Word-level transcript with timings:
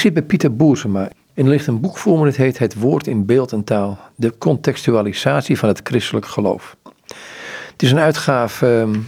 Ik 0.00 0.06
zit 0.06 0.14
bij 0.14 0.24
Pieter 0.24 0.56
Boersema 0.56 1.08
en 1.34 1.44
er 1.44 1.50
ligt 1.50 1.66
een 1.66 1.80
boek 1.80 1.98
voor 1.98 2.18
me 2.18 2.24
dat 2.24 2.36
heet 2.36 2.58
Het 2.58 2.74
woord 2.74 3.06
in 3.06 3.26
beeld 3.26 3.52
en 3.52 3.64
taal. 3.64 3.98
De 4.14 4.38
contextualisatie 4.38 5.58
van 5.58 5.68
het 5.68 5.80
christelijk 5.84 6.26
geloof. 6.26 6.76
Het 7.72 7.82
is 7.82 7.90
een 7.90 7.98
uitgave 7.98 8.66
ehm, 8.66 8.98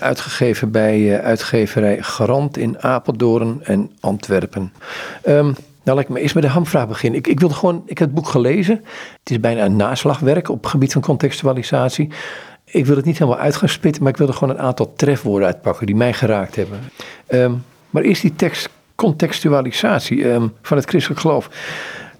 uitgegeven 0.00 0.70
bij 0.70 1.18
eh, 1.18 1.24
uitgeverij 1.24 2.02
Garant 2.02 2.56
in 2.56 2.82
Apeldoorn 2.82 3.60
en 3.62 3.90
Antwerpen. 4.00 4.72
Um, 5.26 5.44
nou, 5.44 5.56
laat 5.84 5.98
ik 5.98 6.08
maar 6.08 6.20
eerst 6.20 6.34
met 6.34 6.44
de 6.44 6.50
hamvraag 6.50 6.88
beginnen. 6.88 7.18
Ik, 7.18 7.26
ik 7.26 7.40
wilde 7.40 7.54
gewoon, 7.54 7.82
ik 7.86 7.98
heb 7.98 8.06
het 8.06 8.16
boek 8.16 8.28
gelezen. 8.28 8.74
Het 9.18 9.30
is 9.30 9.40
bijna 9.40 9.64
een 9.64 9.76
naslagwerk 9.76 10.48
op 10.48 10.62
het 10.62 10.70
gebied 10.70 10.92
van 10.92 11.02
contextualisatie. 11.02 12.08
Ik 12.64 12.86
wil 12.86 12.96
het 12.96 13.04
niet 13.04 13.18
helemaal 13.18 13.40
uit 13.40 13.56
gaan 13.56 13.68
spitten, 13.68 14.02
maar 14.02 14.12
ik 14.12 14.18
wilde 14.18 14.32
gewoon 14.32 14.54
een 14.54 14.62
aantal 14.62 14.92
trefwoorden 14.96 15.48
uitpakken 15.48 15.86
die 15.86 15.96
mij 15.96 16.12
geraakt 16.12 16.56
hebben. 16.56 16.78
Ehm, 17.26 17.52
maar 17.90 18.02
eerst 18.02 18.22
die 18.22 18.34
tekst 18.34 18.68
contextualisatie 18.94 20.30
ehm, 20.30 20.48
van 20.62 20.76
het 20.76 20.86
christelijk 20.86 21.20
geloof. 21.20 21.50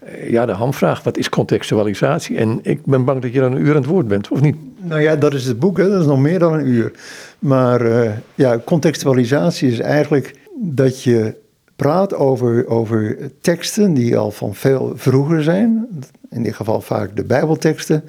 Eh, 0.04 0.30
ja, 0.30 0.46
de 0.46 0.52
hamvraag, 0.52 1.02
wat 1.02 1.16
is 1.16 1.28
contextualisatie? 1.28 2.36
En 2.36 2.58
ik 2.62 2.84
ben 2.84 3.04
bang 3.04 3.22
dat 3.22 3.32
je 3.32 3.40
dan 3.40 3.52
een 3.52 3.60
uur 3.60 3.70
aan 3.70 3.80
het 3.82 3.86
woord 3.86 4.08
bent, 4.08 4.28
of 4.28 4.40
niet? 4.40 4.56
Nou 4.76 5.00
ja, 5.00 5.16
dat 5.16 5.34
is 5.34 5.44
het 5.44 5.58
boek, 5.58 5.76
dat 5.76 6.00
is 6.00 6.06
nog 6.06 6.18
meer 6.18 6.38
dan 6.38 6.52
een 6.52 6.66
uur. 6.66 6.92
Maar 7.38 7.86
uh, 7.86 8.10
ja, 8.34 8.58
contextualisatie 8.64 9.70
is 9.70 9.78
eigenlijk 9.78 10.34
dat 10.60 11.02
je 11.02 11.34
praat 11.76 12.14
over, 12.14 12.68
over 12.68 13.16
teksten 13.40 13.94
die 13.94 14.16
al 14.16 14.30
van 14.30 14.54
veel 14.54 14.92
vroeger 14.96 15.42
zijn. 15.42 15.88
In 16.30 16.42
dit 16.42 16.54
geval 16.54 16.80
vaak 16.80 17.16
de 17.16 17.24
Bijbelteksten. 17.24 18.04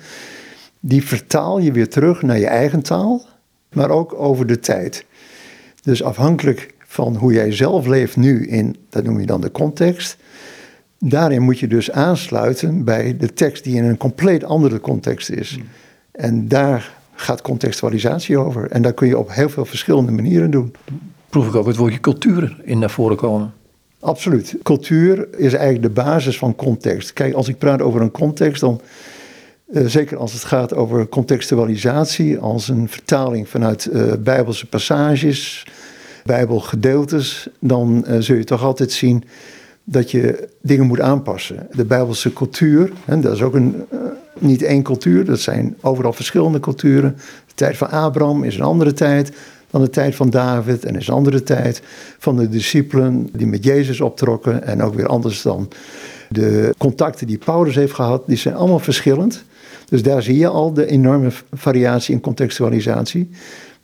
Die 0.80 1.04
vertaal 1.04 1.60
je 1.60 1.72
weer 1.72 1.90
terug 1.90 2.22
naar 2.22 2.40
je 2.40 2.48
eigen 2.48 2.82
taal, 2.82 3.26
maar 3.74 3.90
ook 3.90 4.14
over 4.14 4.48
de 4.48 4.60
tijd. 4.60 5.06
Dus 5.82 6.04
afhankelijk 6.04 6.74
van 6.96 7.16
hoe 7.16 7.34
jij 7.34 7.52
zelf 7.52 7.86
leeft 7.86 8.16
nu 8.16 8.48
in, 8.48 8.76
dat 8.90 9.04
noem 9.04 9.20
je 9.20 9.26
dan 9.26 9.42
de 9.42 9.52
context. 9.52 10.18
Daarin 11.00 11.42
moet 11.42 11.60
je 11.60 11.68
dus 11.68 11.92
aansluiten 11.92 12.84
bij 12.84 13.18
de 13.18 13.34
tekst 13.34 13.64
die 13.64 13.76
in 13.76 13.84
een 13.84 13.98
compleet 13.98 14.44
andere 14.44 14.80
context 14.80 15.30
is. 15.30 15.52
Hmm. 15.52 15.64
En 16.12 16.48
daar 16.48 16.94
gaat 17.14 17.42
contextualisatie 17.42 18.38
over. 18.38 18.72
En 18.72 18.82
daar 18.82 18.94
kun 18.94 19.08
je 19.08 19.18
op 19.18 19.32
heel 19.32 19.50
veel 19.50 19.66
verschillende 19.66 20.12
manieren 20.12 20.52
doen. 20.52 20.74
Proef 21.30 21.48
ik 21.48 21.56
ook 21.56 21.68
het 21.68 21.76
woordje 21.76 22.00
cultuur 22.00 22.58
in 22.64 22.80
naar 22.80 22.90
voren 22.90 23.18
komen. 23.18 23.54
Absoluut. 24.00 24.56
Cultuur 24.64 25.28
is 25.38 25.54
eigenlijk 25.54 25.96
de 25.96 26.02
basis 26.02 26.38
van 26.38 26.56
context. 26.56 27.14
Kijk, 27.14 27.34
als 27.34 27.48
ik 27.48 27.58
praat 27.58 27.82
over 27.82 28.02
een 28.02 28.12
context, 28.12 28.62
dan 28.62 28.82
uh, 29.72 29.86
zeker 29.86 30.18
als 30.18 30.34
het 30.34 30.44
gaat 30.44 30.74
over 30.74 31.08
contextualisatie, 31.08 32.38
als 32.38 32.68
een 32.68 32.90
vertaling 32.90 33.50
vanuit 33.50 33.90
uh, 33.94 34.14
bijbelse 34.20 34.66
passages, 34.66 35.68
bijbelgedeeltes, 36.26 37.48
dan 37.60 38.06
uh, 38.08 38.16
zul 38.20 38.36
je 38.36 38.44
toch 38.44 38.64
altijd 38.64 38.92
zien 38.92 39.24
dat 39.84 40.12
je 40.12 40.50
dingen 40.62 40.86
moet 40.86 41.00
aanpassen. 41.00 41.68
De 41.72 41.86
bijbelse 41.86 42.34
cultuur, 42.34 42.92
hè, 43.06 43.20
dat 43.20 43.34
is 43.34 43.42
ook 43.42 43.54
een, 43.54 43.86
niet 44.40 44.62
één 44.62 44.84
cultuur, 44.84 45.26
dat 45.26 45.40
zijn 45.40 45.78
overal 45.82 46.14
verschillende 46.14 46.60
culturen. 46.60 47.16
De 47.48 47.54
tijd 47.56 47.78
van 47.78 47.90
Abraham 47.90 48.44
is 48.44 48.56
een 48.56 48.62
andere 48.62 48.94
tijd 48.94 49.32
dan 49.70 49.82
de 49.82 49.90
tijd 49.90 50.16
van 50.16 50.30
David 50.30 50.86
en 50.86 50.96
is 50.96 51.08
een 51.08 51.14
andere 51.14 51.44
tijd 51.44 51.82
van 52.18 52.38
de 52.38 52.50
discipelen 52.50 53.30
die 53.34 53.48
met 53.48 53.64
Jezus 53.64 54.02
optrokken 54.02 54.64
en 54.64 54.84
ook 54.84 54.94
weer 54.96 55.08
anders 55.08 55.42
dan 55.42 55.70
de 56.30 56.74
contacten 56.78 57.28
die 57.28 57.38
Paulus 57.38 57.76
heeft 57.76 57.94
gehad, 57.94 58.28
die 58.28 58.38
zijn 58.38 58.56
allemaal 58.56 58.80
verschillend. 58.80 59.44
Dus 59.90 60.04
daar 60.04 60.22
zie 60.22 60.38
je 60.38 60.48
al 60.48 60.74
de 60.74 60.86
enorme 60.86 61.30
variatie 61.54 62.14
in 62.14 62.22
contextualisatie. 62.22 63.30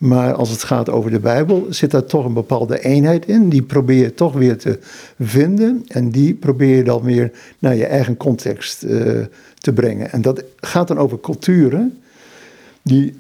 Maar 0.02 0.34
als 0.34 0.50
het 0.50 0.64
gaat 0.64 0.90
over 0.90 1.12
de 1.12 1.20
Bijbel, 1.20 1.66
zit 1.70 1.92
daar 1.92 2.06
toch 2.06 2.26
een 2.26 2.34
bepaalde 2.34 2.80
eenheid 2.80 3.26
in. 3.26 3.50
Die 3.50 3.62
probeer 3.62 4.04
je 4.04 4.14
toch 4.14 4.34
weer 4.34 4.58
te 4.58 4.80
vinden. 5.20 5.84
En 5.88 6.10
die 6.10 6.34
probeer 6.34 6.76
je 6.76 6.84
dan 6.84 7.02
weer 7.02 7.32
naar 7.60 7.76
je 7.76 7.86
eigen 7.86 8.18
context 8.18 8.84
uh, 8.84 9.26
te 9.58 9.74
brengen. 9.74 10.12
En 10.12 10.22
dat 10.22 10.44
gaat 10.56 10.88
dan 10.88 10.98
over 10.98 11.20
culturen 11.20 12.00
die 12.82 13.14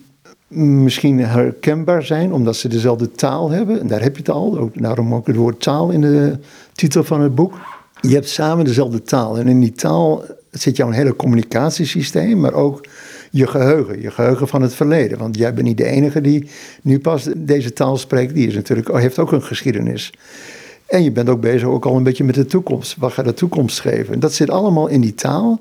misschien 0.48 1.20
herkenbaar 1.20 2.03
zijn, 2.03 2.34
omdat 2.34 2.56
ze 2.56 2.68
dezelfde 2.68 3.12
taal 3.12 3.50
hebben. 3.50 3.80
En 3.80 3.88
daar 3.88 4.02
heb 4.02 4.14
je 4.16 4.22
het 4.22 4.31
al. 4.31 4.58
Ook, 4.58 4.81
daarom 4.81 5.14
ook 5.14 5.28
het 5.28 5.36
woord 5.36 5.62
taal 5.62 5.90
in 5.90 6.02
de 6.02 6.38
titel 6.74 7.03
van 7.03 7.22
het 7.22 7.36
boek. 7.36 7.53
Je 8.02 8.14
hebt 8.14 8.30
samen 8.30 8.66
dezelfde 8.66 9.02
taal. 9.02 9.38
En 9.38 9.47
in 9.47 9.59
die 9.59 9.72
taal 9.72 10.24
zit 10.52 10.78
jouw 10.78 10.90
hele 10.90 11.16
communicatiesysteem, 11.16 12.40
maar 12.40 12.53
ook 12.53 12.86
je 13.31 13.47
geheugen, 13.47 14.02
je 14.02 14.12
geheugen 14.12 14.47
van 14.47 14.62
het 14.62 14.74
verleden. 14.74 15.18
Want 15.18 15.38
jij 15.38 15.53
bent 15.53 15.68
niet 15.68 15.78
de 15.78 15.86
enige 15.86 16.22
die 16.22 16.50
nu 16.81 17.00
pas 17.00 17.30
deze 17.36 17.74
taal 17.74 17.97
spreekt. 17.97 18.34
Die 18.34 18.47
is 18.47 18.53
natuurlijk, 18.53 18.97
heeft 18.97 19.19
ook 19.19 19.31
een 19.31 19.44
geschiedenis. 19.44 20.14
En 20.86 21.03
je 21.03 21.12
bent 21.12 21.30
ook 21.30 21.41
bezig 21.41 21.68
ook 21.68 21.86
al 21.86 21.96
een 21.96 22.03
beetje 22.03 22.24
met 22.24 22.36
de 22.36 22.46
toekomst. 22.46 22.96
Wat 22.97 23.12
gaat 23.12 23.25
de 23.25 23.34
toekomst 23.34 23.80
geven? 23.80 24.14
En 24.14 24.20
dat 24.20 24.34
zit 24.34 24.50
allemaal 24.50 24.88
in 24.88 25.02
die 25.02 25.16
taal. 25.16 25.59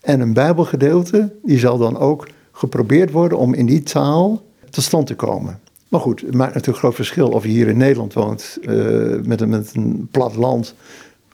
En 0.00 0.20
een 0.20 0.32
bijbelgedeelte, 0.32 1.32
die 1.42 1.58
zal 1.58 1.78
dan 1.78 1.98
ook 1.98 2.28
geprobeerd 2.52 3.10
worden 3.10 3.38
om 3.38 3.54
in 3.54 3.66
die 3.66 3.82
taal 3.82 4.42
tot 4.70 4.84
stand 4.84 5.06
te 5.06 5.14
komen. 5.14 5.60
Maar 5.88 6.00
goed, 6.00 6.20
het 6.20 6.34
maakt 6.34 6.54
natuurlijk 6.54 6.78
groot 6.78 6.94
verschil 6.94 7.28
of 7.28 7.42
je 7.42 7.48
hier 7.48 7.68
in 7.68 7.76
Nederland 7.76 8.12
woont 8.12 8.58
uh, 8.62 9.20
met, 9.22 9.40
een, 9.40 9.48
met 9.48 9.70
een 9.74 10.08
plat 10.10 10.36
land, 10.36 10.74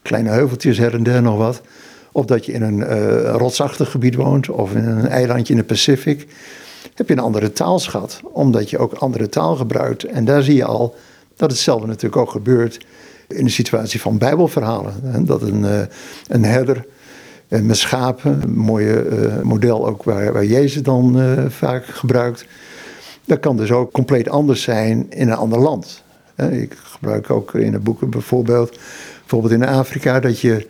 kleine 0.03 0.29
heuveltjes 0.29 0.79
her 0.79 0.95
en 0.95 1.03
der 1.03 1.23
nog 1.23 1.37
wat. 1.37 1.63
Of 2.13 2.25
dat 2.25 2.47
je 2.47 2.53
in 2.53 2.63
een 2.63 2.79
uh, 2.79 3.35
rotsachtig 3.35 3.91
gebied 3.91 4.15
woont 4.15 4.49
of 4.49 4.75
in 4.75 4.85
een 4.85 5.07
eilandje 5.07 5.53
in 5.53 5.59
de 5.59 5.67
Pacific. 5.67 6.27
Heb 6.95 7.09
je 7.09 7.15
een 7.15 7.21
andere 7.21 7.53
taalschat, 7.53 8.21
omdat 8.33 8.71
je 8.71 8.79
ook 8.79 8.93
andere 8.93 9.29
taal 9.29 9.57
gebruikt. 9.57 10.05
En 10.05 10.25
daar 10.25 10.43
zie 10.43 10.55
je 10.55 10.65
al 10.65 10.95
dat 11.37 11.51
hetzelfde 11.51 11.87
natuurlijk 11.87 12.23
ook 12.23 12.31
gebeurt 12.31 12.87
in 13.29 13.45
de 13.45 13.51
situatie 13.51 14.01
van 14.01 14.19
Bijbelverhalen. 14.19 15.25
Dat 15.25 15.43
een, 15.43 15.63
uh, 15.63 15.81
een 16.29 16.45
herder 16.45 16.85
uh, 17.49 17.61
met 17.61 17.77
schapen, 17.77 18.43
een 18.43 18.55
mooie 18.55 19.05
model 19.43 19.87
ook 19.87 20.03
waar, 20.03 20.33
waar 20.33 20.45
Jezus 20.45 20.83
dan 20.83 21.21
vaak 21.49 21.85
gebruikt. 21.87 22.45
Dat 23.25 23.41
kan 23.41 23.57
dus 23.57 23.71
ook 23.71 23.93
compleet 23.93 24.29
anders 24.29 24.63
zijn 24.63 25.07
in 25.11 25.29
een 25.29 25.37
ander 25.37 25.59
land. 25.59 26.03
Ik 26.51 26.77
gebruik 26.83 27.31
ook 27.31 27.55
in 27.55 27.73
de 27.73 27.79
boeken 27.79 28.11
bijvoorbeeld, 28.11 28.79
bijvoorbeeld 29.19 29.53
in 29.53 29.67
Afrika, 29.67 30.21
dat 30.21 30.41
je 30.41 30.67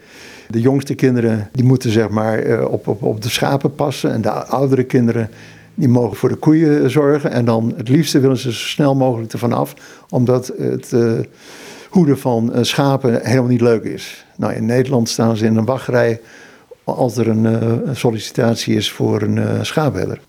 de 0.50 0.61
jongste 0.61 0.94
kinderen 0.94 1.49
die 1.53 1.65
moeten 1.65 1.91
zeg 1.91 2.09
maar 2.09 2.38
eh, 2.38 2.65
op, 2.65 2.88
op, 2.88 3.03
op 3.03 3.22
de 3.22 3.28
schapen 3.28 3.75
passen. 3.75 4.12
En 4.12 4.21
de 4.21 4.31
oudere 4.31 4.84
kinderen 4.84 5.31
die 5.75 5.88
mogen 5.88 6.16
voor 6.16 6.28
de 6.28 6.34
koeien 6.34 6.91
zorgen. 6.91 7.31
En 7.31 7.44
dan 7.44 7.72
het 7.77 7.88
liefste 7.88 8.21
willen 8.21 8.37
ze 8.37 8.53
zo 8.53 8.59
snel 8.59 8.94
mogelijk 8.94 9.33
ervan 9.33 9.53
af. 9.53 9.75
Omdat 10.10 10.53
het 10.59 10.93
uh, 10.93 11.12
hoeden 11.89 12.19
van 12.19 12.50
uh, 12.55 12.62
schapen 12.62 13.21
helemaal 13.22 13.50
niet 13.50 13.60
leuk 13.60 13.84
is. 13.84 14.25
Nou, 14.37 14.53
in 14.53 14.66
Nederland 14.66 15.09
staan 15.09 15.37
ze 15.37 15.47
in 15.47 15.56
een 15.56 15.65
wachtrij 15.65 16.21
als 16.84 17.16
er 17.16 17.28
een, 17.28 17.81
sollicitatie 17.97 18.75
is 18.75 18.91
voor 18.91 19.22
een 19.22 19.37
uh, 19.37 19.62
schaapherder. 19.62 20.21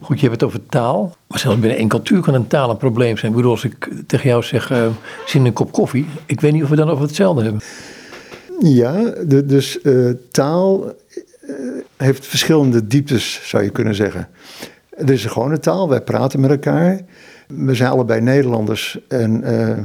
Goed, 0.00 0.20
je 0.20 0.28
hebt 0.28 0.40
het 0.40 0.50
over 0.50 0.66
taal. 0.66 1.16
Maar 1.26 1.38
zelfs 1.38 1.58
binnen 1.58 1.78
één 1.78 1.88
cultuur 1.88 2.20
kan 2.20 2.34
een 2.34 2.46
taal 2.46 2.70
een 2.70 2.76
probleem 2.76 3.16
zijn. 3.16 3.30
Ik 3.30 3.36
bedoel, 3.36 3.50
als 3.50 3.64
ik 3.64 3.88
tegen 4.06 4.28
jou 4.28 4.42
zeg, 4.42 4.70
uh, 4.70 4.86
zin 5.26 5.44
een 5.44 5.52
kop 5.52 5.72
koffie. 5.72 6.06
Ik 6.26 6.40
weet 6.40 6.52
niet 6.52 6.62
of 6.62 6.68
we 6.68 6.76
dan 6.76 6.90
over 6.90 7.04
hetzelfde 7.04 7.42
hebben. 7.42 7.60
Ja, 8.62 9.12
de, 9.26 9.46
dus 9.46 9.78
uh, 9.82 10.10
taal 10.30 10.84
uh, 10.84 11.54
heeft 11.96 12.26
verschillende 12.26 12.86
dieptes, 12.86 13.40
zou 13.44 13.62
je 13.62 13.70
kunnen 13.70 13.94
zeggen. 13.94 14.28
Het 14.96 15.10
is 15.10 15.24
een 15.24 15.30
gewone 15.30 15.58
taal, 15.58 15.88
wij 15.88 16.00
praten 16.00 16.40
met 16.40 16.50
elkaar. 16.50 17.00
We 17.46 17.74
zijn 17.74 17.90
allebei 17.90 18.20
Nederlanders 18.20 19.00
en 19.08 19.42
uh, 19.44 19.78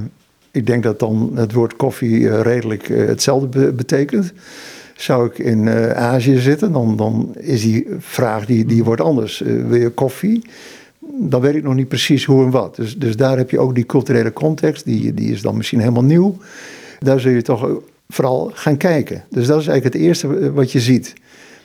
ik 0.51 0.67
denk 0.67 0.83
dat 0.83 0.99
dan 0.99 1.31
het 1.35 1.53
woord 1.53 1.75
koffie 1.75 2.41
redelijk 2.41 2.87
hetzelfde 2.87 3.71
betekent. 3.71 4.33
Zou 4.95 5.25
ik 5.25 5.37
in 5.37 5.69
Azië 5.95 6.37
zitten, 6.37 6.71
dan, 6.71 6.95
dan 6.95 7.35
is 7.37 7.61
die 7.61 7.87
vraag 7.99 8.45
die, 8.45 8.65
die 8.65 8.83
wordt 8.83 9.01
anders. 9.01 9.39
wil 9.45 9.75
je 9.75 9.89
koffie? 9.89 10.45
Dan 11.19 11.41
weet 11.41 11.55
ik 11.55 11.63
nog 11.63 11.73
niet 11.73 11.87
precies 11.87 12.25
hoe 12.25 12.43
en 12.43 12.49
wat. 12.49 12.75
Dus, 12.75 12.97
dus 12.97 13.15
daar 13.15 13.37
heb 13.37 13.49
je 13.49 13.59
ook 13.59 13.75
die 13.75 13.85
culturele 13.85 14.33
context, 14.33 14.85
die, 14.85 15.13
die 15.13 15.31
is 15.31 15.41
dan 15.41 15.57
misschien 15.57 15.79
helemaal 15.79 16.03
nieuw. 16.03 16.37
Daar 16.99 17.19
zul 17.19 17.31
je 17.31 17.41
toch 17.41 17.81
vooral 18.07 18.51
gaan 18.53 18.77
kijken. 18.77 19.23
Dus 19.29 19.47
dat 19.47 19.61
is 19.61 19.67
eigenlijk 19.67 19.95
het 19.95 20.03
eerste 20.03 20.51
wat 20.53 20.71
je 20.71 20.79
ziet. 20.79 21.13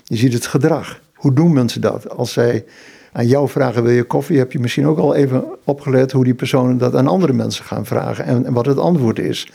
Je 0.04 0.16
ziet 0.16 0.32
het 0.32 0.46
gedrag. 0.46 1.00
Hoe 1.14 1.32
doen 1.32 1.52
mensen 1.52 1.80
dat? 1.80 2.16
Als 2.16 2.32
zij 2.32 2.64
aan 3.12 3.26
jou 3.26 3.48
vragen: 3.48 3.82
wil 3.82 3.92
je 3.92 4.04
koffie? 4.04 4.38
Heb 4.38 4.52
je 4.52 4.58
misschien 4.58 4.86
ook 4.86 4.98
al 4.98 5.14
even 5.14 5.44
opgelet 5.64 6.12
hoe 6.12 6.24
die 6.24 6.34
personen 6.34 6.78
dat 6.78 6.94
aan 6.94 7.06
andere 7.06 7.32
mensen 7.32 7.64
gaan 7.64 7.86
vragen 7.86 8.24
en, 8.24 8.52
wat 8.52 8.66
het 8.66 8.78
antwoord 8.78 9.18
is. 9.18 9.50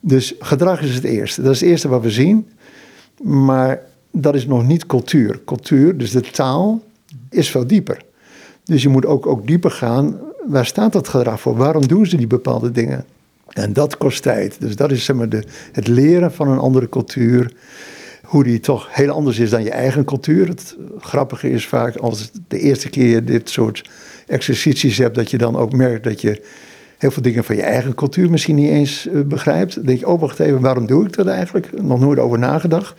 Dus 0.00 0.34
gedrag 0.38 0.82
is 0.82 0.94
het 0.94 1.04
eerste. 1.04 1.42
Dat 1.42 1.52
is 1.52 1.60
het 1.60 1.68
eerste 1.68 1.88
wat 1.88 2.02
we 2.02 2.10
zien. 2.10 2.48
Maar 3.22 3.82
dat 4.10 4.34
is 4.34 4.46
nog 4.46 4.66
niet 4.66 4.86
cultuur. 4.86 5.40
Cultuur, 5.44 5.98
dus 5.98 6.10
de 6.10 6.20
taal, 6.20 6.82
is 7.30 7.50
veel 7.50 7.66
dieper. 7.66 8.04
Dus 8.64 8.82
je 8.82 8.88
moet 8.88 9.06
ook, 9.06 9.26
ook 9.26 9.46
dieper 9.46 9.70
gaan. 9.70 10.18
Waar 10.46 10.66
staat 10.66 10.92
dat 10.92 11.08
gedrag 11.08 11.40
voor? 11.40 11.56
Waarom 11.56 11.86
doen 11.86 12.06
ze 12.06 12.16
die 12.16 12.26
bepaalde 12.26 12.70
dingen? 12.70 13.04
En 13.56 13.72
dat 13.72 13.96
kost 13.96 14.22
tijd. 14.22 14.56
Dus 14.60 14.76
dat 14.76 14.90
is 14.90 15.04
zeg 15.04 15.16
maar 15.16 15.28
de, 15.28 15.44
het 15.72 15.88
leren 15.88 16.32
van 16.32 16.48
een 16.48 16.58
andere 16.58 16.88
cultuur. 16.88 17.52
Hoe 18.22 18.44
die 18.44 18.60
toch 18.60 18.88
heel 18.94 19.10
anders 19.10 19.38
is 19.38 19.50
dan 19.50 19.62
je 19.62 19.70
eigen 19.70 20.04
cultuur. 20.04 20.48
Het 20.48 20.76
grappige 20.98 21.50
is 21.50 21.66
vaak 21.66 21.96
als 21.96 22.30
de 22.48 22.58
eerste 22.58 22.88
keer 22.88 23.06
je 23.06 23.24
dit 23.24 23.50
soort 23.50 23.90
exercities 24.26 24.98
hebt, 24.98 25.14
dat 25.14 25.30
je 25.30 25.38
dan 25.38 25.56
ook 25.56 25.72
merkt 25.72 26.04
dat 26.04 26.20
je 26.20 26.42
heel 26.98 27.10
veel 27.10 27.22
dingen 27.22 27.44
van 27.44 27.56
je 27.56 27.62
eigen 27.62 27.94
cultuur 27.94 28.30
misschien 28.30 28.54
niet 28.54 28.70
eens 28.70 29.06
uh, 29.06 29.20
begrijpt. 29.20 29.74
Dan 29.74 29.84
denk 29.84 29.98
je, 29.98 30.08
oh 30.08 30.20
wacht 30.20 30.38
even, 30.38 30.60
waarom 30.60 30.86
doe 30.86 31.06
ik 31.06 31.16
dat 31.16 31.26
eigenlijk? 31.26 31.82
Nog 31.82 32.00
nooit 32.00 32.18
over 32.18 32.38
nagedacht. 32.38 32.94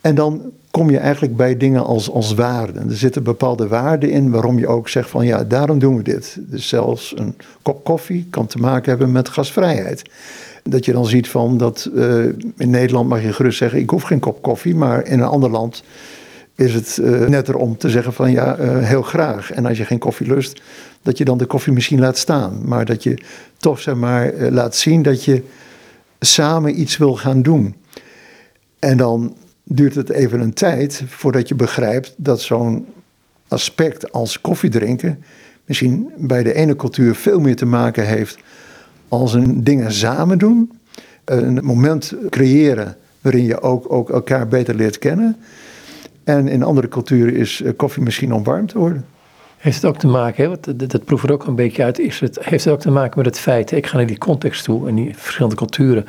En 0.00 0.14
dan 0.14 0.52
kom 0.74 0.90
je 0.90 0.98
eigenlijk 0.98 1.36
bij 1.36 1.56
dingen 1.56 1.84
als, 1.84 2.10
als 2.10 2.34
waarden. 2.34 2.88
Er 2.90 2.96
zitten 2.96 3.22
bepaalde 3.22 3.68
waarden 3.68 4.10
in 4.10 4.30
waarom 4.30 4.58
je 4.58 4.66
ook 4.66 4.88
zegt 4.88 5.10
van 5.10 5.26
ja, 5.26 5.44
daarom 5.44 5.78
doen 5.78 5.96
we 5.96 6.02
dit. 6.02 6.36
Dus 6.40 6.68
zelfs 6.68 7.14
een 7.16 7.36
kop 7.62 7.84
koffie 7.84 8.26
kan 8.30 8.46
te 8.46 8.58
maken 8.58 8.90
hebben 8.90 9.12
met 9.12 9.28
gasvrijheid. 9.28 10.02
Dat 10.62 10.84
je 10.84 10.92
dan 10.92 11.06
ziet 11.06 11.28
van 11.28 11.58
dat 11.58 11.90
uh, 11.94 12.24
in 12.56 12.70
Nederland 12.70 13.08
mag 13.08 13.22
je 13.22 13.32
gerust 13.32 13.58
zeggen 13.58 13.78
ik 13.78 13.90
hoef 13.90 14.02
geen 14.02 14.18
kop 14.18 14.42
koffie, 14.42 14.74
maar 14.74 15.06
in 15.06 15.20
een 15.20 15.26
ander 15.26 15.50
land 15.50 15.82
is 16.54 16.74
het 16.74 16.98
uh, 17.00 17.26
netter 17.26 17.56
om 17.56 17.76
te 17.76 17.90
zeggen 17.90 18.12
van 18.12 18.30
ja, 18.30 18.58
uh, 18.58 18.78
heel 18.78 19.02
graag. 19.02 19.52
En 19.52 19.66
als 19.66 19.78
je 19.78 19.84
geen 19.84 19.98
koffie 19.98 20.26
lust, 20.26 20.62
dat 21.02 21.18
je 21.18 21.24
dan 21.24 21.38
de 21.38 21.46
koffie 21.46 21.72
misschien 21.72 22.00
laat 22.00 22.18
staan. 22.18 22.60
Maar 22.64 22.84
dat 22.84 23.02
je 23.02 23.18
toch 23.56 23.80
zeg 23.80 23.94
maar 23.94 24.32
laat 24.50 24.76
zien 24.76 25.02
dat 25.02 25.24
je 25.24 25.42
samen 26.20 26.80
iets 26.80 26.96
wil 26.96 27.14
gaan 27.16 27.42
doen. 27.42 27.74
En 28.78 28.96
dan 28.96 29.34
duurt 29.64 29.94
het 29.94 30.10
even 30.10 30.40
een 30.40 30.52
tijd 30.52 31.02
voordat 31.06 31.48
je 31.48 31.54
begrijpt 31.54 32.14
dat 32.16 32.40
zo'n 32.40 32.86
aspect 33.48 34.12
als 34.12 34.40
koffiedrinken 34.40 35.24
misschien 35.64 36.10
bij 36.16 36.42
de 36.42 36.54
ene 36.54 36.76
cultuur 36.76 37.14
veel 37.14 37.40
meer 37.40 37.56
te 37.56 37.66
maken 37.66 38.06
heeft 38.06 38.38
als 39.08 39.34
een 39.34 39.64
dingen 39.64 39.92
samen 39.92 40.38
doen. 40.38 40.78
Een 41.24 41.64
moment 41.64 42.14
creëren 42.30 42.96
waarin 43.20 43.44
je 43.44 43.60
ook, 43.60 43.92
ook 43.92 44.10
elkaar 44.10 44.48
beter 44.48 44.74
leert 44.74 44.98
kennen. 44.98 45.36
En 46.24 46.48
in 46.48 46.62
andere 46.62 46.88
culturen 46.88 47.34
is 47.34 47.62
eh, 47.62 47.72
koffie 47.76 48.02
misschien 48.02 48.32
om 48.32 48.44
warm 48.44 48.66
te 48.66 48.78
worden. 48.78 49.04
Heeft 49.56 49.76
het 49.76 49.84
ook 49.84 49.98
te 49.98 50.06
maken, 50.06 50.50
hè, 50.50 50.74
dat, 50.76 50.90
dat 50.90 51.04
proef 51.04 51.22
er 51.22 51.32
ook 51.32 51.46
een 51.46 51.54
beetje 51.54 51.84
uit, 51.84 51.98
is 51.98 52.20
het, 52.20 52.38
heeft 52.40 52.64
het 52.64 52.72
ook 52.72 52.80
te 52.80 52.90
maken 52.90 53.12
met 53.16 53.26
het 53.26 53.38
feit, 53.38 53.72
ik 53.72 53.86
ga 53.86 53.96
naar 53.96 54.06
die 54.06 54.18
context 54.18 54.64
toe 54.64 54.88
en 54.88 54.94
die 54.94 55.16
verschillende 55.16 55.56
culturen, 55.56 56.06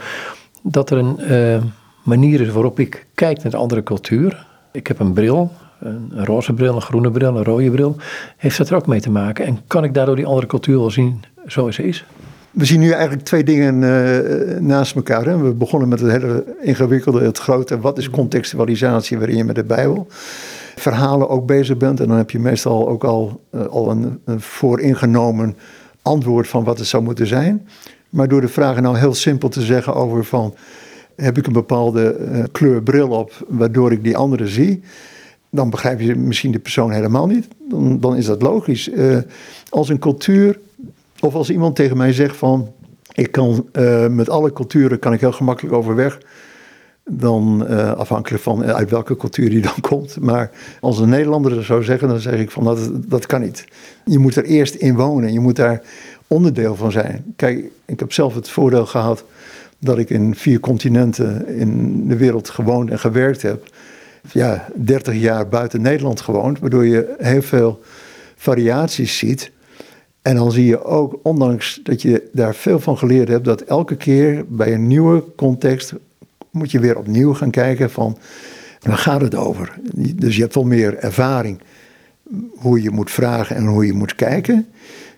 dat 0.62 0.90
er 0.90 0.98
een 0.98 1.18
uh, 1.19 1.63
manier 2.06 2.42
is 2.42 2.50
waarop 2.50 2.80
ik 2.80 3.06
kijk 3.13 3.44
naar 3.44 3.52
de 3.52 3.57
andere 3.57 3.84
cultuur. 3.84 4.46
Ik 4.72 4.88
heb 4.88 5.00
een 5.00 5.13
bril, 5.13 5.52
een, 5.80 6.12
roze 6.25 6.54
bril, 6.54 6.75
een 6.75 6.81
groene 6.81 7.12
bril, 7.12 7.38
een 7.38 7.44
rode 7.44 7.72
bril. 7.72 7.96
Heeft 8.38 8.57
dat 8.57 8.69
er 8.69 8.75
ook 8.75 8.88
mee 8.88 9.02
te 9.02 9.12
maken? 9.12 9.46
En 9.46 9.60
kan 9.68 9.84
ik 9.84 9.94
daardoor 9.94 10.16
die 10.16 10.25
andere 10.25 10.48
cultuur 10.48 10.80
wel 10.80 10.92
zien 10.92 11.24
zoals 11.46 11.75
ze 11.75 11.84
is? 11.84 12.06
We 12.52 12.66
zien 12.66 12.80
nu 12.80 12.92
eigenlijk 12.92 13.24
twee 13.24 13.44
dingen 13.44 13.81
uh, 13.81 14.60
naast 14.60 14.96
elkaar. 14.96 15.25
Hè. 15.25 15.38
We 15.38 15.54
begonnen 15.54 15.90
met 15.90 16.00
het 16.00 16.12
hele 16.12 16.44
ingewikkelde, 16.62 17.22
het 17.22 17.38
grote. 17.38 17.80
Wat 17.80 17.98
is 17.98 18.10
contextualisatie 18.10 19.18
waarin 19.18 19.38
je 19.38 19.44
met 19.44 19.56
de 19.56 19.63
Bijbel 19.63 20.08
verhalen 20.75 21.30
ook 21.30 21.46
bezig 21.46 21.78
bent. 21.78 22.00
En 22.00 22.08
dan 22.08 22.18
heb 22.18 22.31
je 22.31 22.40
meestal 22.40 22.88
ook 22.88 23.04
al, 23.04 23.42
uh, 23.51 23.66
al 23.66 23.92
een, 23.92 24.19
een 24.25 24.42
vooringenomen 24.42 25.56
antwoord 26.01 26.48
van 26.48 26.63
wat 26.63 26.78
het 26.78 26.88
zou 26.88 27.04
moeten 27.04 27.28
zijn. 27.28 27.68
Maar 28.10 28.28
door 28.28 28.42
de 28.42 28.48
vragen 28.48 28.84
nou 28.84 28.98
heel 28.98 29.13
simpel 29.13 29.50
te 29.50 29.62
zeggen 29.62 29.94
over 29.96 30.25
van... 30.25 30.54
heb 31.15 31.38
ik 31.38 31.47
een 31.47 31.53
bepaalde 31.53 32.17
uh, 32.19 32.44
kleur 32.51 32.83
bril 32.83 33.09
op 33.09 33.45
waardoor 33.47 33.91
ik 33.91 34.03
die 34.03 34.17
andere 34.17 34.47
zie... 34.47 34.81
dan 35.50 35.69
begrijp 35.69 36.00
je 36.00 36.15
misschien 36.15 36.51
de 36.51 36.59
persoon 36.59 36.91
helemaal 36.91 37.27
niet. 37.27 37.47
Dan, 37.69 38.00
dan 38.00 38.15
is 38.15 38.25
dat 38.25 38.41
logisch. 38.41 38.89
Uh, 38.89 39.17
als 39.69 39.89
een 39.89 40.00
cultuur 40.00 40.59
of 41.19 41.35
als 41.35 41.50
iemand 41.50 41.75
tegen 41.75 41.97
mij 41.97 42.13
zegt 42.13 42.38
van, 42.38 42.71
ik 43.13 43.31
kan 43.31 43.67
uh, 43.73 44.07
met 44.07 44.29
alle 44.29 44.53
culturen 44.53 45.00
kan 45.00 45.13
ik 45.13 45.19
heel 45.19 45.31
gemakkelijk 45.31 45.75
overweg. 45.75 46.17
Dan 47.09 47.67
afhankelijk 47.97 48.44
van 48.44 48.63
eh, 48.63 48.75
uit 48.75 48.89
welke 48.89 49.17
cultuur 49.17 49.50
die 49.50 49.62
dan 49.62 49.81
komt. 49.89 50.19
Maar 50.19 50.51
als 50.81 51.00
een 51.00 51.09
Nederlander 51.09 51.56
dat 51.56 51.63
zou 51.63 51.83
zeggen, 51.83 52.07
dan 52.07 52.19
zeg 52.19 52.39
ik 52.39 52.51
van 52.51 52.63
dat, 52.63 52.89
dat 52.94 53.25
kan 53.25 53.41
niet. 53.41 53.65
Je 54.06 54.19
moet 54.19 54.35
er 54.35 54.44
eerst 54.44 54.75
in 54.75 54.95
wonen. 54.95 55.33
Je 55.33 55.39
moet 55.39 55.56
daar 55.56 55.81
onderdeel 56.27 56.75
van 56.75 56.91
zijn. 56.91 57.33
Kijk, 57.35 57.65
ik 57.85 58.00
heb 58.00 58.13
zelf 58.13 58.35
het 58.35 58.50
voordeel 58.50 58.85
gehad 58.85 59.23
dat 59.80 59.98
ik 59.98 60.10
in 60.10 60.36
vier 60.36 60.60
continenten 60.60 61.48
in 61.48 62.07
de 62.07 62.18
wereld 62.18 62.50
gewoond 62.50 62.92
en 62.92 63.00
gewerkt 63.00 63.42
heb. 63.42 63.68
Ja, 64.31 64.68
30 64.75 65.16
jaar 65.16 65.48
buiten 65.48 65.81
Nederland 65.81 66.22
gewoond, 66.22 66.60
waardoor 66.60 66.86
je 66.86 67.16
heel 67.18 67.42
veel 67.42 67.80
variaties 68.36 69.18
ziet. 69.18 69.51
En 70.22 70.36
dan 70.36 70.51
zie 70.51 70.66
je 70.66 70.83
ook, 70.83 71.19
ondanks 71.24 71.80
dat 71.83 72.01
je 72.01 72.30
daar 72.33 72.56
veel 72.56 72.80
van 72.80 72.98
geleerd 72.98 73.27
hebt, 73.27 73.45
dat 73.45 73.62
elke 73.62 73.95
keer 73.95 74.45
bij 74.48 74.74
een 74.74 74.88
nieuwe 74.88 75.24
context 75.36 75.94
moet 76.51 76.72
je 76.72 76.80
weer 76.80 76.98
opnieuw 76.98 77.33
gaan 77.33 77.51
kijken 77.51 77.92
van 77.92 78.18
waar 78.81 78.98
gaat 78.98 79.22
het 79.22 79.36
over? 79.36 79.74
Dus 80.16 80.36
je 80.36 80.42
hebt 80.42 80.56
wel 80.56 80.63
meer 80.63 80.98
ervaring 80.98 81.62
hoe 82.56 82.81
je 82.81 82.89
moet 82.89 83.12
vragen 83.12 83.56
en 83.56 83.66
hoe 83.66 83.86
je 83.86 83.94
moet 83.94 84.16
kijken. 84.16 84.68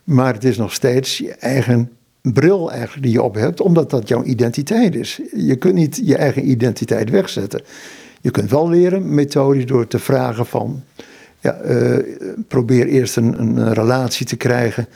Maar 0.04 0.34
het 0.34 0.44
is 0.44 0.58
nog 0.58 0.74
steeds 0.74 1.18
je 1.18 1.32
eigen 1.32 1.92
bril 2.34 2.72
eigenlijk 2.72 3.04
die 3.04 3.12
je 3.12 3.22
op 3.22 3.36
hebt, 3.36 3.62
omdat 3.62 3.90
dat 3.90 4.08
jouw 4.08 4.24
identiteit 4.24 4.96
is. 4.96 5.22
Je 5.36 5.56
kunt 5.56 5.74
niet 5.74 6.02
je 6.04 6.18
eigen 6.18 6.50
identiteit 6.50 7.10
wegzetten. 7.10 7.62
Je 8.22 8.32
kunt 8.32 8.50
wel 8.50 8.70
leren 8.70 9.14
methodisch 9.14 9.66
door 9.66 9.88
te 9.88 10.00
vragen 10.00 10.46
van 10.46 10.84
ja, 11.40 11.62
uh, 11.66 11.98
probeer 12.48 12.88
eerst 12.88 13.16
een, 13.18 13.40
een, 13.40 13.74
relatie 13.74 14.26
te 14.26 14.36
krijgen 14.36 14.88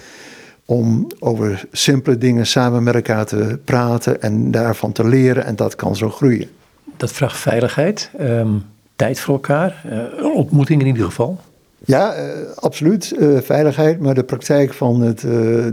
om 0.66 1.08
over 1.20 1.66
simpele 1.72 2.18
dingen 2.18 2.48
samen 2.48 2.84
met 2.84 2.96
elkaar 2.96 3.26
te 3.26 3.60
praten 3.66 4.22
en 4.22 4.52
daarvan 4.52 4.92
te 4.92 5.08
leren 5.08 5.46
en 5.46 5.56
dat 5.56 5.76
kan 5.76 5.96
zo 5.96 6.10
groeien. 6.10 6.50
Dat 6.98 7.12
vraagt 7.12 7.38
veiligheid, 7.38 8.10
um, 8.20 8.64
tijd 8.96 9.20
voor 9.20 9.34
elkaar, 9.34 9.84
uh, 10.20 10.36
ontmoeting 10.36 10.82
in 10.82 10.88
ieder 10.88 11.06
geval. 11.06 11.40
Ja, 11.86 12.16
uh, 12.16 12.24
absoluut. 12.56 13.16
veiligheid, 13.44 14.00
maar 14.00 14.14
de 14.14 14.24
praktijk 14.24 14.74
van 14.74 15.02
het 15.02 15.26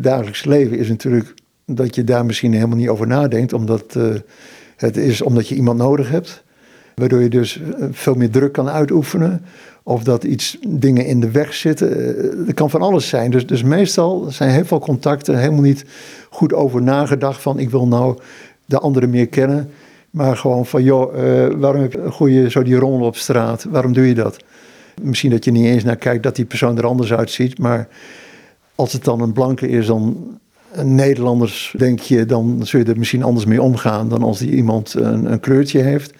dagelijks 0.02 0.44
leven 0.44 0.78
is 0.78 0.88
natuurlijk 0.88 1.34
dat 1.70 1.94
je 1.94 2.04
daar 2.04 2.26
misschien 2.26 2.52
helemaal 2.52 2.76
niet 2.76 2.88
over 2.88 3.06
nadenkt, 3.06 3.52
omdat 3.52 3.96
het 4.76 4.96
is 4.96 5.22
omdat 5.22 5.48
je 5.48 5.54
iemand 5.54 5.78
nodig 5.78 6.10
hebt. 6.10 6.42
Waardoor 6.94 7.22
je 7.22 7.28
dus 7.28 7.60
veel 7.90 8.14
meer 8.14 8.30
druk 8.30 8.52
kan 8.52 8.68
uitoefenen. 8.68 9.44
Of 9.82 10.02
dat 10.02 10.24
iets 10.24 10.58
dingen 10.68 11.06
in 11.06 11.20
de 11.20 11.30
weg 11.30 11.54
zitten. 11.54 11.88
Het 11.88 12.48
eh, 12.48 12.54
kan 12.54 12.70
van 12.70 12.82
alles 12.82 13.08
zijn. 13.08 13.30
Dus, 13.30 13.46
dus 13.46 13.62
meestal 13.62 14.26
zijn 14.30 14.50
heel 14.50 14.64
veel 14.64 14.78
contacten 14.78 15.38
helemaal 15.38 15.62
niet 15.62 15.84
goed 16.30 16.52
over 16.52 16.82
nagedacht. 16.82 17.42
Van 17.42 17.58
ik 17.58 17.70
wil 17.70 17.86
nou 17.86 18.18
de 18.64 18.78
anderen 18.78 19.10
meer 19.10 19.28
kennen. 19.28 19.70
Maar 20.10 20.36
gewoon 20.36 20.66
van 20.66 20.82
joh, 20.82 21.14
waarom 21.58 21.82
heb 21.82 21.92
je 21.92 22.10
goede 22.10 22.50
zo 22.50 22.62
die 22.62 22.76
rommel 22.76 23.06
op 23.06 23.16
straat? 23.16 23.66
Waarom 23.70 23.92
doe 23.92 24.06
je 24.06 24.14
dat? 24.14 24.36
Misschien 25.02 25.30
dat 25.30 25.44
je 25.44 25.50
niet 25.50 25.66
eens 25.66 25.84
naar 25.84 25.96
kijkt 25.96 26.22
dat 26.22 26.36
die 26.36 26.44
persoon 26.44 26.78
er 26.78 26.86
anders 26.86 27.12
uitziet. 27.12 27.58
Maar 27.58 27.88
als 28.74 28.92
het 28.92 29.04
dan 29.04 29.20
een 29.20 29.32
blanke 29.32 29.68
is, 29.68 29.86
dan 29.86 30.38
Nederlanders, 30.82 31.74
denk 31.76 32.00
je, 32.00 32.26
dan 32.26 32.66
zul 32.66 32.80
je 32.80 32.86
er 32.86 32.98
misschien 32.98 33.22
anders 33.22 33.46
mee 33.46 33.62
omgaan 33.62 34.08
dan 34.08 34.22
als 34.22 34.38
die 34.38 34.50
iemand 34.50 34.94
een, 34.94 35.32
een 35.32 35.40
kleurtje 35.40 35.82
heeft. 35.82 36.12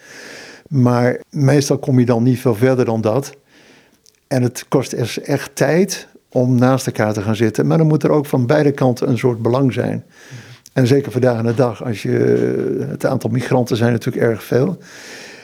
Maar 0.69 1.19
meestal 1.29 1.77
kom 1.77 1.99
je 1.99 2.05
dan 2.05 2.23
niet 2.23 2.39
veel 2.39 2.55
verder 2.55 2.85
dan 2.85 3.01
dat. 3.01 3.35
En 4.27 4.43
het 4.43 4.65
kost 4.67 4.93
echt 4.93 5.55
tijd 5.55 6.07
om 6.29 6.55
naast 6.55 6.87
elkaar 6.87 7.13
te 7.13 7.21
gaan 7.21 7.35
zitten. 7.35 7.67
Maar 7.67 7.77
dan 7.77 7.87
moet 7.87 8.03
er 8.03 8.11
ook 8.11 8.25
van 8.25 8.45
beide 8.45 8.71
kanten 8.71 9.09
een 9.09 9.17
soort 9.17 9.41
belang 9.41 9.73
zijn. 9.73 10.03
En 10.73 10.87
zeker 10.87 11.11
vandaag 11.11 11.37
aan 11.37 11.45
de 11.45 11.53
dag, 11.53 11.83
als 11.83 12.01
je, 12.01 12.85
het 12.89 13.05
aantal 13.05 13.29
migranten 13.29 13.77
zijn 13.77 13.91
natuurlijk 13.91 14.25
erg 14.25 14.43
veel. 14.43 14.77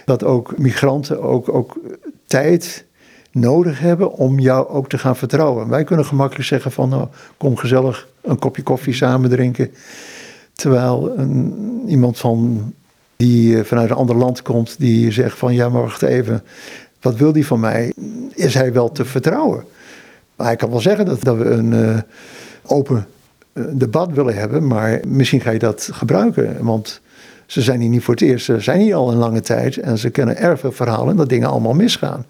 Dat 0.05 0.24
ook 0.24 0.57
migranten 0.57 1.22
ook, 1.22 1.53
ook 1.53 1.79
tijd 2.27 2.86
nodig 3.36 3.80
hebben 3.80 4.12
om 4.12 4.39
jou 4.39 4.68
ook 4.68 4.89
te 4.89 4.98
gaan 4.98 5.15
vertrouwen. 5.15 5.70
Wij 5.70 5.84
kunnen 5.84 6.06
gemakkelijk 6.06 6.48
zeggen 6.48 6.72
van 6.72 6.89
nou, 6.89 7.08
kom 7.38 7.58
gezellig 7.58 8.08
een 8.22 8.39
kopje 8.39 8.63
koffie 8.63 8.94
samen 8.94 9.30
drinken. 9.30 9.72
Terwijl 10.54 11.15
iemand 11.88 12.18
van, 12.18 12.74
die 13.15 13.63
vanuit 13.63 13.89
een 13.89 13.96
ander 13.96 14.15
land 14.15 14.42
komt, 14.42 14.75
die 14.80 15.12
zegt 15.12 15.38
van 15.38 15.54
ja 15.54 15.70
maar 15.70 15.82
wacht 15.82 16.01
even, 16.01 16.44
wat 17.01 17.15
wil 17.15 17.32
die 17.32 17.46
van 17.46 17.60
mij? 17.60 17.94
Is 18.34 18.54
hij 18.54 18.74
wel 18.74 18.92
te 18.92 19.06
vertrouwen? 19.06 19.63
Maar 20.36 20.48
hij 20.48 20.56
kan 20.56 20.70
wel 20.70 20.80
zeggen 20.80 21.06
dat, 21.06 21.22
we 21.22 21.46
een 21.46 21.72
uh, 21.72 21.98
open 22.65 23.08
uh, 23.54 23.63
debat 23.72 24.12
willen 24.12 24.36
hebben, 24.36 24.68
maar 24.68 25.00
misschien 25.08 25.42
ga 25.42 25.51
je 25.51 25.60
dat 25.60 25.89
gebruiken. 25.92 26.58
Want 26.60 27.01
ze 27.46 27.62
zijn 27.62 27.80
hier 27.80 27.89
niet 27.89 28.04
voor 28.04 28.13
het 28.13 28.24
eerst, 28.24 28.46
ze 28.46 28.60
zijn 28.60 28.80
hier 28.80 28.96
al 28.96 29.12
een 29.12 29.18
lange 29.18 29.42
tijd 29.42 29.77
en 29.77 29.98
ze 29.98 30.10
kennen 30.10 30.38
erg 30.38 30.60
veel 30.60 30.72
verhalen 30.72 31.15
dat 31.15 31.30
dingen 31.30 31.50
allemaal 31.50 31.74
misgaan. 31.74 32.25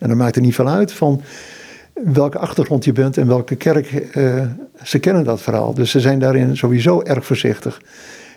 En 0.00 0.08
dan 0.08 0.16
maakt 0.16 0.36
er 0.36 0.42
niet 0.42 0.54
van 0.54 0.68
uit 0.68 0.92
van 0.92 1.22
welke 1.94 2.38
achtergrond 2.38 2.84
je 2.84 2.92
bent 2.92 3.16
en 3.16 3.26
welke 3.26 3.56
kerk. 3.56 4.10
Uh, 4.16 4.44
ze 4.82 4.98
kennen 4.98 5.24
dat 5.24 5.40
verhaal. 5.40 5.74
Dus 5.74 5.90
ze 5.90 6.00
zijn 6.00 6.18
daarin 6.18 6.56
sowieso 6.56 7.02
erg 7.02 7.26
voorzichtig. 7.26 7.80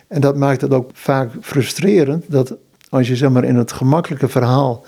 En 0.07 0.21
dat 0.21 0.35
maakt 0.35 0.62
het 0.62 0.74
ook 0.74 0.89
vaak 0.93 1.29
frustrerend 1.41 2.24
dat 2.27 2.55
als 2.89 3.07
je 3.07 3.15
zeg 3.15 3.29
maar 3.29 3.43
in 3.43 3.55
het 3.55 3.71
gemakkelijke 3.71 4.27
verhaal 4.27 4.85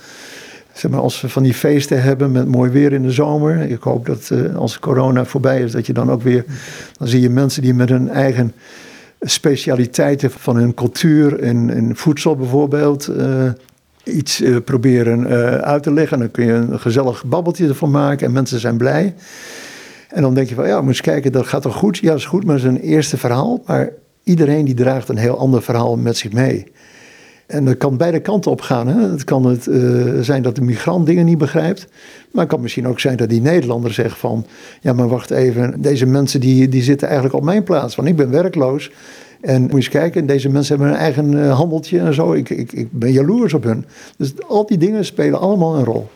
zeg 0.78 0.92
maar, 0.92 1.00
als 1.00 1.22
we 1.22 1.30
van 1.30 1.44
die 1.44 1.54
feesten 1.54 2.02
hebben 2.02 2.32
met 2.32 2.48
mooi 2.48 2.72
weer 2.72 2.94
in 2.94 3.02
de 3.02 3.12
zomer. 3.12 3.62
Ik 3.62 3.82
hoop 3.82 4.06
dat 4.06 4.30
uh, 4.34 4.56
als 4.56 4.80
corona 4.80 5.26
voorbij 5.26 5.62
is, 5.62 5.72
dat 5.72 5.86
je 5.86 5.94
dan 5.94 6.12
ook 6.12 6.22
weer. 6.22 6.46
Dan 6.98 7.08
zie 7.08 7.22
je 7.22 7.30
mensen 7.30 7.62
die 7.62 7.74
met 7.74 7.90
hun 7.90 8.10
eigen 8.10 8.54
specialiteiten 9.22 10.32
van 10.32 10.56
hun 10.56 10.74
cultuur 10.74 11.40
en, 11.40 11.92
voedsel 11.96 12.36
bijvoorbeeld. 12.36 13.10
Uh, 13.10 13.50
iets 14.08 14.42
uh, 14.42 14.58
proberen 14.66 15.28
uit 15.64 15.84
te 15.84 15.94
leggen. 15.94 16.20
Dan 16.20 16.32
kun 16.32 16.46
je 16.46 16.54
een 16.54 16.80
gezellig 16.80 17.26
babbeltje 17.26 17.68
ervan 17.68 17.92
maken 17.92 18.28
en 18.28 18.34
mensen 18.34 18.60
zijn 18.60 18.78
blij. 18.78 19.14
En 20.10 20.22
dan 20.22 20.34
denk 20.34 20.50
je 20.50 20.56
van, 20.56 20.68
ja, 20.68 20.80
moet 20.80 20.90
eens 20.90 21.02
kijken, 21.02 21.32
dat 21.32 21.48
gaat 21.48 21.62
toch 21.62 21.76
goed? 21.76 21.98
Ja, 21.98 22.10
dat 22.10 22.18
is 22.18 22.26
goed, 22.26 22.46
maar 22.46 22.56
het 22.56 22.64
is 22.64 22.70
een 22.70 22.82
eerste 22.82 23.18
verhaal. 23.18 23.64
Maar 23.66 23.92
iedereen 24.24 24.66
die 24.66 24.74
draagt 24.74 25.10
een 25.10 25.18
heel 25.18 25.38
ander 25.38 25.62
verhaal 25.64 25.98
met 25.98 26.18
zich 26.18 26.32
mee. 26.32 26.72
En 27.48 27.66
dat 27.66 27.78
kan 27.78 27.98
beide 27.98 28.20
kanten 28.20 28.52
op 28.52 28.62
gaan. 28.62 28.88
Het 28.88 29.24
kan 29.24 29.46
het, 29.46 29.68
uh, 29.68 30.20
zijn 30.22 30.42
dat 30.42 30.56
de 30.56 30.62
migrant 30.62 31.06
dingen 31.06 31.26
niet 31.26 31.38
begrijpt. 31.38 31.88
Maar 32.32 32.42
het 32.42 32.54
kan 32.54 32.62
misschien 32.62 32.88
ook 32.88 33.00
zijn 33.00 33.18
dat 33.18 33.30
die 33.30 33.42
Nederlander 33.42 33.94
zegt 33.94 34.18
van... 34.18 34.46
ja, 34.82 34.94
maar 34.94 35.08
wacht 35.08 35.32
even, 35.32 35.82
deze 35.82 36.06
mensen 36.06 36.40
die, 36.40 36.70
die 36.70 36.84
zitten 36.84 37.08
eigenlijk 37.08 37.38
op 37.38 37.44
mijn 37.44 37.64
plaats. 37.64 37.96
Want 37.96 38.08
ik 38.08 38.16
ben 38.16 38.30
werkloos. 38.30 38.92
En 39.48 39.62
moet 39.62 39.70
je 39.70 39.76
eens 39.76 39.90
kijken, 39.90 40.26
deze 40.26 40.50
mensen 40.50 40.76
hebben 40.76 40.94
een 40.94 41.00
eigen 41.00 41.32
uh, 41.32 41.56
handeltje 41.56 42.00
en 42.00 42.14
zo. 42.14 42.34
Ik, 42.34 42.50
ik, 42.50 42.72
ik 42.72 42.88
ben 42.92 43.12
jaloers 43.12 43.54
op 43.54 43.64
hun. 43.64 43.86
Dus 44.18 44.34
al 44.48 44.66
die 44.66 44.78
dingen 44.78 45.06
spelen 45.06 45.40
allemaal 45.40 45.76
een 45.76 45.84
rol. 45.84 46.10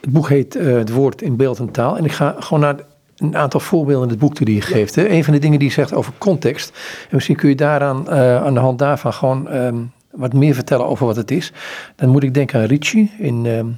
Het 0.00 0.10
boek 0.10 0.28
heet 0.28 0.56
uh, 0.56 0.76
Het 0.76 0.90
Woord 0.90 1.22
in 1.22 1.36
Beeld 1.36 1.58
en 1.58 1.70
Taal. 1.70 1.96
En 1.96 2.04
ik 2.04 2.12
ga 2.12 2.34
gewoon 2.38 2.60
naar 2.60 2.76
een 3.16 3.36
aantal 3.36 3.60
voorbeelden 3.60 4.04
in 4.04 4.10
het 4.10 4.18
boek 4.18 4.44
die 4.44 4.54
je 4.54 4.60
geeft. 4.60 4.94
Hè? 4.94 5.08
Een 5.08 5.24
van 5.24 5.34
de 5.34 5.40
dingen 5.40 5.58
die 5.58 5.68
je 5.68 5.74
zegt 5.74 5.94
over 5.94 6.12
context. 6.18 6.72
En 7.00 7.14
misschien 7.14 7.36
kun 7.36 7.48
je 7.48 7.54
daaraan, 7.54 8.10
aan 8.10 8.54
de 8.54 8.60
hand 8.60 8.78
daarvan 8.78 9.12
gewoon... 9.12 9.54
Um, 9.54 9.92
wat 10.10 10.32
meer 10.32 10.54
vertellen 10.54 10.86
over 10.86 11.06
wat 11.06 11.16
het 11.16 11.30
is, 11.30 11.52
dan 11.96 12.08
moet 12.08 12.22
ik 12.22 12.34
denken 12.34 12.60
aan 12.60 12.66
Ricci 12.66 13.10
in, 13.18 13.44
uh, 13.44 13.58
in 13.58 13.76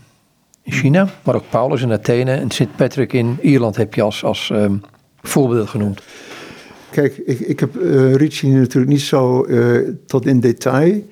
China, 0.72 1.08
maar 1.22 1.34
ook 1.34 1.44
Paulus 1.50 1.82
in 1.82 1.92
Athene 1.92 2.34
en 2.34 2.50
Sint 2.50 2.76
Patrick 2.76 3.12
in 3.12 3.38
Ierland 3.40 3.76
heb 3.76 3.94
je 3.94 4.02
als, 4.02 4.24
als 4.24 4.50
um, 4.52 4.82
voorbeeld 5.22 5.68
genoemd. 5.68 6.02
Kijk, 6.90 7.16
ik, 7.16 7.40
ik 7.40 7.61
heb 7.61 7.76
uh, 7.76 8.14
Ricci 8.14 8.49
natuurlijk 8.49 8.92
niet 8.92 9.00
zo 9.00 9.47
uh, 9.47 9.88
tot 10.06 10.26
in 10.26 10.40
detail 10.40 11.02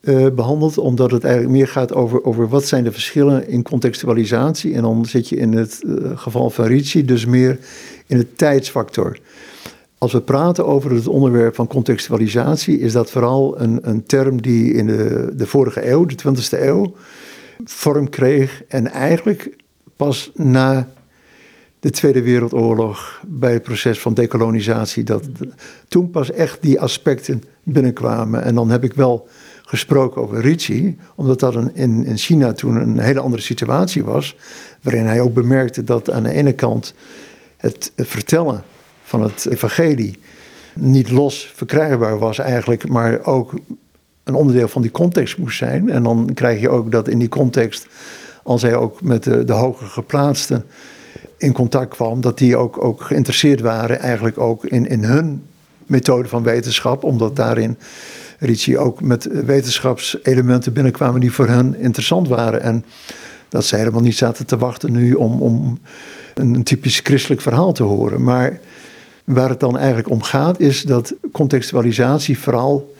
uh, 0.00 0.28
behandeld, 0.30 0.78
omdat 0.78 1.10
het 1.10 1.24
eigenlijk 1.24 1.54
meer 1.54 1.68
gaat 1.68 1.94
over, 1.94 2.24
over 2.24 2.48
wat 2.48 2.64
zijn 2.64 2.84
de 2.84 2.92
verschillen 2.92 3.48
in 3.48 3.62
contextualisatie. 3.62 4.74
En 4.74 4.82
dan 4.82 5.06
zit 5.06 5.28
je 5.28 5.36
in 5.36 5.52
het 5.52 5.82
geval 6.14 6.50
van 6.50 6.64
Ricci 6.66 7.04
dus 7.04 7.26
meer 7.26 7.58
in 8.06 8.16
het 8.16 8.38
tijdsfactor. 8.38 9.18
Als 9.98 10.12
we 10.12 10.20
praten 10.20 10.66
over 10.66 10.92
het 10.92 11.08
onderwerp 11.08 11.54
van 11.54 11.66
contextualisatie, 11.66 12.78
is 12.78 12.92
dat 12.92 13.10
vooral 13.10 13.60
een, 13.60 13.78
een 13.82 14.06
term 14.06 14.42
die 14.42 14.72
in 14.72 14.86
de, 14.86 15.32
de 15.36 15.46
vorige 15.46 15.90
eeuw, 15.90 16.06
de 16.06 16.14
20e 16.14 16.60
eeuw, 16.60 16.94
vorm 17.64 18.08
kreeg. 18.08 18.62
En 18.68 18.90
eigenlijk 18.90 19.56
pas 19.96 20.30
na 20.34 20.88
de 21.84 21.90
Tweede 21.90 22.22
Wereldoorlog, 22.22 23.20
bij 23.26 23.52
het 23.52 23.62
proces 23.62 24.00
van 24.00 24.14
dekolonisatie, 24.14 25.04
dat 25.04 25.22
toen 25.88 26.10
pas 26.10 26.30
echt 26.30 26.62
die 26.62 26.80
aspecten 26.80 27.42
binnenkwamen. 27.62 28.42
En 28.42 28.54
dan 28.54 28.70
heb 28.70 28.84
ik 28.84 28.92
wel 28.92 29.28
gesproken 29.62 30.22
over 30.22 30.40
Ricci, 30.40 30.98
omdat 31.14 31.40
dat 31.40 31.54
een, 31.54 31.74
in, 31.74 32.04
in 32.06 32.16
China 32.16 32.52
toen 32.52 32.76
een 32.76 32.98
hele 32.98 33.20
andere 33.20 33.42
situatie 33.42 34.04
was, 34.04 34.36
waarin 34.82 35.06
hij 35.06 35.20
ook 35.20 35.34
bemerkte 35.34 35.84
dat 35.84 36.10
aan 36.10 36.22
de 36.22 36.30
ene 36.30 36.52
kant 36.52 36.94
het 37.56 37.92
vertellen 37.96 38.62
van 39.02 39.22
het 39.22 39.46
evangelie 39.46 40.18
niet 40.74 41.10
los 41.10 41.52
verkrijgbaar 41.54 42.18
was 42.18 42.38
eigenlijk, 42.38 42.88
maar 42.88 43.24
ook 43.24 43.54
een 44.22 44.34
onderdeel 44.34 44.68
van 44.68 44.82
die 44.82 44.90
context 44.90 45.38
moest 45.38 45.58
zijn. 45.58 45.90
En 45.90 46.02
dan 46.02 46.30
krijg 46.34 46.60
je 46.60 46.68
ook 46.68 46.92
dat 46.92 47.08
in 47.08 47.18
die 47.18 47.28
context, 47.28 47.86
als 48.42 48.62
hij 48.62 48.74
ook 48.74 49.02
met 49.02 49.24
de, 49.24 49.44
de 49.44 49.52
hoger 49.52 49.86
geplaatsten 49.86 50.64
in 51.44 51.52
contact 51.52 51.94
kwam, 51.94 52.20
dat 52.20 52.38
die 52.38 52.56
ook, 52.56 52.84
ook 52.84 53.02
geïnteresseerd 53.02 53.60
waren 53.60 53.98
eigenlijk 54.00 54.38
ook 54.38 54.64
in, 54.64 54.86
in 54.86 55.04
hun 55.04 55.42
methode 55.86 56.28
van 56.28 56.42
wetenschap, 56.42 57.04
omdat 57.04 57.36
daarin 57.36 57.78
Ricci 58.38 58.78
ook 58.78 59.00
met 59.00 59.28
wetenschapselementen 59.44 60.72
binnenkwamen 60.72 61.20
die 61.20 61.32
voor 61.32 61.48
hen 61.48 61.78
interessant 61.78 62.28
waren. 62.28 62.62
En 62.62 62.84
dat 63.48 63.64
ze 63.64 63.76
helemaal 63.76 64.00
niet 64.00 64.16
zaten 64.16 64.46
te 64.46 64.56
wachten 64.56 64.92
nu 64.92 65.14
om, 65.14 65.42
om 65.42 65.78
een 66.34 66.62
typisch 66.62 67.00
christelijk 67.02 67.40
verhaal 67.40 67.72
te 67.72 67.82
horen. 67.82 68.22
Maar 68.22 68.60
Waar 69.24 69.48
het 69.48 69.60
dan 69.60 69.78
eigenlijk 69.78 70.10
om 70.10 70.22
gaat 70.22 70.60
is 70.60 70.82
dat 70.82 71.14
contextualisatie 71.32 72.38
vooral 72.38 72.94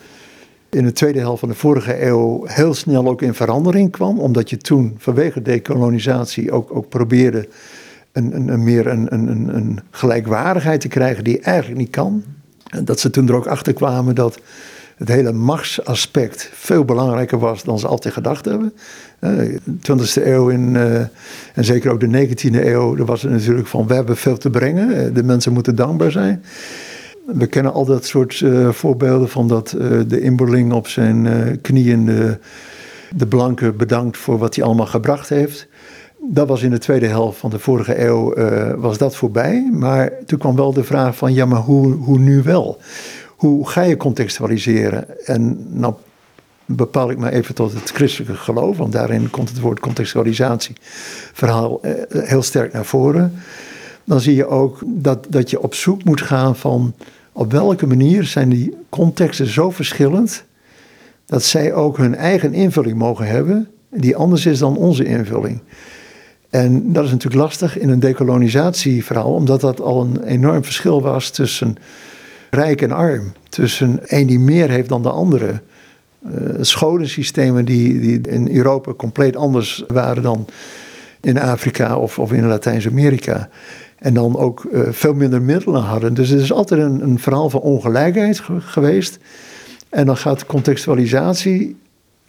in 0.71 0.85
de 0.85 0.93
tweede 0.93 1.19
helft 1.19 1.41
van 1.41 1.49
de 1.49 1.55
vorige 1.55 2.07
eeuw 2.07 2.45
heel 2.47 2.75
snel 2.75 3.09
ook 3.09 3.23
in 3.23 3.35
verandering 3.35 3.91
kwam. 3.91 4.19
Omdat 4.19 4.51
je 4.51 4.57
toen 4.57 4.95
vanwege 4.99 5.43
decolonisatie 5.43 6.53
ook, 6.53 6.77
ook 6.77 6.89
probeerde 6.89 7.49
een, 8.15 8.37
een, 8.37 8.49
een 8.49 8.65
meer 8.65 8.87
een, 8.87 9.15
een, 9.15 9.57
een 9.57 9.81
gelijkwaardigheid 9.91 10.81
te 10.81 10.89
krijgen 10.89 11.25
die 11.25 11.41
eigenlijk 11.41 11.81
niet 11.81 11.91
kan. 11.91 12.23
En 12.69 12.85
dat 12.85 13.01
ze 13.01 13.11
toen 13.11 13.29
er 13.29 13.35
ook 13.35 13.47
achter 13.47 13.73
kwamen 13.73 14.15
dat 14.15 14.41
het 14.97 15.09
hele 15.09 15.33
machtsaspect 15.33 16.51
veel 16.53 16.85
belangrijker 16.85 17.39
was 17.39 17.63
dan 17.63 17.79
ze 17.79 17.87
altijd 17.87 18.15
gedacht 18.15 18.45
hebben. 18.45 18.73
De 19.19 19.59
uh, 19.91 19.99
20e 19.99 20.27
eeuw 20.27 20.49
in, 20.49 20.75
uh, 20.75 20.95
en 21.55 21.65
zeker 21.65 21.91
ook 21.91 22.01
de 22.01 22.29
19e 22.29 22.55
eeuw, 22.55 22.97
er 22.97 23.05
was 23.05 23.23
het 23.23 23.31
natuurlijk 23.31 23.67
van 23.67 23.87
we 23.87 23.95
hebben 23.95 24.17
veel 24.17 24.37
te 24.37 24.51
brengen, 24.51 24.91
uh, 24.91 25.15
de 25.15 25.23
mensen 25.23 25.53
moeten 25.53 25.75
dankbaar 25.75 26.11
zijn. 26.11 26.45
We 27.27 27.47
kennen 27.47 27.73
al 27.73 27.85
dat 27.85 28.07
soort 28.07 28.45
voorbeelden 28.71 29.29
van 29.29 29.49
dat 29.49 29.77
de 30.07 30.21
inboorling 30.21 30.73
op 30.73 30.89
zijn 30.89 31.27
knieën 31.61 32.05
de, 32.05 32.39
de 33.17 33.27
blanke 33.27 33.73
bedankt 33.73 34.17
voor 34.17 34.39
wat 34.39 34.55
hij 34.55 34.65
allemaal 34.65 34.87
gebracht 34.87 35.29
heeft. 35.29 35.67
Dat 36.31 36.49
was 36.49 36.63
in 36.63 36.71
de 36.71 36.79
tweede 36.79 37.07
helft 37.07 37.39
van 37.39 37.51
de 37.51 37.59
vorige 37.59 38.05
eeuw 38.05 38.35
was 38.77 38.99
dat 38.99 39.17
voorbij. 39.17 39.69
Maar 39.73 40.13
toen 40.27 40.39
kwam 40.39 40.57
wel 40.57 40.73
de 40.73 40.85
vraag 40.85 41.17
van 41.17 41.35
ja, 41.35 41.47
maar 41.47 41.61
hoe, 41.61 41.93
hoe 41.93 42.19
nu 42.19 42.43
wel? 42.43 42.79
Hoe 43.37 43.69
ga 43.69 43.81
je 43.81 43.97
contextualiseren? 43.97 45.27
En 45.27 45.67
nou 45.79 45.95
bepaal 46.67 47.11
ik 47.11 47.19
me 47.19 47.31
even 47.31 47.55
tot 47.55 47.73
het 47.73 47.91
christelijke 47.91 48.35
geloof, 48.35 48.77
want 48.77 48.93
daarin 48.93 49.31
komt 49.31 49.49
het 49.49 49.61
woord 49.61 49.81
contextualisatie 49.81 50.77
verhaal 51.33 51.83
eh, 51.83 51.93
heel 52.11 52.43
sterk 52.43 52.73
naar 52.73 52.85
voren. 52.85 53.35
Dan 54.05 54.21
zie 54.21 54.35
je 54.35 54.47
ook 54.47 54.83
dat, 54.87 55.27
dat 55.29 55.51
je 55.51 55.63
op 55.63 55.75
zoek 55.75 56.05
moet 56.05 56.21
gaan 56.21 56.57
van 56.57 56.95
op 57.33 57.53
welke 57.53 57.87
manier 57.87 58.25
zijn 58.25 58.49
die 58.49 58.77
contexten 58.89 59.47
zo 59.47 59.71
verschillend 59.71 60.45
dat 61.27 61.43
zij 61.43 61.73
ook 61.73 61.97
hun 61.97 62.15
eigen 62.15 62.53
invulling 62.53 62.99
mogen 62.99 63.27
hebben, 63.27 63.69
die 63.91 64.17
anders 64.17 64.47
is 64.47 64.59
dan 64.59 64.77
onze 64.77 65.05
invulling. 65.05 65.61
En 66.55 66.93
dat 66.93 67.05
is 67.05 67.11
natuurlijk 67.11 67.43
lastig 67.43 67.79
in 67.79 67.89
een 67.89 68.01
decolonisatieverhaal, 68.01 69.35
omdat 69.35 69.61
dat 69.61 69.81
al 69.81 70.01
een 70.01 70.23
enorm 70.23 70.65
verschil 70.65 71.03
was 71.03 71.31
tussen 71.31 71.77
rijk 72.51 72.83
en 72.83 72.93
arm. 72.93 73.33
Tussen 73.49 74.01
een 74.03 74.27
die 74.27 74.39
meer 74.39 74.71
heeft 74.71 74.89
dan 74.89 75.03
de 75.03 75.11
andere. 75.11 75.61
Uh, 76.27 76.31
scholensystemen 76.61 77.65
die, 77.65 78.01
die 78.01 78.21
in 78.21 78.57
Europa 78.57 78.93
compleet 78.93 79.37
anders 79.37 79.85
waren 79.87 80.23
dan 80.23 80.47
in 81.21 81.41
Afrika 81.41 81.97
of, 81.97 82.19
of 82.19 82.33
in 82.33 82.47
Latijns-Amerika. 82.47 83.49
En 83.99 84.15
dan 84.15 84.37
ook 84.37 84.67
uh, 84.73 84.83
veel 84.91 85.15
minder 85.15 85.43
middelen 85.43 85.83
hadden. 85.83 86.15
Dus 86.15 86.29
het 86.29 86.41
is 86.41 86.53
altijd 86.53 86.81
een, 86.81 87.03
een 87.03 87.19
verhaal 87.19 87.51
van 87.51 87.61
ongelijkheid 87.61 88.43
geweest. 88.59 89.19
En 89.89 90.07
dan 90.07 90.17
gaat 90.17 90.47
contextualisatie 90.47 91.77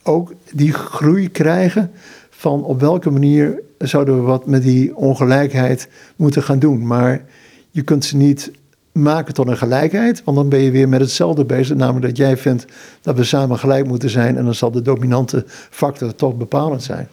ook 0.04 0.34
die 0.52 0.74
groei 0.74 1.32
krijgen 1.32 1.92
van 2.30 2.64
op 2.64 2.80
welke 2.80 3.10
manier 3.10 3.64
zouden 3.88 4.16
we 4.16 4.22
wat 4.22 4.46
met 4.46 4.64
die 4.64 4.96
ongelijkheid 4.96 5.90
moeten 6.16 6.44
gaan 6.44 6.60
doen. 6.60 6.88
Maar 6.88 7.26
je 7.72 7.82
kunt 7.82 8.06
ze 8.06 8.18
niet 8.18 8.52
maken 8.92 9.34
tot 9.34 9.48
een 9.48 9.58
gelijkheid. 9.58 10.24
Want 10.24 10.38
dan 10.38 10.50
ben 10.50 10.60
je 10.60 10.72
weer 10.72 10.90
met 10.90 11.00
hetzelfde 11.00 11.46
bezig. 11.46 11.78
Namelijk 11.78 12.06
dat 12.06 12.18
jij 12.18 12.38
vindt 12.38 12.66
dat 13.02 13.16
we 13.16 13.24
samen 13.24 13.58
gelijk 13.58 13.88
moeten 13.88 14.10
zijn. 14.10 14.38
En 14.38 14.46
dan 14.46 14.56
zal 14.56 14.72
de 14.72 14.82
dominante 14.82 15.44
factor 15.70 16.16
toch 16.16 16.38
bepalend 16.38 16.84
zijn. 16.84 17.08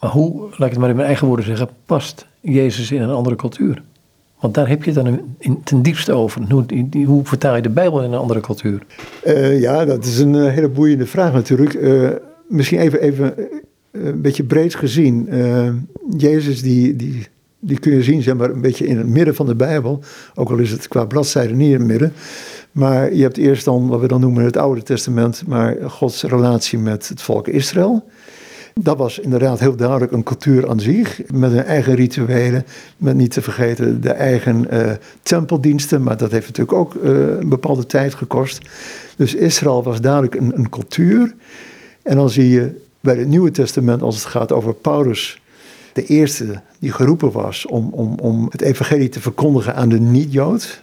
Maar 0.00 0.10
hoe, 0.10 0.40
laat 0.40 0.60
ik 0.60 0.70
het 0.70 0.78
maar 0.78 0.88
in 0.88 0.94
mijn 0.94 1.08
eigen 1.08 1.26
woorden 1.26 1.44
zeggen, 1.44 1.68
past 1.86 2.26
Jezus 2.40 2.90
in 2.90 3.02
een 3.02 3.10
andere 3.10 3.36
cultuur? 3.36 3.82
Want 4.40 4.54
daar 4.54 4.68
heb 4.68 4.84
je 4.84 4.90
het 4.90 5.04
dan 5.04 5.20
in, 5.38 5.62
ten 5.62 5.82
diepste 5.82 6.12
over. 6.12 6.42
Hoe, 6.48 6.64
hoe, 7.06 7.24
vertaal 7.24 7.56
je 7.56 7.62
de 7.62 7.70
Bijbel 7.70 8.02
in 8.02 8.12
een 8.12 8.18
andere 8.18 8.40
cultuur? 8.40 8.82
Uh, 9.26 9.60
ja, 9.60 9.84
dat 9.84 10.04
is 10.04 10.18
een 10.18 10.34
uh, 10.34 10.52
hele 10.52 10.68
boeiende 10.68 11.06
vraag 11.06 11.32
natuurlijk. 11.32 11.74
Uh, 11.74 12.10
misschien 12.48 12.78
even, 12.78 13.00
even 13.00 13.34
een 14.04 14.20
beetje 14.20 14.44
breed 14.44 14.74
gezien. 14.74 15.28
Jezus 16.16 16.62
die, 16.62 16.96
die 16.96 17.26
die 17.60 17.78
kun 17.78 17.92
je 17.92 18.02
zien, 18.02 18.22
zeg 18.22 18.36
maar, 18.36 18.50
een 18.50 18.60
beetje 18.60 18.86
in 18.86 18.98
het 18.98 19.06
midden 19.06 19.34
van 19.34 19.46
de 19.46 19.54
Bijbel. 19.54 20.00
Ook 20.34 20.50
al 20.50 20.58
is 20.58 20.70
het 20.70 20.88
qua 20.88 21.04
bladzijde 21.04 21.54
niet 21.54 21.72
in 21.72 21.78
het 21.78 21.86
midden. 21.86 22.12
Maar 22.72 23.14
je 23.14 23.22
hebt 23.22 23.36
eerst 23.36 23.64
dan 23.64 23.88
wat 23.88 24.00
we 24.00 24.08
dan 24.08 24.20
noemen 24.20 24.44
het 24.44 24.56
Oude 24.56 24.82
Testament, 24.82 25.42
maar 25.46 25.76
Gods 25.90 26.22
relatie 26.22 26.78
met 26.78 27.08
het 27.08 27.22
volk 27.22 27.48
Israël. 27.48 28.04
Dat 28.80 28.96
was 28.96 29.18
inderdaad 29.18 29.60
heel 29.60 29.76
duidelijk 29.76 30.12
een 30.12 30.22
cultuur 30.22 30.68
aan 30.68 30.80
zich, 30.80 31.20
met 31.32 31.50
hun 31.50 31.64
eigen 31.64 31.94
rituelen, 31.94 32.64
met 32.96 33.16
niet 33.16 33.30
te 33.30 33.42
vergeten 33.42 34.00
de 34.00 34.10
eigen 34.10 34.66
uh, 34.72 34.90
tempeldiensten, 35.22 36.02
maar 36.02 36.16
dat 36.16 36.30
heeft 36.30 36.46
natuurlijk 36.46 36.78
ook 36.78 36.94
een 37.02 37.48
bepaalde 37.48 37.86
tijd 37.86 38.14
gekost. 38.14 38.60
Dus 39.16 39.34
Israël 39.34 39.82
was 39.82 40.00
duidelijk 40.00 40.34
een, 40.34 40.58
een 40.58 40.68
cultuur. 40.68 41.34
En 42.02 42.16
dan 42.16 42.30
zie 42.30 42.48
je 42.48 42.70
bij 43.00 43.16
het 43.16 43.28
Nieuwe 43.28 43.50
Testament, 43.50 44.02
als 44.02 44.14
het 44.14 44.24
gaat 44.24 44.52
over 44.52 44.74
Paulus, 44.74 45.40
de 45.92 46.06
eerste 46.06 46.60
die 46.78 46.92
geroepen 46.92 47.32
was 47.32 47.66
om, 47.66 47.88
om, 47.92 48.18
om 48.18 48.46
het 48.50 48.60
evangelie 48.60 49.08
te 49.08 49.20
verkondigen 49.20 49.74
aan 49.74 49.88
de 49.88 50.00
niet-Jood. 50.00 50.82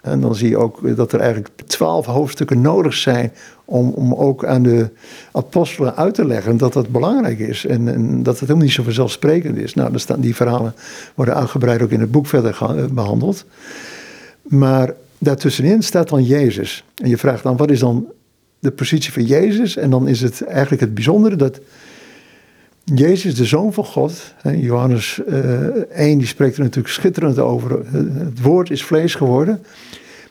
En 0.00 0.20
dan 0.20 0.34
zie 0.34 0.48
je 0.48 0.58
ook 0.58 0.96
dat 0.96 1.12
er 1.12 1.20
eigenlijk 1.20 1.50
twaalf 1.66 2.06
hoofdstukken 2.06 2.60
nodig 2.60 2.94
zijn 2.94 3.32
om, 3.64 3.88
om 3.88 4.14
ook 4.14 4.44
aan 4.44 4.62
de 4.62 4.88
apostelen 5.32 5.96
uit 5.96 6.14
te 6.14 6.24
leggen 6.24 6.56
dat 6.56 6.72
dat 6.72 6.88
belangrijk 6.88 7.38
is 7.38 7.66
en, 7.66 7.88
en 7.88 8.22
dat 8.22 8.32
het 8.32 8.40
helemaal 8.40 8.64
niet 8.64 8.74
zo 8.74 8.82
vanzelfsprekend 8.82 9.56
is. 9.56 9.74
Nou, 9.74 9.98
staan 9.98 10.20
die 10.20 10.34
verhalen 10.34 10.74
worden 11.14 11.34
uitgebreid 11.34 11.82
ook 11.82 11.90
in 11.90 12.00
het 12.00 12.10
boek 12.10 12.26
verder 12.26 12.58
eh, 12.60 12.84
behandeld. 12.84 13.44
Maar 14.42 14.94
daartussenin 15.18 15.82
staat 15.82 16.08
dan 16.08 16.24
Jezus. 16.24 16.84
En 17.02 17.08
je 17.08 17.18
vraagt 17.18 17.42
dan, 17.42 17.56
wat 17.56 17.70
is 17.70 17.80
dan 17.80 18.06
de 18.60 18.70
positie 18.70 19.12
van 19.12 19.24
Jezus? 19.24 19.76
En 19.76 19.90
dan 19.90 20.08
is 20.08 20.20
het 20.20 20.44
eigenlijk 20.44 20.80
het 20.80 20.94
bijzondere 20.94 21.36
dat 21.36 21.60
Jezus, 22.84 23.34
de 23.34 23.44
Zoon 23.44 23.72
van 23.72 23.84
God, 23.84 24.34
Johannes 24.42 25.20
1, 25.26 25.86
eh, 25.90 26.18
die 26.18 26.26
spreekt 26.26 26.56
er 26.56 26.62
natuurlijk 26.62 26.94
schitterend 26.94 27.38
over. 27.38 27.70
Het 28.14 28.40
woord 28.40 28.70
is 28.70 28.84
vlees 28.84 29.14
geworden. 29.14 29.62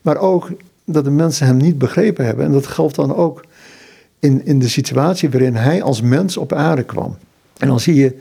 Maar 0.01 0.17
ook 0.17 0.51
dat 0.85 1.03
de 1.03 1.11
mensen 1.11 1.45
hem 1.45 1.57
niet 1.57 1.77
begrepen 1.77 2.25
hebben. 2.25 2.45
En 2.45 2.51
dat 2.51 2.67
geldt 2.67 2.95
dan 2.95 3.15
ook 3.15 3.45
in, 4.19 4.45
in 4.45 4.59
de 4.59 4.67
situatie 4.67 5.29
waarin 5.29 5.55
hij 5.55 5.83
als 5.83 6.01
mens 6.01 6.37
op 6.37 6.53
aarde 6.53 6.83
kwam. 6.83 7.17
En 7.57 7.67
dan 7.67 7.79
zie 7.79 7.95
je 7.95 8.17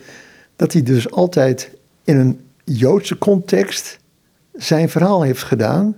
dat 0.56 0.72
hij 0.72 0.82
dus 0.82 1.10
altijd 1.10 1.70
in 2.04 2.16
een 2.16 2.40
Joodse 2.64 3.18
context 3.18 3.98
zijn 4.52 4.88
verhaal 4.88 5.22
heeft 5.22 5.42
gedaan. 5.42 5.96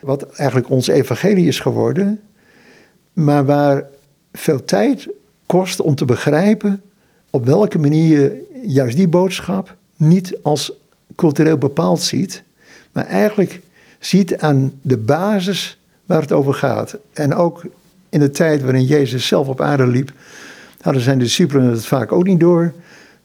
Wat 0.00 0.22
eigenlijk 0.22 0.70
ons 0.70 0.86
evangelie 0.86 1.46
is 1.46 1.60
geworden. 1.60 2.20
Maar 3.12 3.44
waar 3.44 3.84
veel 4.32 4.64
tijd 4.64 5.08
kost 5.46 5.80
om 5.80 5.94
te 5.94 6.04
begrijpen 6.04 6.82
op 7.30 7.44
welke 7.44 7.78
manier 7.78 8.08
je 8.08 8.46
juist 8.66 8.96
die 8.96 9.08
boodschap 9.08 9.76
niet 9.96 10.38
als 10.42 10.72
cultureel 11.16 11.58
bepaald 11.58 12.00
ziet, 12.00 12.42
maar 12.92 13.06
eigenlijk 13.06 13.60
ziet 13.98 14.38
aan 14.38 14.72
de 14.82 14.96
basis 14.96 15.78
waar 16.06 16.20
het 16.20 16.32
over 16.32 16.54
gaat. 16.54 16.96
En 17.12 17.34
ook 17.34 17.64
in 18.08 18.20
de 18.20 18.30
tijd 18.30 18.62
waarin 18.62 18.84
Jezus 18.84 19.26
zelf 19.26 19.48
op 19.48 19.60
aarde 19.60 19.86
liep, 19.86 20.12
hadden 20.80 21.02
zijn 21.02 21.18
discipelen 21.18 21.70
het 21.70 21.86
vaak 21.86 22.12
ook 22.12 22.24
niet 22.24 22.40
door. 22.40 22.72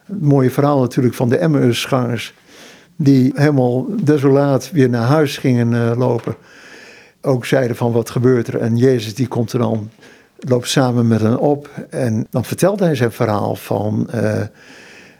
Het 0.05 0.21
mooie 0.21 0.51
verhaal 0.51 0.79
natuurlijk 0.79 1.15
van 1.15 1.29
de 1.29 1.37
Emmausgangers, 1.37 2.33
die 2.95 3.31
helemaal 3.35 3.85
desolaat 4.03 4.71
weer 4.71 4.89
naar 4.89 5.07
huis 5.07 5.37
gingen 5.37 5.71
uh, 5.71 5.91
lopen. 5.97 6.35
Ook 7.25 7.45
zeiden 7.45 7.75
van 7.75 7.91
wat 7.91 8.09
gebeurt 8.09 8.47
er 8.47 8.59
en 8.59 8.77
Jezus 8.77 9.15
die 9.15 9.27
komt 9.27 9.53
er 9.53 9.59
dan 9.59 9.89
loopt 10.39 10.67
samen 10.67 11.07
met 11.07 11.21
hen 11.21 11.39
op 11.39 11.69
en 11.89 12.27
dan 12.29 12.45
vertelt 12.45 12.79
hij 12.79 12.95
zijn 12.95 13.11
verhaal 13.11 13.55
van 13.55 14.07
uh, 14.15 14.41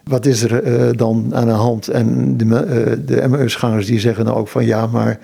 wat 0.03 0.25
is 0.25 0.43
er 0.43 0.67
uh, 0.67 0.97
dan 0.97 1.35
aan 1.35 1.47
de 1.47 1.53
hand. 1.53 1.87
En 1.87 2.37
de, 2.37 2.45
uh, 2.45 3.05
de 3.05 3.85
die 3.85 3.99
zeggen 3.99 4.25
dan 4.25 4.35
ook 4.35 4.47
van 4.47 4.65
ja, 4.65 4.87
maar 4.87 5.19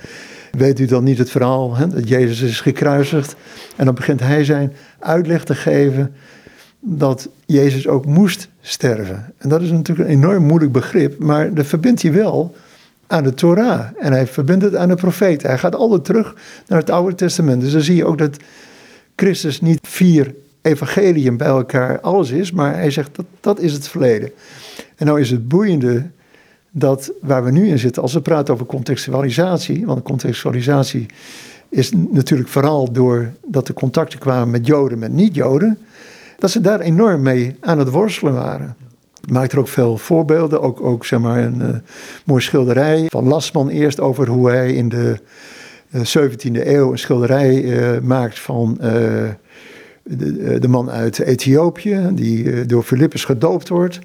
weet 0.51 0.79
u 0.79 0.85
dan 0.85 1.03
niet 1.03 1.17
het 1.17 1.31
verhaal 1.31 1.75
hè, 1.75 1.87
dat 1.87 2.07
Jezus 2.07 2.41
is 2.41 2.61
gekruisigd? 2.61 3.35
En 3.75 3.85
dan 3.85 3.95
begint 3.95 4.19
hij 4.19 4.43
zijn 4.43 4.73
uitleg 4.99 5.43
te 5.43 5.55
geven 5.55 6.13
dat 6.79 7.29
Jezus 7.45 7.87
ook 7.87 8.05
moest 8.05 8.49
sterven. 8.61 9.33
En 9.37 9.49
dat 9.49 9.61
is 9.61 9.71
natuurlijk 9.71 10.09
een 10.09 10.15
enorm 10.15 10.43
moeilijk 10.43 10.71
begrip, 10.71 11.19
maar 11.19 11.53
dat 11.53 11.65
verbindt 11.65 12.01
hij 12.01 12.13
wel 12.13 12.55
aan 13.11 13.23
de 13.23 13.33
Torah. 13.33 13.85
En 13.99 14.11
hij 14.11 14.27
verbindt 14.27 14.63
het 14.63 14.75
aan 14.75 14.87
de 14.87 14.95
profeten. 14.95 15.49
Hij 15.49 15.57
gaat 15.57 15.75
altijd 15.75 16.05
terug 16.05 16.35
naar 16.67 16.79
het 16.79 16.89
Oude 16.89 17.15
Testament. 17.15 17.61
Dus 17.61 17.71
dan 17.71 17.81
zie 17.81 17.95
je 17.95 18.05
ook 18.05 18.17
dat 18.17 18.37
Christus 19.15 19.61
niet 19.61 19.79
vier 19.81 20.33
evangeliën 20.61 21.37
bij 21.37 21.47
elkaar 21.47 21.99
alles 21.99 22.29
is, 22.29 22.51
maar 22.51 22.75
hij 22.75 22.91
zegt 22.91 23.15
dat 23.15 23.25
dat 23.39 23.59
is 23.59 23.73
het 23.73 23.87
verleden. 23.87 24.31
En 24.95 25.05
nou 25.05 25.19
is 25.19 25.31
het 25.31 25.47
boeiende 25.47 26.09
dat 26.71 27.11
waar 27.21 27.43
we 27.43 27.51
nu 27.51 27.67
in 27.67 27.79
zitten, 27.79 28.01
als 28.01 28.13
we 28.13 28.21
praten 28.21 28.53
over 28.53 28.65
contextualisatie, 28.65 29.85
want 29.85 30.03
contextualisatie 30.03 31.05
is 31.69 31.91
natuurlijk 32.11 32.49
vooral 32.49 32.91
doordat 32.91 33.67
de 33.67 33.73
contacten 33.73 34.19
kwamen 34.19 34.49
met 34.49 34.65
Joden, 34.65 34.99
met 34.99 35.11
niet-Joden, 35.11 35.77
dat 36.37 36.51
ze 36.51 36.61
daar 36.61 36.79
enorm 36.79 37.21
mee 37.21 37.55
aan 37.59 37.79
het 37.79 37.89
worstelen 37.89 38.33
waren. 38.33 38.75
Maakt 39.29 39.51
er 39.51 39.59
ook 39.59 39.67
veel 39.67 39.97
voorbeelden, 39.97 40.61
ook, 40.61 40.81
ook 40.81 41.05
zeg 41.05 41.19
maar 41.19 41.43
een 41.43 41.61
uh, 41.61 41.67
mooie 42.25 42.41
schilderij 42.41 43.05
van 43.09 43.27
Lasman 43.27 43.69
eerst 43.69 43.99
over 43.99 44.27
hoe 44.27 44.49
hij 44.49 44.73
in 44.73 44.89
de 44.89 45.19
17e 45.97 46.51
eh, 46.53 46.73
eeuw 46.73 46.91
een 46.91 46.99
schilderij 46.99 47.63
uh, 47.63 47.99
maakt 47.99 48.39
van 48.39 48.77
de, 50.03 50.59
de, 50.59 50.67
man 50.67 50.89
uit 50.89 51.19
Ethiopië, 51.19 52.09
die 52.13 52.65
door 52.65 52.83
Philippus 52.83 53.25
gedoopt 53.25 53.69
wordt. 53.69 53.99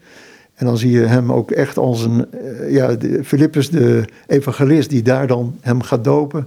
En 0.55 0.67
dan 0.67 0.79
zie 0.79 0.91
je 0.91 1.01
hem 1.01 1.33
ook 1.33 1.51
echt 1.51 1.77
als 1.77 2.05
een, 2.05 2.27
ja, 2.69 2.95
de, 2.95 3.25
Philippus, 3.25 3.71
de 3.71 4.05
evangelist, 4.27 4.91
die 4.91 5.03
daar 5.03 5.27
dan 5.27 5.57
hem 5.61 5.83
gaat 5.83 6.05
dopen. 6.05 6.47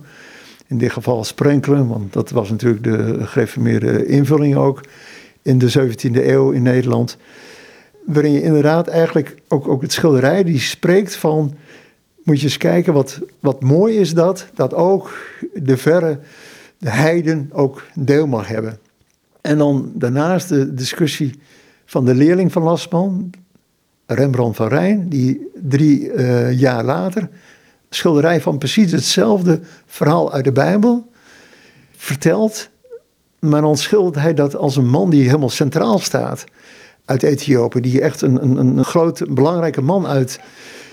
In 0.67 0.77
dit 0.77 0.91
geval 0.91 1.23
sprenkelen, 1.23 1.88
want 1.88 2.13
dat 2.13 2.29
was 2.29 2.49
natuurlijk 2.49 2.84
de 2.84 3.17
gereformeerde 3.25 4.05
invulling 4.05 4.55
ook 4.55 4.82
in 5.41 5.58
de 5.58 5.71
17e 5.71 6.12
eeuw 6.13 6.51
in 6.51 6.62
Nederland. 6.62 7.17
Waarin 8.10 8.32
je 8.32 8.41
inderdaad 8.41 8.88
eigenlijk 8.88 9.36
ook, 9.48 9.67
ook 9.67 9.82
het 9.82 9.93
schilderij 9.93 10.43
die 10.43 10.60
spreekt 10.60 11.15
van 11.15 11.56
moet 12.24 12.39
je 12.39 12.45
eens 12.45 12.58
kijken 12.58 12.93
wat, 12.93 13.19
wat 13.39 13.62
mooi 13.62 13.98
is 13.98 14.13
dat, 14.13 14.48
dat 14.54 14.74
ook 14.74 15.17
de 15.54 15.78
verre, 15.78 16.19
de 16.78 16.89
heiden 16.89 17.50
ook 17.54 17.84
deel 17.95 18.28
mag 18.28 18.48
hebben. 18.48 18.80
En 19.41 19.58
dan 19.58 19.91
daarnaast 19.93 20.50
de 20.50 20.74
discussie 20.74 21.39
van 21.86 22.06
de 22.06 22.15
leerling 22.15 22.52
van 22.52 22.63
Lasman, 22.63 23.30
Rembrandt 24.06 24.58
van 24.58 24.67
Rijn, 24.67 25.10
die 25.10 25.48
drie 25.56 26.13
uh, 26.13 26.60
jaar 26.60 26.84
later 26.84 27.30
schilderij 27.89 28.41
van 28.41 28.58
precies 28.58 28.91
hetzelfde 28.91 29.60
verhaal 29.86 30.34
uit 30.34 30.43
de 30.43 30.52
Bijbel 30.52 31.12
vertelt. 31.95 32.69
Maar 33.39 33.62
dan 33.62 33.78
schildert 33.78 34.15
hij 34.15 34.34
dat 34.34 34.56
als 34.56 34.76
een 34.76 34.89
man 34.89 35.10
die 35.10 35.24
helemaal 35.24 35.50
centraal 35.50 36.00
staat 36.00 36.45
uit 37.10 37.24
Ethiopië. 37.24 37.80
Die 37.80 38.02
echt 38.02 38.22
een, 38.22 38.43
een, 38.43 38.58
een 38.58 38.86
groot, 38.86 39.34
belangrijke 39.34 39.82
man 39.82 40.08
uit 40.08 40.39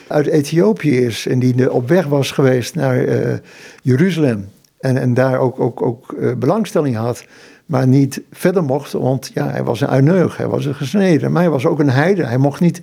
uit 0.06 0.26
Ethiopië 0.26 0.96
is 0.96 1.26
en 1.26 1.38
die 1.38 1.72
op 1.72 1.88
weg 1.88 2.06
was 2.06 2.30
geweest 2.30 2.74
naar 2.74 3.04
uh, 3.04 3.34
Jeruzalem. 3.82 4.48
En, 4.78 4.96
en 4.96 5.14
daar 5.14 5.38
ook, 5.38 5.60
ook, 5.60 5.82
ook 5.82 6.14
uh, 6.18 6.32
belangstelling 6.34 6.96
had, 6.96 7.24
maar 7.66 7.86
niet 7.86 8.20
verder 8.32 8.64
mocht, 8.64 8.92
want 8.92 9.30
ja, 9.34 9.50
hij 9.50 9.64
was 9.64 9.80
een 9.80 9.88
uineug, 9.88 10.36
hij 10.36 10.46
was 10.46 10.64
een 10.64 10.74
gesneden. 10.74 11.32
Maar 11.32 11.42
hij 11.42 11.50
was 11.50 11.66
ook 11.66 11.78
een 11.78 11.90
heide, 11.90 12.24
hij 12.24 12.38
mocht, 12.38 12.60
niet, 12.60 12.80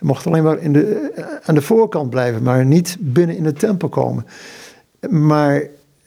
mocht 0.00 0.26
alleen 0.26 0.42
maar 0.42 0.58
in 0.58 0.72
de, 0.72 1.12
uh, 1.18 1.24
aan 1.42 1.54
de 1.54 1.62
voorkant 1.62 2.10
blijven, 2.10 2.42
maar 2.42 2.64
niet 2.64 2.96
binnen 3.00 3.36
in 3.36 3.42
de 3.42 3.52
tempel 3.52 3.88
komen. 3.88 4.26
Maar 5.08 5.62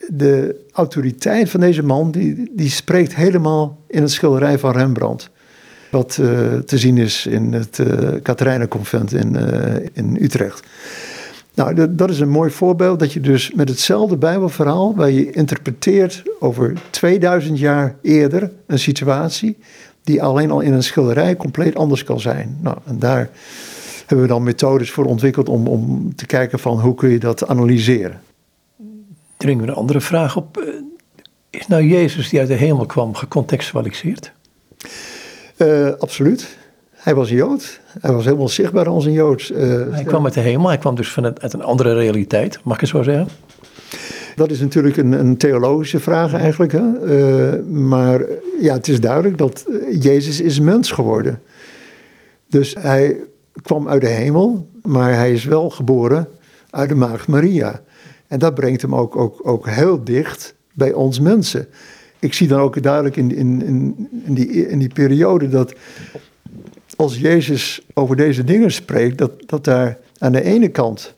de 0.08 0.64
autoriteit 0.72 1.50
van 1.50 1.60
deze 1.60 1.82
man, 1.82 2.10
die, 2.10 2.50
die 2.52 2.70
spreekt 2.70 3.14
helemaal 3.14 3.78
in 3.86 4.02
het 4.02 4.10
schilderij 4.10 4.58
van 4.58 4.72
Rembrandt. 4.72 5.30
Wat 5.90 6.18
uh, 6.20 6.54
te 6.58 6.78
zien 6.78 6.98
is 6.98 7.26
in 7.26 7.52
het 7.52 7.78
uh, 7.78 8.08
Katerijnenconvent 8.22 9.12
in, 9.12 9.36
uh, 9.36 9.74
in 9.92 10.18
Utrecht. 10.20 10.62
Nou, 11.54 11.94
dat 11.94 12.10
is 12.10 12.20
een 12.20 12.28
mooi 12.28 12.50
voorbeeld 12.50 12.98
dat 12.98 13.12
je 13.12 13.20
dus 13.20 13.52
met 13.52 13.68
hetzelfde 13.68 14.16
Bijbelverhaal, 14.16 14.94
waar 14.94 15.10
je 15.10 15.30
interpreteert 15.30 16.22
over 16.40 16.72
2000 16.90 17.58
jaar 17.58 17.96
eerder 18.02 18.50
een 18.66 18.78
situatie, 18.78 19.58
die 20.04 20.22
alleen 20.22 20.50
al 20.50 20.60
in 20.60 20.72
een 20.72 20.82
schilderij 20.82 21.36
compleet 21.36 21.74
anders 21.74 22.04
kan 22.04 22.20
zijn. 22.20 22.58
Nou, 22.60 22.76
en 22.84 22.98
daar 22.98 23.30
hebben 24.06 24.26
we 24.26 24.32
dan 24.32 24.42
methodes 24.42 24.90
voor 24.90 25.04
ontwikkeld 25.04 25.48
om, 25.48 25.66
om 25.66 26.14
te 26.14 26.26
kijken 26.26 26.58
van 26.58 26.80
hoe 26.80 26.94
kun 26.94 27.10
je 27.10 27.18
dat 27.18 27.46
analyseren. 27.46 28.20
Dringen 29.36 29.64
we 29.64 29.70
een 29.70 29.76
andere 29.76 30.00
vraag 30.00 30.36
op. 30.36 30.64
Is 31.50 31.66
nou 31.66 31.82
Jezus 31.82 32.28
die 32.28 32.38
uit 32.38 32.48
de 32.48 32.54
hemel 32.54 32.86
kwam 32.86 33.14
gecontextualiseerd? 33.14 34.32
Uh, 35.62 35.90
absoluut. 35.98 36.56
Hij 36.90 37.14
was 37.14 37.30
een 37.30 37.36
Jood. 37.36 37.80
Hij 38.00 38.12
was 38.12 38.24
helemaal 38.24 38.48
zichtbaar 38.48 38.88
als 38.88 39.04
een 39.04 39.12
Jood. 39.12 39.50
Uh, 39.54 39.58
hij 39.90 40.04
kwam 40.04 40.24
uit 40.24 40.34
de 40.34 40.40
hemel. 40.40 40.68
Hij 40.68 40.78
kwam 40.78 40.94
dus 40.94 41.08
vanuit 41.08 41.42
uit 41.42 41.52
een 41.52 41.62
andere 41.62 41.94
realiteit. 41.94 42.60
Mag 42.64 42.74
ik 42.74 42.80
het 42.80 42.90
zo 42.90 43.02
zeggen? 43.02 43.28
Dat 44.36 44.50
is 44.50 44.60
natuurlijk 44.60 44.96
een, 44.96 45.12
een 45.12 45.36
theologische 45.36 46.00
vraag 46.00 46.34
eigenlijk. 46.34 46.72
Hè? 46.72 46.82
Uh, 46.82 47.66
maar 47.66 48.24
ja, 48.60 48.74
het 48.74 48.88
is 48.88 49.00
duidelijk 49.00 49.38
dat 49.38 49.66
Jezus 50.00 50.40
is 50.40 50.60
mens 50.60 50.90
geworden. 50.90 51.42
Dus 52.48 52.74
hij 52.78 53.16
kwam 53.62 53.88
uit 53.88 54.00
de 54.00 54.08
hemel, 54.08 54.68
maar 54.82 55.14
hij 55.14 55.32
is 55.32 55.44
wel 55.44 55.70
geboren 55.70 56.28
uit 56.70 56.88
de 56.88 56.94
maagd 56.94 57.28
Maria. 57.28 57.80
En 58.26 58.38
dat 58.38 58.54
brengt 58.54 58.82
hem 58.82 58.94
ook, 58.94 59.16
ook, 59.16 59.40
ook 59.42 59.68
heel 59.68 60.04
dicht 60.04 60.54
bij 60.72 60.92
ons 60.92 61.20
mensen 61.20 61.68
ik 62.20 62.34
zie 62.34 62.48
dan 62.48 62.60
ook 62.60 62.82
duidelijk 62.82 63.16
in, 63.16 63.34
in, 63.34 63.62
in, 63.62 64.08
in, 64.24 64.34
die, 64.34 64.68
in 64.68 64.78
die 64.78 64.92
periode 64.92 65.48
dat 65.48 65.74
als 66.96 67.18
Jezus 67.18 67.80
over 67.94 68.16
deze 68.16 68.44
dingen 68.44 68.72
spreekt, 68.72 69.18
dat, 69.18 69.32
dat 69.46 69.64
daar 69.64 69.98
aan 70.18 70.32
de 70.32 70.42
ene 70.42 70.68
kant 70.68 71.14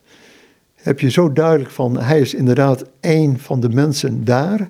heb 0.75 0.99
je 0.99 1.09
zo 1.09 1.31
duidelijk 1.31 1.69
van, 1.69 1.99
hij 1.99 2.19
is 2.19 2.33
inderdaad 2.33 2.83
één 2.99 3.39
van 3.39 3.59
de 3.59 3.69
mensen 3.69 4.25
daar. 4.25 4.69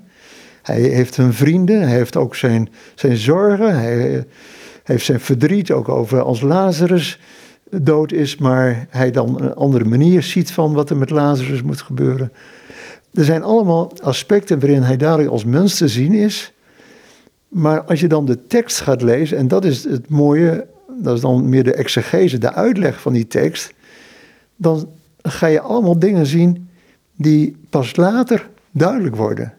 Hij 0.62 0.82
heeft 0.82 1.16
hun 1.16 1.34
vrienden, 1.34 1.82
hij 1.82 1.98
heeft 1.98 2.16
ook 2.16 2.36
zijn, 2.36 2.70
zijn 2.96 3.18
zorgen, 3.18 3.80
hij 3.80 4.26
heeft 4.84 5.06
zijn 5.06 5.20
verdriet 5.20 5.72
ook 5.72 5.90
over 5.90 6.22
als 6.22 6.42
Lazarus 6.42 7.20
dood 7.70 8.12
is, 8.12 8.38
maar 8.38 8.88
hij 8.90 9.12
dan 9.12 9.42
een 9.42 9.54
andere 9.54 9.86
manier 9.86 10.24
ziet 10.24 10.52
van 10.52 10.74
wat 10.74 10.90
er 10.90 10.98
met 10.98 11.10
Lazarus 11.10 11.62
moet 11.62 11.82
gebeuren. 11.82 12.32
Er 13.14 13.26
zijn 13.26 13.44
allemaal 13.44 13.92
aspecten 14.02 14.60
waarin 14.60 14.82
hij 14.82 14.98
dadelijk 14.98 15.30
als 15.30 15.46
mens 15.46 15.78
te 15.78 15.88
zien 15.88 16.14
is. 16.14 16.54
Maar 17.48 17.84
als 17.84 18.00
je 18.00 18.08
dan 18.08 18.26
de 18.26 18.48
tekst 18.48 18.80
gaat 18.80 19.02
lezen, 19.02 19.38
en 19.38 19.48
dat 19.48 19.66
is 19.66 19.84
het 19.84 20.10
mooie, 20.10 20.68
dat 21.02 21.16
is 21.16 21.22
dan 21.22 21.50
meer 21.50 21.64
de 21.64 21.74
exegese, 21.74 22.38
de 22.38 22.54
uitleg 22.54 23.02
van 23.02 23.14
die 23.14 23.28
tekst, 23.28 23.74
dan 24.56 24.90
ga 25.22 25.48
je 25.48 25.62
allemaal 25.62 26.00
dingen 26.00 26.26
zien 26.26 26.70
die 27.18 27.56
pas 27.70 27.96
later 27.96 28.50
duidelijk 28.72 29.16
worden. 29.16 29.54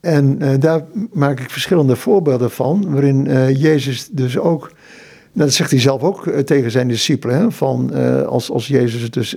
En 0.00 0.38
uh, 0.42 0.50
daar 0.58 0.84
maak 1.12 1.40
ik 1.40 1.50
verschillende 1.50 1.96
voorbeelden 1.96 2.50
van, 2.50 2.90
waarin 2.90 3.26
uh, 3.26 3.62
Jezus 3.62 4.08
dus 4.10 4.38
ook, 4.38 4.60
nou, 5.32 5.46
dat 5.46 5.52
zegt 5.52 5.70
hij 5.70 5.80
zelf 5.80 6.02
ook 6.02 6.26
uh, 6.26 6.38
tegen 6.38 6.70
zijn 6.70 6.88
discipelen, 6.88 7.36
hè, 7.36 7.50
van 7.50 7.94
als, 8.26 8.50
als 8.50 8.66
Jezus 8.66 9.10
dus 9.10 9.36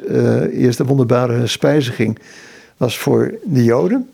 eerst 0.51 0.77
de 0.77 0.85
wonderbare 0.85 1.47
spijziging 1.47 2.19
was 2.77 2.97
voor 2.97 3.33
de 3.43 3.63
Joden. 3.63 4.09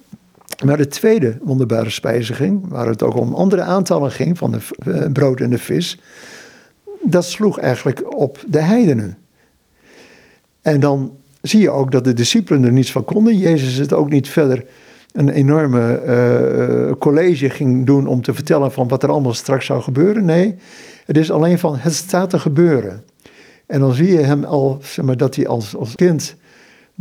Maar 0.63 0.78
de 0.78 0.88
tweede 0.88 1.38
wonderbare 1.41 1.89
spijziging, 1.89 2.67
waar 2.67 2.88
het 2.88 3.04
ook 3.04 3.15
om 3.15 3.34
andere 3.34 3.62
aantallen 3.62 4.12
ging 4.12 4.38
van 4.38 4.52
de 4.52 5.10
brood 5.13 5.39
en 5.39 5.50
de 5.50 5.58
vis, 5.58 6.00
dat 7.04 7.26
sloeg 7.26 7.60
eigenlijk 7.60 8.15
op 8.15 8.43
de 8.47 8.62
heidenen. 8.62 9.17
En 10.62 10.80
dan 10.80 11.12
zie 11.41 11.62
je 11.62 11.69
ook 11.69 11.91
dat 11.91 12.04
de 12.04 12.13
discipelen 12.13 12.63
er 12.63 12.71
niets 12.71 12.91
van 12.91 13.06
konden. 13.06 13.38
Jezus 13.38 13.76
het 13.76 13.93
ook 13.93 14.10
niet 14.10 14.30
verder 14.30 14.65
een 15.12 15.30
enorme 15.30 16.02
uh, 16.06 16.91
college 17.00 17.50
ging 17.50 17.86
doen 17.86 18.08
om 18.08 18.21
te 18.21 18.34
vertellen 18.34 18.71
van 18.71 18.88
wat 18.88 19.04
er 19.04 19.10
allemaal 19.10 19.34
straks 19.34 19.65
zou 19.65 19.82
gebeuren. 19.82 20.26
Nee, 20.26 20.56
het 21.06 21.17
is 21.17 21.32
alleen 21.32 21.60
van 21.60 21.76
het 21.78 21.93
staat 21.93 22.30
te 22.30 22.39
gebeuren. 22.39 23.04
En 23.65 23.80
dan 23.80 23.93
zie 23.93 24.12
je 24.12 24.19
hem 24.19 24.43
al, 24.43 24.80
zeg 24.82 25.06
maar, 25.06 25.17
dat 25.17 25.36
hij 25.36 25.47
als, 25.47 25.76
als 25.76 25.95
kind 25.95 26.36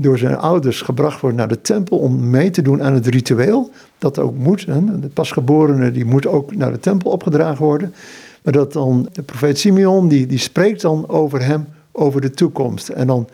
door 0.00 0.18
zijn 0.18 0.36
ouders 0.36 0.82
gebracht 0.82 1.20
wordt 1.20 1.36
naar 1.36 1.48
de 1.48 1.60
tempel 1.60 1.98
om 1.98 2.30
mee 2.30 2.50
te 2.50 2.62
doen 2.62 2.82
aan 2.82 2.94
het 2.94 3.06
ritueel. 3.06 3.70
Dat 3.98 4.18
ook 4.18 4.36
moet. 4.36 4.66
De 4.66 5.10
pasgeborene 5.14 5.90
die 5.90 6.04
moet 6.04 6.26
ook 6.26 6.56
naar 6.56 6.72
de 6.72 6.80
tempel 6.80 7.10
opgedragen 7.10 7.64
worden. 7.64 7.94
Maar 8.42 8.52
dat 8.52 8.72
dan 8.72 9.08
de 9.12 9.22
profeet 9.22 9.58
Simeon, 9.58 10.08
die, 10.08 10.26
die 10.26 10.38
spreekt 10.38 10.80
dan 10.80 11.08
over 11.08 11.44
hem, 11.44 11.66
over 11.92 12.20
de 12.20 12.30
toekomst. 12.30 12.88
En 12.88 13.06
dan 13.06 13.28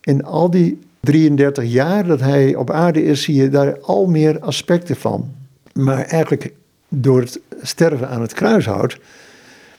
in 0.00 0.24
al 0.24 0.50
die 0.50 0.78
33 1.00 1.64
jaar 1.64 2.06
dat 2.06 2.20
hij 2.20 2.54
op 2.54 2.70
aarde 2.70 3.04
is, 3.04 3.22
zie 3.22 3.34
je 3.34 3.48
daar 3.48 3.80
al 3.80 4.06
meer 4.06 4.38
aspecten 4.40 4.96
van. 4.96 5.30
Maar 5.72 6.04
eigenlijk 6.04 6.52
door 6.88 7.20
het 7.20 7.40
sterven 7.62 8.08
aan 8.08 8.20
het 8.20 8.32
kruishout 8.32 8.98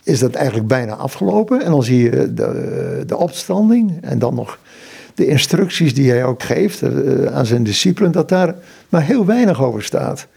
is 0.04 0.20
dat 0.20 0.34
eigenlijk 0.34 0.68
bijna 0.68 0.96
afgelopen. 0.96 1.62
En 1.62 1.72
dan 1.72 1.84
zie 1.84 2.04
je 2.04 2.34
de, 2.34 3.04
de 3.08 3.18
opstanding 3.18 3.98
en 4.02 4.20
dan 4.20 4.36
nog 4.36 4.60
de 5.16 5.28
instructies 5.28 5.94
die 5.94 6.10
hij 6.10 6.26
ook 6.26 6.44
geeft 6.44 6.82
uh, 6.82 7.26
aan 7.26 7.46
zijn 7.46 7.64
discipelen, 7.64 8.12
dat 8.12 8.30
daar 8.30 8.56
maar 8.90 9.04
heel 9.04 9.26
weinig 9.26 9.64
over 9.64 9.84
staat. 9.84 10.28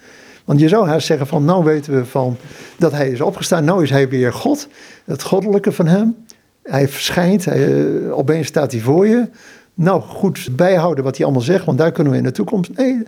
Want 0.44 0.60
je 0.60 0.68
zou 0.68 0.86
haast 0.86 1.06
zeggen 1.06 1.26
van, 1.26 1.44
nou 1.44 1.64
weten 1.64 1.94
we 1.94 2.04
van 2.04 2.36
dat 2.78 2.92
hij 2.92 3.10
is 3.10 3.20
opgestaan, 3.20 3.64
nou 3.64 3.82
is 3.82 3.90
hij 3.90 4.08
weer 4.08 4.32
God, 4.32 4.68
het 5.04 5.22
goddelijke 5.22 5.72
van 5.72 5.86
hem. 5.86 6.16
Hij 6.62 6.88
verschijnt, 6.88 7.44
hij, 7.44 7.68
uh, 7.68 8.18
opeens 8.18 8.46
staat 8.46 8.72
hij 8.72 8.80
voor 8.80 9.06
je. 9.06 9.28
Nou, 9.74 10.02
goed 10.02 10.48
bijhouden 10.56 11.04
wat 11.04 11.16
hij 11.16 11.24
allemaal 11.24 11.44
zegt, 11.44 11.64
want 11.64 11.78
daar 11.78 11.92
kunnen 11.92 12.12
we 12.12 12.18
in 12.18 12.24
de 12.24 12.32
toekomst. 12.32 12.70
Nee, 12.76 13.02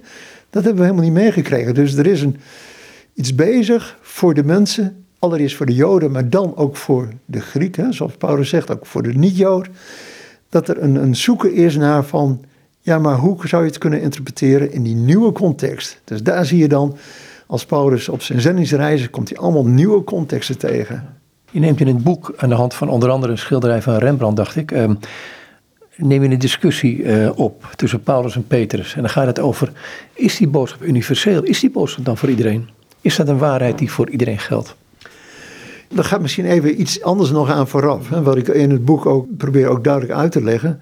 dat 0.50 0.64
hebben 0.64 0.82
we 0.82 0.90
helemaal 0.90 1.10
niet 1.10 1.22
meegekregen. 1.22 1.74
Dus 1.74 1.94
er 1.94 2.06
is 2.06 2.22
een, 2.22 2.36
iets 3.14 3.34
bezig 3.34 3.98
voor 4.00 4.34
de 4.34 4.44
mensen, 4.44 5.04
allereerst 5.18 5.56
voor 5.56 5.66
de 5.66 5.74
Joden, 5.74 6.10
maar 6.10 6.28
dan 6.28 6.56
ook 6.56 6.76
voor 6.76 7.08
de 7.24 7.40
Grieken, 7.40 7.94
zoals 7.94 8.12
Paulus 8.16 8.48
zegt, 8.48 8.70
ook 8.70 8.86
voor 8.86 9.02
de 9.02 9.12
niet-Jood. 9.12 9.68
Dat 10.50 10.68
er 10.68 10.82
een, 10.82 10.94
een 10.94 11.16
zoeken 11.16 11.54
is 11.54 11.76
naar 11.76 12.04
van, 12.04 12.44
ja, 12.80 12.98
maar 12.98 13.16
hoe 13.16 13.48
zou 13.48 13.62
je 13.62 13.68
het 13.68 13.78
kunnen 13.78 14.00
interpreteren 14.00 14.72
in 14.72 14.82
die 14.82 14.94
nieuwe 14.94 15.32
context? 15.32 16.00
Dus 16.04 16.22
daar 16.22 16.44
zie 16.44 16.58
je 16.58 16.68
dan, 16.68 16.96
als 17.46 17.64
Paulus 17.64 18.08
op 18.08 18.22
zijn 18.22 18.40
zendingsreizen, 18.40 19.10
komt 19.10 19.28
hij 19.28 19.38
allemaal 19.38 19.66
nieuwe 19.66 20.04
contexten 20.04 20.58
tegen. 20.58 21.16
Je 21.50 21.60
neemt 21.60 21.80
in 21.80 21.86
het 21.86 22.02
boek 22.02 22.34
aan 22.36 22.48
de 22.48 22.54
hand 22.54 22.74
van 22.74 22.88
onder 22.88 23.10
andere 23.10 23.32
een 23.32 23.38
schilderij 23.38 23.82
van 23.82 23.96
Rembrandt, 23.96 24.36
dacht 24.36 24.56
ik. 24.56 24.70
Um, 24.70 24.98
neem 25.96 26.22
je 26.22 26.28
een 26.28 26.38
discussie 26.38 26.96
uh, 26.96 27.30
op 27.38 27.72
tussen 27.76 28.02
Paulus 28.02 28.34
en 28.34 28.46
Petrus. 28.46 28.94
En 28.94 29.00
dan 29.00 29.10
gaat 29.10 29.26
het 29.26 29.38
over: 29.38 29.72
is 30.14 30.36
die 30.36 30.48
boodschap 30.48 30.82
universeel? 30.82 31.42
Is 31.42 31.60
die 31.60 31.70
boodschap 31.70 32.04
dan 32.04 32.16
voor 32.16 32.28
iedereen? 32.28 32.68
Is 33.00 33.16
dat 33.16 33.28
een 33.28 33.38
waarheid 33.38 33.78
die 33.78 33.90
voor 33.90 34.10
iedereen 34.10 34.38
geldt? 34.38 34.76
Dan 35.94 36.04
gaat 36.04 36.20
misschien 36.20 36.44
even 36.44 36.80
iets 36.80 37.02
anders 37.02 37.30
nog 37.30 37.50
aan 37.50 37.68
vooraf. 37.68 38.08
Hè, 38.08 38.22
wat 38.22 38.36
ik 38.36 38.48
in 38.48 38.70
het 38.70 38.84
boek 38.84 39.06
ook 39.06 39.36
probeer 39.36 39.68
ook 39.68 39.84
duidelijk 39.84 40.14
uit 40.14 40.32
te 40.32 40.42
leggen. 40.42 40.80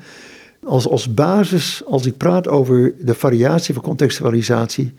Als, 0.64 0.88
als 0.88 1.14
basis, 1.14 1.82
als 1.86 2.06
ik 2.06 2.16
praat 2.16 2.48
over 2.48 2.94
de 3.00 3.14
variatie 3.14 3.74
van 3.74 3.82
contextualisatie, 3.82 4.94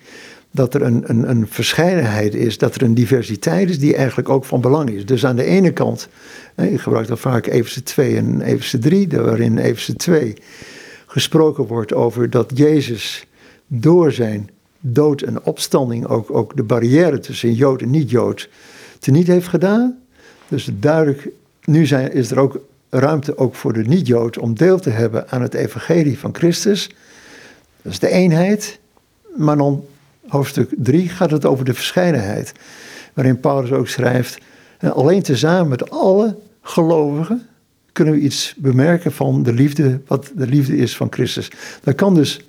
dat 0.51 0.73
er 0.73 0.81
een, 0.81 1.03
een, 1.05 1.29
een 1.29 1.47
verscheidenheid 1.47 2.35
is, 2.35 2.57
dat 2.57 2.75
er 2.75 2.81
een 2.81 2.93
diversiteit 2.93 3.69
is 3.69 3.79
die 3.79 3.95
eigenlijk 3.95 4.29
ook 4.29 4.45
van 4.45 4.61
belang 4.61 4.89
is. 4.89 5.05
Dus 5.05 5.25
aan 5.25 5.35
de 5.35 5.43
ene 5.43 5.71
kant, 5.71 6.09
ik 6.55 6.79
gebruik 6.79 7.07
dan 7.07 7.17
vaak 7.17 7.45
Efeze 7.45 7.83
2 7.83 8.15
en 8.15 8.41
Efeze 8.41 8.77
3, 8.77 9.07
waarin 9.09 9.57
Efeze 9.57 9.95
2 9.95 10.33
gesproken 11.05 11.65
wordt 11.65 11.93
over 11.93 12.29
dat 12.29 12.51
Jezus 12.53 13.27
door 13.67 14.11
zijn 14.11 14.49
dood 14.79 15.21
en 15.21 15.43
opstanding 15.43 16.07
ook, 16.07 16.31
ook 16.31 16.55
de 16.55 16.63
barrière 16.63 17.19
tussen 17.19 17.53
Jood 17.53 17.81
en 17.81 17.89
niet-Jood 17.89 18.49
teniet 18.99 19.27
heeft 19.27 19.47
gedaan. 19.47 19.98
Dus 20.49 20.69
duidelijk, 20.73 21.29
nu 21.63 21.85
zijn, 21.85 22.13
is 22.13 22.31
er 22.31 22.39
ook 22.39 22.59
ruimte 22.89 23.37
ook 23.37 23.55
voor 23.55 23.73
de 23.73 23.83
niet-Jood 23.83 24.37
om 24.37 24.53
deel 24.53 24.79
te 24.79 24.89
hebben 24.89 25.29
aan 25.29 25.41
het 25.41 25.53
evangelie 25.53 26.19
van 26.19 26.35
Christus. 26.35 26.89
Dat 27.81 27.91
is 27.91 27.99
de 27.99 28.09
eenheid. 28.09 28.79
Maar 29.35 29.57
dan 29.57 29.85
hoofdstuk 30.27 30.69
3 30.77 31.09
gaat 31.09 31.31
het 31.31 31.45
over 31.45 31.65
de 31.65 31.73
verscheidenheid. 31.73 32.51
Waarin 33.13 33.39
Paulus 33.39 33.71
ook 33.71 33.87
schrijft, 33.87 34.37
alleen 34.79 35.21
tezamen 35.21 35.67
met 35.67 35.89
alle 35.89 36.35
gelovigen 36.61 37.47
kunnen 37.91 38.13
we 38.13 38.19
iets 38.19 38.53
bemerken 38.57 39.11
van 39.11 39.43
de 39.43 39.53
liefde, 39.53 39.99
wat 40.07 40.31
de 40.35 40.47
liefde 40.47 40.77
is 40.77 40.95
van 40.95 41.07
Christus. 41.09 41.51
Dat 41.83 41.95
kan 41.95 42.15
dus 42.15 42.41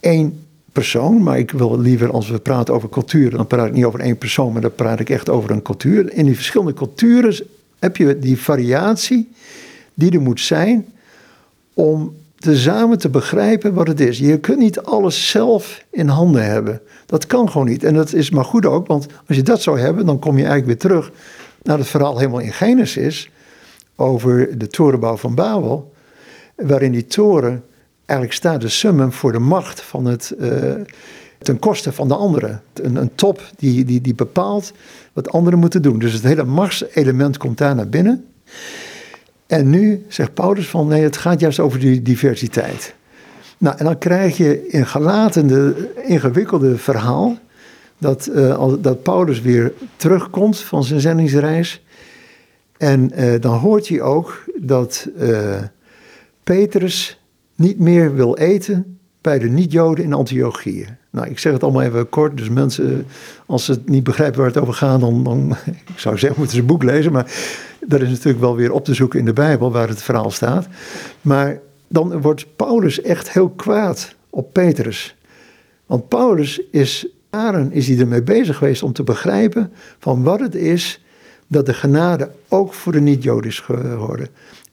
één 0.00 0.46
persoon, 0.72 1.22
maar 1.22 1.38
ik 1.38 1.50
wil 1.50 1.78
liever 1.80 2.12
als 2.12 2.28
we 2.28 2.38
praten 2.38 2.74
over 2.74 2.88
cultuur, 2.88 3.30
dan 3.30 3.46
praat 3.46 3.66
ik 3.66 3.72
niet 3.72 3.84
over 3.84 4.00
één 4.00 4.18
persoon, 4.18 4.52
maar 4.52 4.62
dan 4.62 4.74
praat 4.74 5.00
ik 5.00 5.10
echt 5.10 5.28
over 5.28 5.50
een 5.50 5.62
cultuur. 5.62 6.12
In 6.12 6.24
die 6.24 6.34
verschillende 6.34 6.74
culturen 6.74 7.46
heb 7.78 7.96
je 7.96 8.18
die 8.18 8.38
variatie 8.38 9.28
die 9.94 10.10
er 10.10 10.20
moet 10.20 10.40
zijn 10.40 10.86
om 11.74 12.14
tezamen 12.38 12.98
te 12.98 13.08
begrijpen 13.08 13.74
wat 13.74 13.86
het 13.86 14.00
is. 14.00 14.18
Je 14.18 14.38
kunt 14.38 14.58
niet 14.58 14.80
alles 14.80 15.30
zelf 15.30 15.84
in 15.90 16.08
handen 16.08 16.44
hebben. 16.44 16.80
Dat 17.06 17.26
kan 17.26 17.50
gewoon 17.50 17.66
niet. 17.66 17.84
En 17.84 17.94
dat 17.94 18.12
is 18.12 18.30
maar 18.30 18.44
goed 18.44 18.66
ook, 18.66 18.86
want 18.86 19.06
als 19.26 19.36
je 19.36 19.42
dat 19.42 19.62
zou 19.62 19.78
hebben, 19.78 20.06
dan 20.06 20.18
kom 20.18 20.38
je 20.38 20.44
eigenlijk 20.44 20.66
weer 20.66 20.90
terug 20.90 21.12
naar 21.62 21.78
het 21.78 21.86
verhaal 21.86 22.18
helemaal 22.18 22.40
in 22.40 22.52
Genesis 22.52 23.30
over 23.96 24.58
de 24.58 24.66
torenbouw 24.66 25.16
van 25.16 25.34
Babel, 25.34 25.92
waarin 26.56 26.92
die 26.92 27.06
toren 27.06 27.64
eigenlijk 28.12 28.32
staat 28.32 28.60
de 28.60 28.68
summum 28.68 29.12
voor 29.12 29.32
de 29.32 29.38
macht 29.38 29.80
van 29.80 30.04
het, 30.04 30.34
uh, 30.38 30.72
ten 31.38 31.58
koste 31.58 31.92
van 31.92 32.08
de 32.08 32.14
anderen. 32.14 32.62
Een, 32.74 32.96
een 32.96 33.14
top 33.14 33.42
die, 33.56 33.84
die, 33.84 34.00
die 34.00 34.14
bepaalt 34.14 34.72
wat 35.12 35.32
anderen 35.32 35.58
moeten 35.58 35.82
doen. 35.82 35.98
Dus 35.98 36.12
het 36.12 36.22
hele 36.22 36.44
machtselement 36.44 37.36
komt 37.36 37.58
daar 37.58 37.74
naar 37.74 37.88
binnen. 37.88 38.26
En 39.46 39.70
nu 39.70 40.04
zegt 40.08 40.34
Paulus 40.34 40.68
van 40.68 40.88
nee, 40.88 41.02
het 41.02 41.16
gaat 41.16 41.40
juist 41.40 41.60
over 41.60 41.78
die 41.78 42.02
diversiteit. 42.02 42.94
Nou, 43.58 43.76
en 43.78 43.84
dan 43.84 43.98
krijg 43.98 44.36
je 44.36 44.68
in 44.68 44.86
gelatende, 44.86 45.90
ingewikkelde 46.04 46.78
verhaal 46.78 47.38
dat, 47.98 48.30
uh, 48.34 48.74
dat 48.80 49.02
Paulus 49.02 49.40
weer 49.40 49.72
terugkomt 49.96 50.58
van 50.58 50.84
zijn 50.84 51.00
zendingsreis. 51.00 51.84
En 52.76 53.10
uh, 53.14 53.40
dan 53.40 53.58
hoort 53.58 53.88
hij 53.88 54.00
ook 54.00 54.44
dat 54.60 55.08
uh, 55.18 55.58
Petrus 56.44 57.21
niet 57.62 57.78
meer 57.78 58.14
wil 58.14 58.36
eten 58.36 58.98
bij 59.20 59.38
de 59.38 59.48
niet-Joden 59.48 60.04
in 60.04 60.12
Antiochië. 60.12 60.86
Nou, 61.10 61.28
ik 61.28 61.38
zeg 61.38 61.52
het 61.52 61.62
allemaal 61.62 61.82
even 61.82 62.08
kort, 62.08 62.36
dus 62.36 62.48
mensen, 62.48 63.06
als 63.46 63.64
ze 63.64 63.72
het 63.72 63.88
niet 63.88 64.04
begrijpen 64.04 64.38
waar 64.38 64.48
het 64.48 64.58
over 64.58 64.74
gaat, 64.74 65.00
dan, 65.00 65.24
dan 65.24 65.56
ik 65.94 65.98
zou 65.98 66.18
zeggen, 66.18 66.38
moeten 66.38 66.56
ze 66.56 66.62
een 66.62 66.68
boek 66.68 66.82
lezen, 66.82 67.12
maar 67.12 67.32
dat 67.86 68.00
is 68.00 68.08
natuurlijk 68.08 68.40
wel 68.40 68.56
weer 68.56 68.72
op 68.72 68.84
te 68.84 68.94
zoeken 68.94 69.18
in 69.18 69.24
de 69.24 69.32
Bijbel 69.32 69.72
waar 69.72 69.88
het 69.88 70.02
verhaal 70.02 70.30
staat. 70.30 70.68
Maar 71.20 71.60
dan 71.88 72.20
wordt 72.20 72.56
Paulus 72.56 73.02
echt 73.02 73.32
heel 73.32 73.48
kwaad 73.48 74.14
op 74.30 74.52
Petrus. 74.52 75.16
Want 75.86 76.08
Paulus 76.08 76.62
is, 76.70 77.06
jaren 77.30 77.72
is 77.72 77.88
hij 77.88 77.98
ermee 77.98 78.22
bezig 78.22 78.56
geweest 78.56 78.82
om 78.82 78.92
te 78.92 79.02
begrijpen 79.02 79.72
van 79.98 80.22
wat 80.22 80.40
het 80.40 80.54
is 80.54 81.04
dat 81.46 81.66
de 81.66 81.74
genade 81.74 82.30
ook 82.48 82.74
voor 82.74 82.92
de 82.92 83.00
niet-Joden 83.00 83.50
is 83.50 83.60
geworden. 83.60 84.28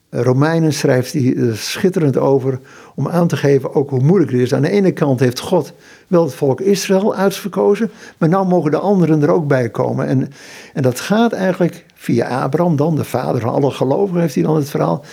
Romeinen 0.09 0.73
schrijft 0.73 1.13
hij 1.13 1.35
schitterend 1.53 2.17
over 2.17 2.59
om 2.95 3.07
aan 3.07 3.27
te 3.27 3.37
geven 3.37 3.75
ook 3.75 3.89
hoe 3.89 4.03
moeilijk 4.03 4.31
het 4.31 4.41
is. 4.41 4.53
Aan 4.53 4.61
de 4.61 4.69
ene 4.69 4.91
kant 4.91 5.19
heeft 5.19 5.39
God 5.39 5.73
wel 6.07 6.23
het 6.23 6.33
volk 6.33 6.61
Israël 6.61 7.15
uitverkozen, 7.15 7.91
maar 8.17 8.29
nou 8.29 8.47
mogen 8.47 8.71
de 8.71 8.77
anderen 8.77 9.21
er 9.21 9.31
ook 9.31 9.47
bij 9.47 9.69
komen. 9.69 10.07
En, 10.07 10.31
en 10.73 10.81
dat 10.81 10.99
gaat 10.99 11.31
eigenlijk 11.31 11.85
via 11.93 12.41
Abraham 12.41 12.75
dan, 12.75 12.95
de 12.95 13.03
vader 13.03 13.41
van 13.41 13.53
alle 13.53 13.71
gelovigen, 13.71 14.21
heeft 14.21 14.35
hij 14.35 14.43
dan 14.43 14.55
het 14.55 14.69
verhaal. 14.69 15.03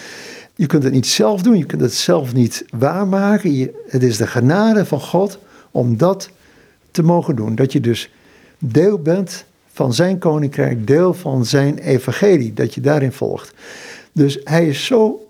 Je 0.55 0.67
kunt 0.67 0.83
het 0.83 0.93
niet 0.93 1.07
zelf 1.07 1.43
doen, 1.43 1.59
je 1.59 1.67
kunt 1.67 1.81
het 1.81 1.95
zelf 1.95 2.35
niet 2.35 2.65
waarmaken. 2.79 3.71
het 3.89 4.03
is 4.03 4.17
de 4.17 4.27
genade 4.27 4.85
van 4.85 5.01
God 5.01 5.39
om 5.71 5.97
dat 5.97 6.31
te 6.91 7.03
mogen 7.03 7.37
doen. 7.37 7.55
Dat 7.55 7.73
je 7.73 7.81
dus 7.81 8.11
deel 8.59 8.99
bent 8.99 9.45
van 9.73 9.95
zijn 9.95 10.19
koninkrijk, 10.19 10.87
deel 10.87 11.15
van 11.15 11.45
zijn 11.45 11.79
evangelie, 11.79 12.53
dat 12.53 12.75
je 12.75 12.81
daarin 12.81 13.13
volgt. 13.13 13.55
Dus 14.17 14.39
hij 14.45 14.69
is 14.69 14.85
zo 14.85 15.29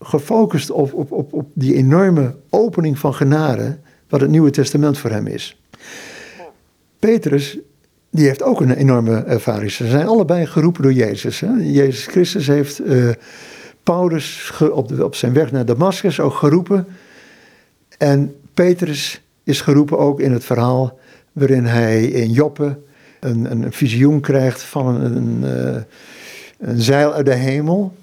gefocust 0.00 0.70
op, 0.70 0.94
op, 0.94 1.12
op, 1.12 1.32
op 1.32 1.46
die 1.54 1.74
enorme 1.74 2.34
opening 2.50 2.98
van 2.98 3.14
genade, 3.14 3.78
wat 4.08 4.20
het 4.20 4.30
Nieuwe 4.30 4.50
Testament 4.50 4.98
voor 4.98 5.10
hem 5.10 5.26
is. 5.26 5.60
Petrus, 6.98 7.58
die 8.10 8.26
heeft 8.26 8.42
ook 8.42 8.60
een 8.60 8.74
enorme 8.74 9.16
ervaring. 9.16 9.70
Ze 9.70 9.86
zijn 9.86 10.06
allebei 10.06 10.46
geroepen 10.46 10.82
door 10.82 10.92
Jezus. 10.92 11.40
Hè? 11.40 11.52
Jezus 11.58 12.06
Christus 12.06 12.46
heeft 12.46 12.80
uh, 12.80 13.10
Paulus 13.82 14.52
op, 14.72 14.88
de, 14.88 15.04
op 15.04 15.14
zijn 15.14 15.32
weg 15.32 15.52
naar 15.52 15.64
Damascus 15.64 16.20
ook 16.20 16.34
geroepen. 16.34 16.86
En 17.98 18.34
Petrus 18.54 19.22
is 19.44 19.60
geroepen 19.60 19.98
ook 19.98 20.20
in 20.20 20.32
het 20.32 20.44
verhaal 20.44 20.98
waarin 21.32 21.64
hij 21.64 22.04
in 22.04 22.30
Joppe 22.30 22.78
een, 23.20 23.50
een 23.50 23.72
visioen 23.72 24.20
krijgt 24.20 24.62
van 24.62 24.86
een, 24.86 25.16
een, 25.16 25.44
eh, 25.44 25.82
een 26.58 26.80
zeil 26.80 27.12
uit 27.12 27.26
de 27.26 27.34
hemel 27.34 27.94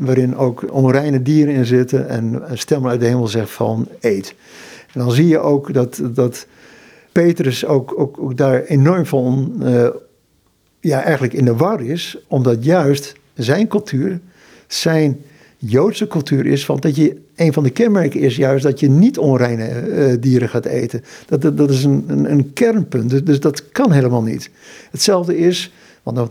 waarin 0.00 0.36
ook 0.36 0.72
onreine 0.72 1.22
dieren 1.22 1.54
in 1.54 1.64
zitten 1.64 2.08
en 2.08 2.50
een 2.50 2.58
stem 2.58 2.86
uit 2.86 3.00
de 3.00 3.06
hemel 3.06 3.28
zegt 3.28 3.50
van 3.50 3.88
eet. 4.00 4.34
En 4.92 5.00
dan 5.00 5.12
zie 5.12 5.28
je 5.28 5.38
ook 5.38 5.72
dat, 5.72 6.00
dat 6.14 6.46
Petrus 7.12 7.66
ook, 7.66 7.98
ook, 7.98 8.20
ook 8.20 8.36
daar 8.36 8.62
enorm 8.62 9.06
van, 9.06 9.54
uh, 9.62 9.88
ja, 10.80 11.02
eigenlijk 11.02 11.32
in 11.32 11.44
de 11.44 11.56
war 11.56 11.82
is, 11.82 12.18
omdat 12.26 12.64
juist 12.64 13.14
zijn 13.34 13.68
cultuur, 13.68 14.20
zijn 14.66 15.20
Joodse 15.62 16.06
cultuur 16.06 16.46
is 16.46 16.64
van 16.64 16.80
dat 16.80 16.96
je 16.96 17.16
een 17.36 17.52
van 17.52 17.62
de 17.62 17.70
kenmerken 17.70 18.20
is 18.20 18.36
juist 18.36 18.64
dat 18.64 18.80
je 18.80 18.88
niet 18.88 19.18
onreine 19.18 19.86
uh, 19.86 20.14
dieren 20.20 20.48
gaat 20.48 20.64
eten. 20.64 21.04
Dat, 21.26 21.42
dat, 21.42 21.56
dat 21.56 21.70
is 21.70 21.84
een, 21.84 22.04
een, 22.30 22.52
kernpunt, 22.52 23.10
dus, 23.10 23.24
dus, 23.24 23.40
dat 23.40 23.68
kan 23.68 23.92
helemaal 23.92 24.22
niet. 24.22 24.50
Hetzelfde 24.90 25.38
is, 25.38 25.72
want 26.02 26.18
eh, 26.18 26.24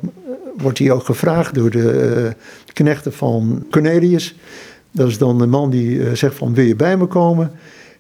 wordt 0.58 0.80
hij 0.80 0.92
ook 0.92 1.06
gevraagd 1.06 1.56
door 1.56 1.70
de 1.70 2.24
uh, 2.26 2.32
knechten 2.74 3.14
van 3.14 3.66
Cornelius. 3.72 4.36
Dat 4.92 5.08
is 5.08 5.18
dan 5.18 5.38
de 5.38 5.48
man 5.48 5.70
die 5.70 6.16
zegt 6.16 6.36
van 6.36 6.54
wil 6.54 6.66
je 6.66 6.76
bij 6.76 6.98
me 6.98 7.06
komen? 7.06 7.52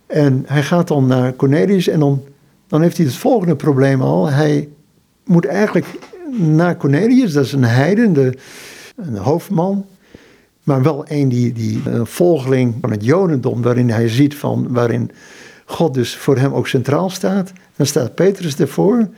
En 0.07 0.43
hij 0.47 0.63
gaat 0.63 0.87
dan 0.87 1.07
naar 1.07 1.35
Cornelius 1.35 1.87
en 1.87 1.99
dan, 1.99 2.23
dan 2.67 2.81
heeft 2.81 2.97
hij 2.97 3.05
het 3.05 3.15
volgende 3.15 3.55
probleem 3.55 4.01
al. 4.01 4.29
Hij 4.29 4.69
moet 5.25 5.45
eigenlijk 5.45 5.85
naar 6.37 6.77
Cornelius, 6.77 7.33
dat 7.33 7.45
is 7.45 7.53
een 7.53 7.63
heiden, 7.63 8.13
de, 8.13 8.33
een 8.95 9.17
hoofdman 9.17 9.85
maar 10.69 10.83
wel 10.83 11.05
een 11.07 11.29
die, 11.29 11.53
die 11.53 11.81
een 11.85 12.05
volgeling 12.05 12.75
van 12.81 12.91
het 12.91 13.05
Jodendom, 13.05 13.61
waarin 13.61 13.89
hij 13.89 14.07
ziet 14.07 14.35
van, 14.35 14.67
waarin 14.69 15.11
God 15.65 15.93
dus 15.93 16.15
voor 16.15 16.37
hem 16.37 16.53
ook 16.53 16.67
centraal 16.67 17.09
staat. 17.09 17.51
Dan 17.75 17.85
staat 17.85 18.15
Petrus 18.15 18.55
ervoor. 18.55 19.09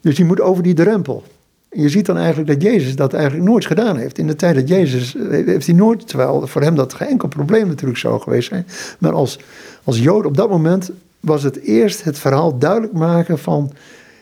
Dus 0.00 0.16
die 0.16 0.24
moet 0.24 0.40
over 0.40 0.62
die 0.62 0.74
drempel. 0.74 1.24
Je 1.72 1.88
ziet 1.88 2.06
dan 2.06 2.16
eigenlijk 2.16 2.48
dat 2.48 2.62
Jezus 2.62 2.96
dat 2.96 3.12
eigenlijk 3.12 3.44
nooit 3.44 3.66
gedaan 3.66 3.96
heeft. 3.96 4.18
In 4.18 4.26
de 4.26 4.36
tijd 4.36 4.54
dat 4.54 4.68
Jezus, 4.68 5.16
heeft 5.28 5.66
hij 5.66 5.74
nooit, 5.74 6.08
terwijl 6.08 6.46
voor 6.46 6.62
hem 6.62 6.74
dat 6.74 6.94
geen 6.94 7.08
enkel 7.08 7.28
probleem 7.28 7.66
natuurlijk 7.66 7.98
zou 7.98 8.20
geweest 8.20 8.48
zijn. 8.48 8.66
Maar 8.98 9.12
als, 9.12 9.38
als 9.84 9.98
Jood 9.98 10.26
op 10.26 10.36
dat 10.36 10.50
moment 10.50 10.90
was 11.20 11.42
het 11.42 11.60
eerst 11.60 12.04
het 12.04 12.18
verhaal 12.18 12.58
duidelijk 12.58 12.92
maken 12.92 13.38
van, 13.38 13.72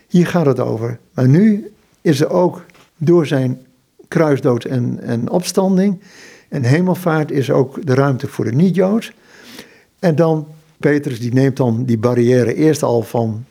hier 0.09 0.27
gaat 0.27 0.47
het 0.47 0.61
over. 0.61 0.99
Maar 1.15 1.29
nu 1.29 1.71
is 2.01 2.21
er 2.21 2.31
ook 2.31 2.65
door 2.97 3.27
zijn 3.27 3.61
kruisdood 4.09 4.65
en, 4.65 4.99
en 5.03 5.31
opstanding, 5.31 6.01
en 6.49 6.63
hemelvaart 6.63 7.31
is 7.31 7.51
ook 7.51 7.87
de 7.87 7.95
ruimte 7.95 8.27
voor 8.27 8.45
de 8.45 8.53
niet-Joods. 8.53 9.13
En 9.99 10.15
dan, 10.15 10.47
Petrus 10.77 11.21
die 11.21 11.33
neemt 11.33 11.57
dan 11.57 11.85
die 11.85 11.99
barrière 11.99 12.55
eerst 12.55 12.83
al 12.83 13.03
van 13.03 13.45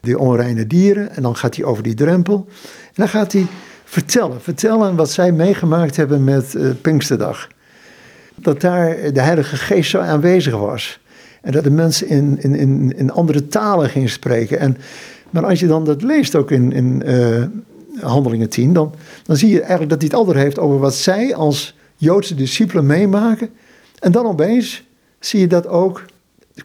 die 0.00 0.18
onreine 0.18 0.66
dieren. 0.66 1.10
En 1.16 1.22
dan 1.22 1.36
gaat 1.36 1.56
hij 1.56 1.64
over 1.64 1.82
die 1.82 1.94
drempel. 1.94 2.46
Dan 2.94 3.08
gaat 3.08 3.32
hij 3.32 3.46
vertellen, 3.84 4.40
vertellen 4.40 4.96
wat 4.96 5.10
zij 5.10 5.32
meegemaakt 5.32 5.96
hebben 5.96 6.24
met 6.24 6.54
uh, 6.54 6.70
Pinksterdag. 6.80 7.48
Dat 8.34 8.60
daar 8.60 9.12
de 9.12 9.20
Heilige 9.20 9.56
Geest 9.56 9.90
zo 9.90 9.98
aanwezig 9.98 10.56
was. 10.56 11.00
En 11.42 11.52
dat 11.52 11.64
de 11.64 11.70
mensen 11.70 12.08
in, 12.08 12.38
in, 12.40 12.54
in, 12.54 12.96
in 12.96 13.10
andere 13.10 13.48
talen 13.48 13.88
gingen 13.88 14.08
spreken. 14.08 14.58
En, 14.58 14.76
maar 15.30 15.44
als 15.46 15.60
je 15.60 15.66
dan 15.66 15.84
dat 15.84 16.02
leest 16.02 16.34
ook 16.34 16.50
in, 16.50 16.72
in 16.72 17.02
uh, 17.06 17.44
Handelingen 18.00 18.48
10, 18.48 18.72
dan, 18.72 18.94
dan 19.24 19.36
zie 19.36 19.48
je 19.48 19.60
eigenlijk 19.60 19.90
dat 19.90 20.00
hij 20.00 20.08
het 20.08 20.18
altijd 20.18 20.36
heeft 20.36 20.58
over 20.58 20.78
wat 20.78 20.94
zij 20.94 21.34
als 21.34 21.76
Joodse 21.96 22.34
discipelen 22.34 22.86
meemaken. 22.86 23.50
En 23.98 24.12
dan 24.12 24.26
opeens 24.26 24.84
zie 25.18 25.40
je 25.40 25.46
dat 25.46 25.66
ook 25.66 26.04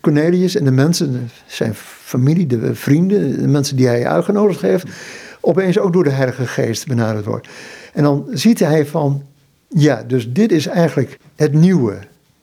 Cornelius 0.02 0.56
en 0.56 0.64
de 0.64 0.72
mensen, 0.72 1.30
zijn 1.46 1.74
familie, 1.76 2.48
de 2.48 2.76
vrienden, 2.76 3.42
de 3.42 3.48
mensen 3.48 3.76
die 3.76 3.88
hij 3.88 4.08
uitgenodigd 4.08 4.62
heeft, 4.62 4.88
opeens 5.50 5.80
ook 5.80 5.94
door 5.94 6.04
de 6.04 6.10
Heilige 6.10 6.48
Geest 6.48 6.88
benaderd 6.88 7.26
wordt. 7.26 7.48
En 7.94 8.04
dan 8.04 8.26
ziet 8.32 8.60
hij 8.60 8.86
van, 8.86 9.24
ja, 9.68 10.04
dus 10.08 10.32
dit 10.34 10.52
is 10.52 10.68
eigenlijk 10.68 11.18
het 11.36 11.54
nieuwe. 11.54 11.98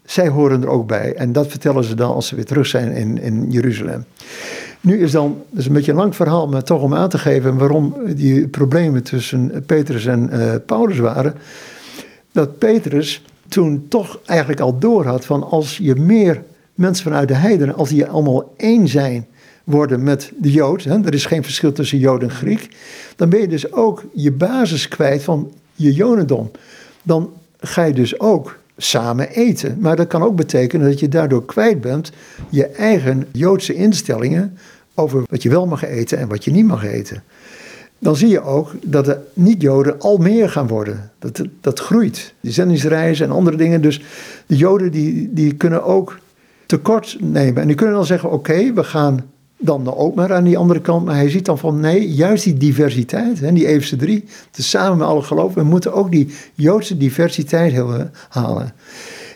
Zij 0.05 0.29
horen 0.29 0.62
er 0.62 0.69
ook 0.69 0.87
bij. 0.87 1.14
En 1.14 1.33
dat 1.33 1.47
vertellen 1.47 1.85
ze 1.85 1.95
dan 1.95 2.14
als 2.14 2.27
ze 2.27 2.35
weer 2.35 2.45
terug 2.45 2.66
zijn 2.66 2.92
in, 2.92 3.21
in 3.21 3.51
Jeruzalem. 3.51 4.05
Nu 4.81 5.01
is 5.03 5.11
dan, 5.11 5.42
dat 5.51 5.61
is 5.61 5.66
een 5.66 5.73
beetje 5.73 5.90
een 5.90 5.99
lang 5.99 6.16
verhaal, 6.16 6.49
maar 6.49 6.62
toch 6.62 6.83
om 6.83 6.95
aan 6.95 7.09
te 7.09 7.19
geven 7.19 7.57
waarom 7.57 7.95
die 8.14 8.49
problemen 8.49 9.03
tussen 9.03 9.64
Petrus 9.66 10.07
en 10.07 10.31
uh, 10.33 10.55
Paulus 10.66 10.99
waren 10.99 11.35
dat 12.33 12.59
Petrus 12.59 13.25
toen 13.49 13.87
toch 13.88 14.19
eigenlijk 14.27 14.61
al 14.61 14.79
doorhad 14.79 15.25
van 15.25 15.51
als 15.51 15.77
je 15.77 15.95
meer 15.95 16.42
mensen 16.75 17.05
vanuit 17.05 17.29
de 17.29 17.35
heidenen, 17.35 17.75
als 17.75 17.88
die 17.88 18.07
allemaal 18.07 18.55
één 18.57 18.88
zijn 18.88 19.27
worden 19.66 20.02
met 20.02 20.33
de 20.37 20.50
Jood, 20.50 20.85
hè, 20.85 21.05
er 21.05 21.14
is 21.14 21.26
geen 21.26 21.42
verschil 21.42 21.72
tussen 21.72 21.98
Jood 21.98 22.22
en 22.22 22.31
Griek, 22.31 22.76
dan 23.16 23.29
ben 23.29 23.40
je 23.40 23.48
dus 23.48 23.72
ook 23.72 24.05
je 24.14 24.33
basis 24.33 24.88
kwijt 24.88 25.22
van 25.22 25.52
je 25.74 25.92
Jodendom. 25.92 26.50
Dan 27.02 27.33
ga 27.59 27.85
je 27.85 27.92
dus 27.92 28.20
ook 28.20 28.59
samen 28.76 29.29
eten. 29.29 29.76
Maar 29.81 29.96
dat 29.96 30.07
kan 30.07 30.22
ook 30.22 30.37
betekenen 30.37 30.88
dat 30.88 31.00
je 31.00 31.09
daardoor 31.09 31.44
kwijt 31.44 31.81
bent 31.81 32.12
je 32.50 32.66
eigen 32.66 33.26
Joodse 33.33 33.74
instellingen 33.74 34.59
over 34.94 35.22
wat 35.31 35.42
je 35.42 35.48
wel 35.48 35.66
mag 35.66 35.85
eten 35.85 36.18
en 36.18 36.29
wat 36.29 36.44
je 36.44 36.50
niet 36.50 36.66
mag 36.66 36.85
eten 36.85 37.22
dan 37.98 38.16
zie 38.16 38.29
je 38.29 38.42
ook 38.42 38.72
dat 38.83 39.05
de 39.05 39.18
niet-Joden 39.33 40.00
al 40.00 40.16
meer 40.16 40.50
gaan 40.50 40.66
worden. 40.66 41.11
Dat, 41.18 41.42
dat 41.61 41.81
groeit. 41.81 42.35
Die 42.40 42.52
zendingsreizen 42.52 43.26
en 43.26 43.33
andere 43.33 43.57
dingen. 43.57 43.83
Dus 43.83 44.05
de 44.46 44.57
Joden 44.57 44.90
die, 44.90 45.33
die 45.33 45.55
kunnen 45.55 45.85
ook 45.85 46.18
tekort 46.66 47.16
nemen. 47.20 47.62
En 47.62 47.66
die 47.66 47.76
kunnen 47.76 47.94
dan 47.94 48.07
zeggen, 48.07 48.31
oké, 48.31 48.72
we 48.72 48.85
gaan 48.85 49.31
dan 49.59 49.95
ook 49.95 50.14
maar 50.14 50.33
aan 50.33 50.45
die 50.45 50.59
andere 50.59 50.81
kant. 50.81 51.05
Maar 51.05 51.14
hij 51.14 51.31
ziet 51.31 51.45
dan 51.45 51.59
van, 51.59 51.81
nee, 51.81 52.12
juist 52.12 52.45
die 52.45 52.55
diversiteit, 52.55 53.40
hè, 53.40 53.53
die 53.53 53.66
Eefse 53.66 53.97
drie, 53.97 54.25
samen 54.51 54.99
met 54.99 55.07
alle 55.07 55.23
geloven, 55.23 55.62
we 55.62 55.69
moeten 55.69 55.92
ook 55.92 56.11
die 56.11 56.35
Joodse 56.55 56.97
diversiteit 56.97 57.75
halen. 58.29 58.73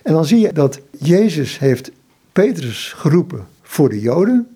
En 0.03 0.13
dan 0.13 0.25
zie 0.25 0.41
je 0.41 0.53
dat 0.53 0.81
Jezus 0.99 1.59
heeft 1.59 1.91
Petrus 2.33 2.93
geroepen 2.97 3.47
voor 3.63 3.89
de 3.89 4.01
Joden. 4.01 4.49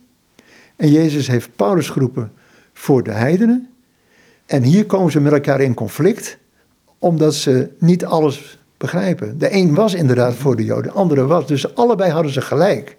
En 0.76 0.90
Jezus 0.90 1.26
heeft 1.26 1.48
Paulus 1.56 1.88
geroepen 1.88 2.32
voor 2.72 3.02
de 3.02 3.12
heidenen. 3.12 3.68
En 4.46 4.62
hier 4.62 4.86
komen 4.86 5.12
ze 5.12 5.20
met 5.20 5.32
elkaar 5.32 5.60
in 5.60 5.74
conflict, 5.74 6.38
omdat 6.98 7.34
ze 7.34 7.70
niet 7.78 8.04
alles 8.04 8.58
begrijpen. 8.76 9.38
De 9.38 9.52
een 9.52 9.74
was 9.74 9.94
inderdaad 9.94 10.34
voor 10.34 10.56
de 10.56 10.64
Joden, 10.64 10.82
de 10.82 10.98
andere 10.98 11.26
was. 11.26 11.46
Dus 11.46 11.74
allebei 11.74 12.10
hadden 12.10 12.32
ze 12.32 12.40
gelijk. 12.40 12.94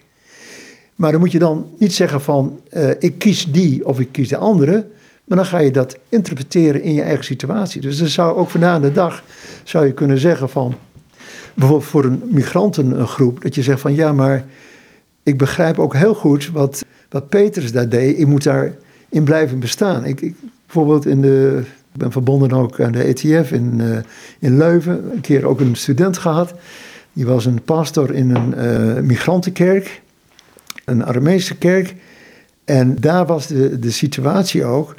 Maar 0.95 1.11
dan 1.11 1.19
moet 1.19 1.31
je 1.31 1.39
dan 1.39 1.69
niet 1.77 1.93
zeggen 1.93 2.21
van 2.21 2.59
uh, 2.73 2.89
ik 2.99 3.17
kies 3.17 3.51
die 3.51 3.85
of 3.85 3.99
ik 3.99 4.11
kies 4.11 4.29
de 4.29 4.37
andere. 4.37 4.85
Maar 5.25 5.37
dan 5.37 5.45
ga 5.45 5.59
je 5.59 5.71
dat 5.71 5.97
interpreteren 6.09 6.81
in 6.81 6.93
je 6.93 7.01
eigen 7.01 7.25
situatie. 7.25 7.81
Dus 7.81 7.97
dan 7.97 8.07
zou 8.07 8.37
ook 8.37 8.49
vandaag 8.49 8.81
de 8.81 8.91
dag 8.91 9.23
zou 9.63 9.85
je 9.85 9.93
kunnen 9.93 10.19
zeggen 10.19 10.49
van 10.49 10.75
bijvoorbeeld 11.53 11.89
voor 11.89 12.03
een 12.03 12.21
migrantengroep, 12.25 13.41
dat 13.41 13.55
je 13.55 13.63
zegt 13.63 13.81
van 13.81 13.95
ja, 13.95 14.13
maar 14.13 14.45
ik 15.23 15.37
begrijp 15.37 15.79
ook 15.79 15.93
heel 15.95 16.15
goed 16.15 16.49
wat, 16.51 16.85
wat 17.09 17.29
Petrus 17.29 17.71
daar 17.71 17.89
deed. 17.89 18.19
Ik 18.19 18.27
moet 18.27 18.43
daarin 18.43 19.23
blijven 19.23 19.59
bestaan. 19.59 20.05
Ik, 20.05 20.21
ik, 20.21 20.35
Bijvoorbeeld 20.65 21.05
in 21.05 21.21
de, 21.21 21.61
ik 21.93 21.99
ben 21.99 22.11
verbonden 22.11 22.51
ook 22.51 22.81
aan 22.81 22.91
de 22.91 23.03
ETF 23.03 23.51
in, 23.51 23.73
uh, 23.79 23.97
in 24.39 24.57
Leuven. 24.57 25.11
Een 25.13 25.21
keer 25.21 25.45
ook 25.45 25.59
een 25.59 25.75
student 25.75 26.17
gehad. 26.17 26.53
Die 27.13 27.25
was 27.25 27.45
een 27.45 27.61
pastor 27.61 28.13
in 28.13 28.35
een 28.35 28.53
uh, 28.57 29.01
migrantenkerk, 29.01 30.01
een 30.85 31.05
Armeense 31.05 31.55
kerk. 31.55 31.95
En 32.65 32.95
daar 32.99 33.25
was 33.25 33.47
de, 33.47 33.79
de 33.79 33.91
situatie 33.91 34.65
ook 34.65 34.95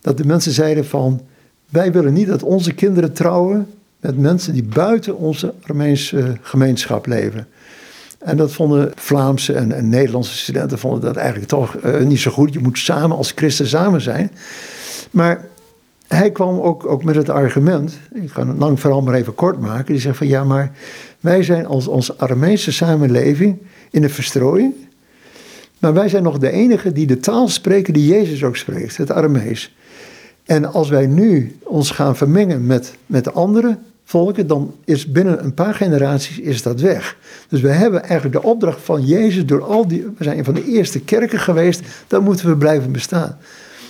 dat 0.00 0.16
de 0.16 0.24
mensen 0.24 0.52
zeiden 0.52 0.86
van... 0.86 1.20
wij 1.68 1.92
willen 1.92 2.12
niet 2.12 2.26
dat 2.26 2.42
onze 2.42 2.72
kinderen 2.72 3.12
trouwen 3.12 3.66
met 4.00 4.18
mensen 4.18 4.52
die 4.52 4.64
buiten 4.64 5.16
onze 5.16 5.54
Armeense 5.62 6.36
gemeenschap 6.40 7.06
leven. 7.06 7.46
En 8.18 8.36
dat 8.36 8.52
vonden 8.52 8.92
Vlaamse 8.94 9.52
en, 9.52 9.88
Nederlandse 9.88 10.36
studenten 10.36 10.78
vonden 10.78 11.00
dat 11.00 11.16
eigenlijk 11.16 11.48
toch 11.48 11.76
uh, 11.84 12.00
niet 12.00 12.20
zo 12.20 12.30
goed. 12.30 12.52
Je 12.52 12.58
moet 12.58 12.78
samen 12.78 13.16
als 13.16 13.32
christen 13.34 13.66
samen 13.66 14.00
zijn. 14.00 14.30
Maar 15.10 15.44
hij 16.08 16.30
kwam 16.30 16.60
ook, 16.60 16.86
ook 16.86 17.04
met 17.04 17.14
het 17.14 17.28
argument, 17.28 17.98
ik 18.12 18.30
ga 18.30 18.46
het 18.46 18.58
lang 18.58 18.80
verhaal 18.80 19.02
maar 19.02 19.14
even 19.14 19.34
kort 19.34 19.60
maken, 19.60 19.92
die 19.92 20.02
zegt 20.02 20.16
van 20.16 20.26
ja, 20.26 20.44
maar 20.44 20.72
wij 21.20 21.42
zijn 21.42 21.66
als, 21.66 21.88
als 21.88 22.18
Armeense 22.18 22.72
samenleving 22.72 23.58
in 23.90 24.02
een 24.02 24.10
verstrooiing. 24.10 24.74
Maar 25.82 25.94
wij 25.94 26.08
zijn 26.08 26.22
nog 26.22 26.38
de 26.38 26.50
enigen 26.50 26.94
die 26.94 27.06
de 27.06 27.20
taal 27.20 27.48
spreken 27.48 27.94
die 27.94 28.06
Jezus 28.06 28.44
ook 28.44 28.56
spreekt, 28.56 28.96
het 28.96 29.12
Aramees. 29.12 29.74
En 30.44 30.72
als 30.72 30.88
wij 30.88 31.06
nu 31.06 31.56
ons 31.62 31.90
gaan 31.90 32.16
vermengen 32.16 32.66
met, 32.66 32.94
met 33.06 33.24
de 33.24 33.32
andere 33.32 33.78
volken, 34.04 34.46
dan 34.46 34.74
is 34.84 35.12
binnen 35.12 35.44
een 35.44 35.54
paar 35.54 35.74
generaties 35.74 36.38
is 36.38 36.62
dat 36.62 36.80
weg. 36.80 37.16
Dus 37.48 37.60
we 37.60 37.68
hebben 37.68 38.02
eigenlijk 38.02 38.32
de 38.42 38.48
opdracht 38.48 38.80
van 38.80 39.06
Jezus 39.06 39.46
door 39.46 39.64
al 39.64 39.88
die, 39.88 40.06
we 40.16 40.24
zijn 40.24 40.38
een 40.38 40.44
van 40.44 40.54
de 40.54 40.64
eerste 40.64 41.00
kerken 41.00 41.38
geweest, 41.38 41.80
dan 42.06 42.22
moeten 42.22 42.48
we 42.48 42.56
blijven 42.56 42.92
bestaan. 42.92 43.38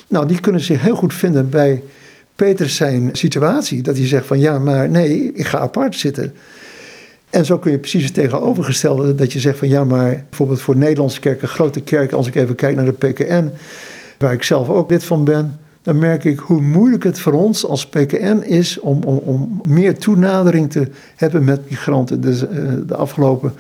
Nou, 0.09 0.27
die 0.27 0.41
kunnen 0.41 0.61
zich 0.61 0.83
heel 0.83 0.97
goed 0.97 1.15
vinden 1.15 1.49
bij 1.49 1.83
Petrus 2.37 2.77
zijn 2.77 3.09
situatie, 3.13 3.83
dat 3.83 3.97
hij 3.97 4.07
zegt 4.07 4.27
van 4.27 4.41
ja, 4.41 4.59
maar 4.59 4.89
nee, 4.89 5.33
ik 5.35 5.47
ga 5.47 5.59
apart 5.59 5.97
zitten. 5.97 6.35
En 7.33 7.45
zo 7.45 7.59
kun 7.59 7.71
je 7.71 7.79
precies 7.79 8.05
het 8.05 8.15
tegenovergestelde, 8.15 9.15
dat 9.15 9.33
je 9.33 9.41
zegt 9.41 9.59
van 9.59 9.69
ja, 9.69 9.85
maar 9.85 10.25
bijvoorbeeld 10.29 10.61
voor 10.61 10.77
Nederlandse 10.77 11.21
kerken, 11.21 11.49
grote 11.49 11.81
kerken, 11.81 12.17
als 12.17 12.27
ik 12.27 12.35
even 12.35 12.55
kijk 12.55 12.77
naar 12.77 12.85
de 12.85 12.93
PKN, 12.93 13.51
waar 14.19 14.33
ik 14.33 14.43
zelf 14.43 14.69
ook 14.69 14.91
lid 14.91 15.05
van 15.05 15.25
ben, 15.25 15.59
dan 15.83 15.99
merk 15.99 16.25
ik 16.25 16.39
hoe 16.39 16.61
moeilijk 16.61 17.05
het 17.05 17.21
voor 17.21 17.33
ons 17.33 17.67
als 17.67 17.87
PKN 17.87 18.43
is 18.45 18.81
om, 18.81 19.03
om, 19.03 19.17
om 19.17 19.61
meer 19.69 19.99
toenadering 19.99 20.71
te 20.71 20.89
hebben 21.17 21.45
met 21.45 21.71
migranten. 21.71 22.21
Dus 22.21 22.43
uh, 22.43 22.49
de 22.87 22.97
afgelopen 22.97 23.53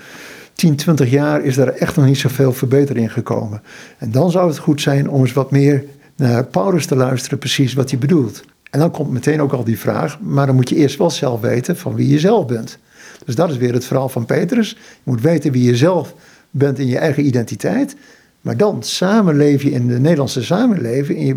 10, 0.53 0.77
20 0.77 1.11
jaar 1.11 1.45
is 1.45 1.55
daar 1.55 1.69
echt 1.69 1.97
nog 1.97 2.05
niet 2.05 2.19
zoveel 2.19 2.53
verbetering 2.53 3.13
gekomen. 3.13 3.63
En 3.99 4.11
dan 4.11 4.31
zou 4.31 4.49
het 4.49 4.59
goed 4.59 4.81
zijn 4.81 5.11
om 5.11 5.21
eens 5.21 5.33
wat 5.33 5.51
meer 5.51 5.85
naar 6.17 6.45
Paulus 6.45 6.87
te 6.87 6.97
luisteren, 6.97 7.39
precies 7.39 7.75
wat 7.75 7.91
hij 7.91 7.99
bedoelt. 7.99 8.45
En 8.71 8.79
dan 8.79 8.91
komt 8.91 9.11
meteen 9.11 9.43
ook 9.43 9.53
al 9.53 9.65
die 9.65 9.79
vraag, 9.79 10.21
maar 10.21 10.47
dan 10.47 10.55
moet 10.55 10.69
je 10.69 10.77
eerst 10.77 10.99
wel 10.99 11.11
zelf 11.11 11.41
weten 11.41 11.77
van 11.77 11.95
wie 11.95 12.09
je 12.09 12.19
zelf 12.19 12.47
bent. 12.47 12.79
Dus 13.25 13.35
dat 13.35 13.51
is 13.51 13.57
weer 13.57 13.73
het 13.73 13.85
verhaal 13.85 14.09
van 14.09 14.27
Petrus. 14.27 14.71
Je 14.71 14.77
moet 15.03 15.21
weten 15.21 15.53
wie 15.53 15.65
je 15.65 15.77
zelf 15.77 16.15
bent 16.51 16.79
in 16.79 16.87
je 16.87 16.99
eigen 16.99 17.27
identiteit. 17.27 17.97
Maar 18.41 18.57
dan 18.57 18.83
samenleef 18.83 19.63
je 19.63 19.71
in 19.71 19.87
de 19.87 19.99
Nederlandse 19.99 20.43
samenleving. 20.43 21.19
En 21.19 21.27
je 21.27 21.37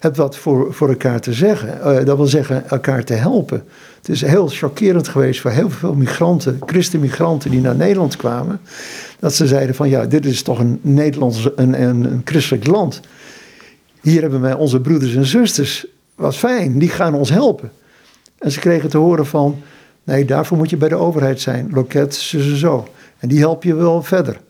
hebt 0.00 0.16
wat 0.16 0.36
voor, 0.36 0.74
voor 0.74 0.88
elkaar 0.88 1.20
te 1.20 1.32
zeggen. 1.32 1.78
Uh, 1.78 2.04
dat 2.04 2.16
wil 2.16 2.26
zeggen 2.26 2.68
elkaar 2.68 3.04
te 3.04 3.14
helpen. 3.14 3.64
Het 3.96 4.08
is 4.08 4.20
heel 4.20 4.48
chockerend 4.48 5.08
geweest 5.08 5.40
voor 5.40 5.50
heel 5.50 5.70
veel 5.70 5.94
migranten, 5.94 6.58
christenmigranten 6.66 7.50
die 7.50 7.60
naar 7.60 7.76
Nederland 7.76 8.16
kwamen. 8.16 8.60
Dat 9.18 9.34
ze 9.34 9.46
zeiden 9.46 9.74
van 9.74 9.88
ja, 9.88 10.06
dit 10.06 10.26
is 10.26 10.42
toch 10.42 10.58
een 10.58 10.78
Nederlands, 10.82 11.48
een, 11.56 11.82
een, 11.82 12.04
een 12.04 12.20
christelijk 12.24 12.66
land. 12.66 13.00
Hier 14.00 14.20
hebben 14.20 14.40
wij 14.40 14.54
onze 14.54 14.80
broeders 14.80 15.14
en 15.14 15.26
zusters. 15.26 15.86
Wat 16.14 16.36
fijn, 16.36 16.78
die 16.78 16.88
gaan 16.88 17.14
ons 17.14 17.30
helpen. 17.30 17.70
En 18.38 18.50
ze 18.50 18.60
kregen 18.60 18.88
te 18.88 18.98
horen 18.98 19.26
van, 19.26 19.62
nee, 20.04 20.24
daarvoor 20.24 20.56
moet 20.56 20.70
je 20.70 20.76
bij 20.76 20.88
de 20.88 20.94
overheid 20.94 21.40
zijn. 21.40 21.68
Loket, 21.72 22.14
zo, 22.14 22.40
zo. 22.40 22.88
En 23.18 23.28
die 23.28 23.38
help 23.38 23.62
je 23.62 23.74
wel 23.74 24.02
verder. 24.02 24.40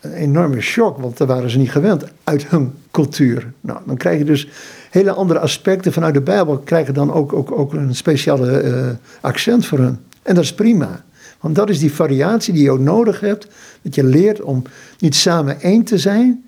Een 0.00 0.12
enorme 0.12 0.60
shock, 0.60 0.98
want 0.98 1.16
daar 1.16 1.26
waren 1.26 1.50
ze 1.50 1.58
niet 1.58 1.70
gewend 1.70 2.04
uit 2.24 2.46
hun 2.46 2.72
cultuur. 2.90 3.52
Nou, 3.60 3.78
dan 3.86 3.96
krijg 3.96 4.18
je 4.18 4.24
dus 4.24 4.48
hele 4.90 5.12
andere 5.12 5.38
aspecten 5.38 5.92
vanuit 5.92 6.14
de 6.14 6.20
Bijbel, 6.20 6.58
krijgen 6.58 6.94
dan 6.94 7.12
ook, 7.12 7.32
ook, 7.32 7.52
ook 7.52 7.72
een 7.72 7.94
speciale 7.94 8.62
uh, 8.62 8.88
accent 9.20 9.66
voor 9.66 9.78
hun. 9.78 9.98
En 10.22 10.34
dat 10.34 10.44
is 10.44 10.54
prima. 10.54 11.04
Want 11.40 11.54
dat 11.54 11.70
is 11.70 11.78
die 11.78 11.92
variatie 11.92 12.52
die 12.52 12.62
je 12.62 12.70
ook 12.70 12.78
nodig 12.78 13.20
hebt. 13.20 13.46
Dat 13.82 13.94
je 13.94 14.04
leert 14.04 14.40
om 14.40 14.62
niet 14.98 15.14
samen 15.14 15.60
één 15.60 15.84
te 15.84 15.98
zijn, 15.98 16.44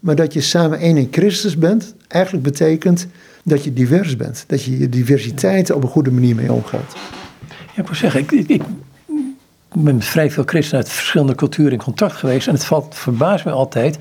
maar 0.00 0.14
dat 0.14 0.32
je 0.32 0.40
samen 0.40 0.78
één 0.78 0.96
in 0.96 1.08
Christus 1.10 1.58
bent. 1.58 1.94
Eigenlijk 2.08 2.44
betekent 2.44 3.06
dat 3.44 3.64
je 3.64 3.72
divers 3.72 4.16
bent. 4.16 4.44
Dat 4.46 4.62
je 4.62 4.78
je 4.78 4.88
diversiteit 4.88 5.70
op 5.70 5.82
een 5.82 5.88
goede 5.88 6.10
manier 6.10 6.34
mee 6.34 6.52
omgaat. 6.52 6.94
Ik 7.80 7.88
moet 7.88 7.96
zeggen, 7.96 8.20
ik, 8.46 8.62
ben 9.74 9.94
met 9.94 10.04
vrij 10.04 10.30
veel 10.30 10.42
christenen 10.46 10.84
uit 10.84 10.92
verschillende 10.92 11.34
culturen 11.34 11.72
in 11.72 11.78
contact 11.78 12.16
geweest. 12.16 12.46
En 12.46 12.54
het 12.54 12.64
valt, 12.64 12.94
verbaast 12.94 13.44
me 13.44 13.50
altijd 13.50 13.98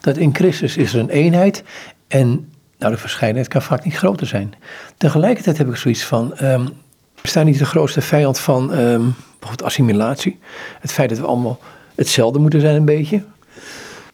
dat 0.00 0.16
in 0.16 0.34
Christus 0.34 0.76
is 0.76 0.94
er 0.94 1.00
een 1.00 1.08
eenheid. 1.08 1.62
En 2.08 2.50
nou, 2.78 2.92
de 2.92 3.00
verscheidenheid 3.00 3.48
kan 3.48 3.62
vaak 3.62 3.84
niet 3.84 3.96
groter 3.96 4.26
zijn. 4.26 4.54
Tegelijkertijd 4.96 5.58
heb 5.58 5.68
ik 5.68 5.76
zoiets 5.76 6.04
van. 6.04 6.34
Um, 6.42 6.68
bestaat 7.20 7.44
niet 7.44 7.58
de 7.58 7.64
grootste 7.64 8.00
vijand 8.00 8.38
van 8.38 8.62
um, 8.62 9.14
bijvoorbeeld 9.38 9.62
assimilatie? 9.62 10.38
Het 10.80 10.92
feit 10.92 11.08
dat 11.08 11.18
we 11.18 11.26
allemaal 11.26 11.58
hetzelfde 11.94 12.38
moeten 12.38 12.60
zijn, 12.60 12.76
een 12.76 12.84
beetje. 12.84 13.22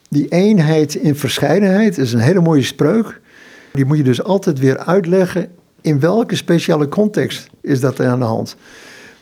Die 0.09 0.29
eenheid 0.29 0.95
in 0.95 1.17
verscheidenheid 1.17 1.99
is 1.99 2.13
een 2.13 2.21
hele 2.21 2.41
mooie 2.41 2.63
spreuk. 2.63 3.21
Die 3.73 3.85
moet 3.85 3.97
je 3.97 4.03
dus 4.03 4.23
altijd 4.23 4.59
weer 4.59 4.79
uitleggen 4.79 5.51
in 5.81 6.01
welke 6.01 6.37
speciale 6.37 6.89
context 6.89 7.49
is 7.61 7.81
dat 7.81 8.01
aan 8.01 8.19
de 8.19 8.25
hand. 8.25 8.57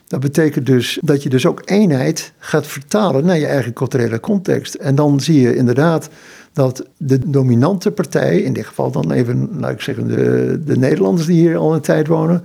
Dat 0.08 0.20
betekent 0.20 0.66
dus 0.66 0.98
dat 1.02 1.22
je 1.22 1.28
dus 1.28 1.46
ook 1.46 1.62
eenheid 1.64 2.32
gaat 2.38 2.66
vertalen 2.66 3.24
naar 3.24 3.38
je 3.38 3.46
eigen 3.46 3.72
culturele 3.72 4.20
context. 4.20 4.74
En 4.74 4.94
dan 4.94 5.20
zie 5.20 5.40
je 5.40 5.56
inderdaad 5.56 6.08
dat 6.52 6.86
de 6.96 7.30
dominante 7.30 7.90
partij, 7.90 8.40
in 8.40 8.52
dit 8.52 8.66
geval 8.66 8.90
dan 8.90 9.12
even, 9.12 9.48
laat 9.58 9.72
ik 9.72 9.80
zeggen, 9.80 10.08
de, 10.08 10.60
de 10.64 10.78
Nederlanders 10.78 11.26
die 11.26 11.40
hier 11.40 11.56
al 11.56 11.74
een 11.74 11.80
tijd 11.80 12.06
wonen, 12.06 12.42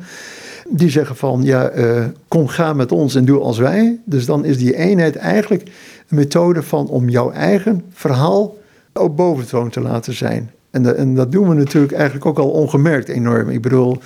die 0.69 0.89
zeggen 0.89 1.15
van 1.15 1.43
ja, 1.43 1.75
uh, 1.75 2.03
kom 2.27 2.47
ga 2.47 2.73
met 2.73 2.91
ons 2.91 3.15
en 3.15 3.25
doe 3.25 3.39
als 3.39 3.57
wij. 3.57 3.99
Dus 4.05 4.25
dan 4.25 4.45
is 4.45 4.57
die 4.57 4.75
eenheid 4.75 5.15
eigenlijk 5.15 5.63
een 6.09 6.17
methode 6.17 6.63
van 6.63 6.87
om 6.87 7.09
jouw 7.09 7.31
eigen 7.31 7.83
verhaal 7.93 8.57
op 8.93 9.17
boventoon 9.17 9.69
te 9.69 9.81
laten 9.81 10.13
zijn. 10.13 10.51
En, 10.71 10.97
en, 10.97 11.15
dat 11.15 11.31
doen 11.31 11.49
we 11.49 11.55
natuurlijk 11.55 11.93
eigenlijk 11.93 12.25
ook 12.25 12.39
al 12.39 12.49
ongemerkt 12.49 13.07
enorm. 13.07 13.49
Ik 13.49 13.61
bedoel, 13.61 13.97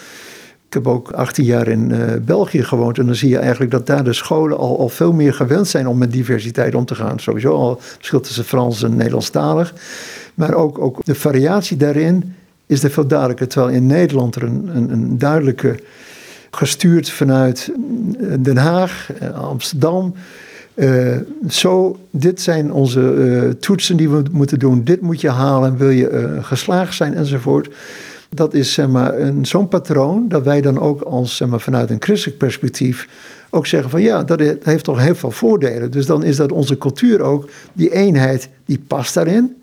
ik 0.68 0.74
heb 0.74 0.88
ook 0.88 1.12
18 1.12 1.46
jaar 1.46 1.68
in 1.68 1.90
uh, 1.90 2.00
België 2.22 2.64
gewoond. 2.64 2.98
En 2.98 3.06
dan 3.06 3.16
zie 3.16 3.30
je 3.30 3.38
eigenlijk 3.38 3.72
dat 3.72 3.88
daar 3.88 4.04
de 4.04 4.14
scholen 4.14 4.58
al, 4.58 4.80
al 4.80 4.90
veel 4.90 5.14
meer 5.14 5.34
gewend 5.34 5.68
zijn 5.68 5.88
om 5.88 5.98
met 5.98 6.12
diversiteit 6.12 6.76
om 6.76 6.86
te 6.86 6.96
gaan. 6.96 7.20
Sowieso 7.20 7.54
al 7.54 7.70
het 7.70 7.96
verschil 7.96 8.20
tussen 8.20 8.44
Frans 8.44 8.84
en 8.84 8.96
Nederlandstalig. 8.96 9.74
Maar 10.34 10.54
ook, 10.54 10.80
ook 10.80 11.06
de 11.06 11.16
variatie 11.16 11.78
daarin 11.78 12.36
is 12.66 12.84
er 12.84 12.90
veel 12.90 13.08
duidelijker. 13.08 13.48
Terwijl 13.48 13.74
in 13.74 13.86
Nederland 13.86 14.36
er 14.36 14.44
een, 14.44 14.70
een, 14.74 14.92
een 14.92 15.18
duidelijke, 15.18 15.80
gestuurd 16.52 17.10
vanuit 17.10 17.72
Den 18.40 18.58
Haag, 18.58 19.12
eh, 19.20 19.34
Amsterdam 19.34 20.14
zo, 21.50 22.00
dit 22.10 22.42
zijn 22.42 22.72
onze 22.72 23.56
toetsen 23.60 23.98
die 23.98 24.10
we 24.10 24.24
moeten 24.32 24.60
doen. 24.60 24.84
Dit 24.84 25.02
moet 25.02 25.22
je 25.22 25.30
halen, 25.30 25.78
wil 25.78 25.90
je 25.90 26.38
geslaagd 26.42 26.96
zijn 26.96 27.14
enzovoort. 27.14 27.70
Dat 28.36 28.54
is 28.54 28.74
zeg 28.74 28.88
maar, 28.88 29.14
zo'n 29.42 29.68
patroon 29.68 30.28
dat 30.28 30.44
wij 30.44 30.62
dan 30.62 30.80
ook 30.80 31.02
als, 31.02 31.36
zeg 31.36 31.48
maar, 31.48 31.60
vanuit 31.60 31.90
een 31.90 32.02
christelijk 32.02 32.38
perspectief 32.38 33.08
ook 33.50 33.68
zeggen 33.68 33.90
van 33.90 34.02
ja, 34.02 34.24
dat 34.24 34.40
heeft 34.64 34.84
toch 34.84 35.00
heel 35.00 35.16
veel 35.16 35.32
voordelen. 35.32 35.92
Dus 35.92 36.06
dan 36.06 36.24
is 36.24 36.36
dat 36.36 36.52
onze 36.52 36.78
cultuur 36.78 37.22
ook, 37.22 37.50
die 37.74 37.92
eenheid, 37.94 38.50
die 38.66 38.80
past 38.88 39.14
daarin. 39.14 39.56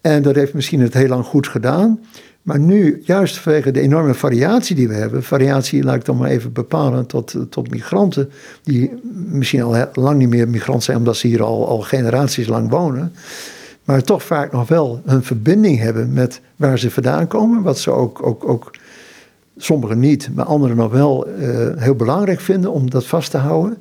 En 0.00 0.22
dat 0.22 0.34
heeft 0.34 0.54
misschien 0.54 0.80
het 0.80 0.94
heel 0.94 1.08
lang 1.08 1.24
goed 1.24 1.46
gedaan. 1.46 2.00
Maar 2.42 2.58
nu, 2.58 3.02
juist 3.04 3.36
vanwege 3.36 3.70
de 3.70 3.80
enorme 3.80 4.14
variatie 4.14 4.76
die 4.76 4.88
we 4.88 4.94
hebben, 4.94 5.22
variatie 5.22 5.82
laat 5.82 5.94
ik 5.94 6.04
dan 6.04 6.16
maar 6.16 6.30
even 6.30 6.52
bepalen 6.52 7.06
tot, 7.06 7.34
tot 7.50 7.70
migranten, 7.70 8.30
die 8.62 8.92
misschien 9.12 9.62
al 9.62 9.88
lang 9.92 10.18
niet 10.18 10.28
meer 10.28 10.48
migrant 10.48 10.82
zijn 10.82 10.96
omdat 10.96 11.16
ze 11.16 11.26
hier 11.26 11.42
al, 11.42 11.68
al 11.68 11.80
generaties 11.80 12.46
lang 12.46 12.70
wonen, 12.70 13.12
maar 13.88 14.02
toch 14.02 14.22
vaak 14.22 14.52
nog 14.52 14.68
wel 14.68 15.02
een 15.04 15.22
verbinding 15.22 15.78
hebben 15.78 16.12
met 16.12 16.40
waar 16.56 16.78
ze 16.78 16.90
vandaan 16.90 17.26
komen, 17.26 17.62
wat 17.62 17.78
ze 17.78 17.90
ook, 17.90 18.26
ook, 18.26 18.48
ook 18.48 18.70
sommigen 19.56 19.98
niet, 19.98 20.30
maar 20.34 20.44
anderen 20.44 20.76
nog 20.76 20.92
wel 20.92 21.28
uh, 21.28 21.36
heel 21.76 21.94
belangrijk 21.94 22.40
vinden 22.40 22.72
om 22.72 22.90
dat 22.90 23.06
vast 23.06 23.30
te 23.30 23.36
houden. 23.36 23.78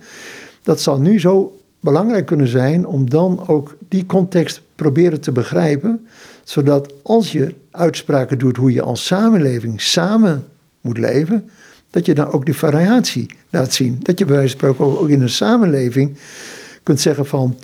Dat 0.63 0.81
zal 0.81 0.99
nu 0.99 1.19
zo 1.19 1.59
belangrijk 1.79 2.25
kunnen 2.25 2.47
zijn 2.47 2.85
om 2.85 3.09
dan 3.09 3.47
ook 3.47 3.77
die 3.87 4.05
context 4.05 4.61
proberen 4.75 5.21
te 5.21 5.31
begrijpen, 5.31 6.07
zodat 6.43 6.93
als 7.03 7.31
je 7.31 7.55
uitspraken 7.71 8.37
doet 8.37 8.57
hoe 8.57 8.71
je 8.71 8.81
als 8.81 9.05
samenleving 9.05 9.81
samen 9.81 10.45
moet 10.81 10.97
leven, 10.97 11.49
dat 11.89 12.05
je 12.05 12.13
dan 12.13 12.31
ook 12.31 12.45
die 12.45 12.55
variatie 12.55 13.29
laat 13.49 13.73
zien. 13.73 13.99
Dat 14.01 14.19
je 14.19 14.25
bij 14.25 14.35
wijze 14.35 14.57
van 14.57 14.73
spreken 14.73 14.99
ook 14.99 15.09
in 15.09 15.21
een 15.21 15.29
samenleving 15.29 16.17
kunt 16.83 17.01
zeggen 17.01 17.25
van 17.25 17.57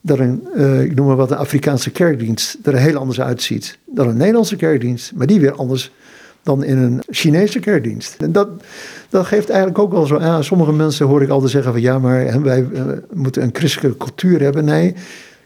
dat 0.00 0.18
een, 0.18 0.46
uh, 0.56 0.82
ik 0.82 0.94
noem 0.94 1.06
maar 1.06 1.16
wat, 1.16 1.30
een 1.30 1.36
Afrikaanse 1.36 1.90
kerkdienst 1.90 2.58
er 2.62 2.76
heel 2.76 2.96
anders 2.96 3.20
uitziet 3.20 3.78
dan 3.86 4.08
een 4.08 4.16
Nederlandse 4.16 4.56
kerkdienst, 4.56 5.12
maar 5.14 5.26
die 5.26 5.40
weer 5.40 5.52
anders 5.52 5.92
dan 6.42 6.64
in 6.64 6.78
een 6.78 7.02
Chinese 7.08 7.58
kerkdienst. 7.58 8.16
En 8.18 8.32
dat, 8.32 8.48
dat 9.08 9.26
geeft 9.26 9.48
eigenlijk 9.48 9.78
ook 9.78 9.92
wel 9.92 10.06
zo 10.06 10.18
aan. 10.18 10.44
Sommige 10.44 10.72
mensen 10.72 11.06
hoor 11.06 11.22
ik 11.22 11.28
altijd 11.28 11.50
zeggen 11.50 11.72
van 11.72 11.80
ja, 11.80 11.98
maar 11.98 12.42
wij 12.42 12.66
uh, 12.72 12.82
moeten 13.12 13.42
een 13.42 13.50
christelijke 13.52 13.96
cultuur 13.96 14.40
hebben. 14.40 14.64
Nee, 14.64 14.94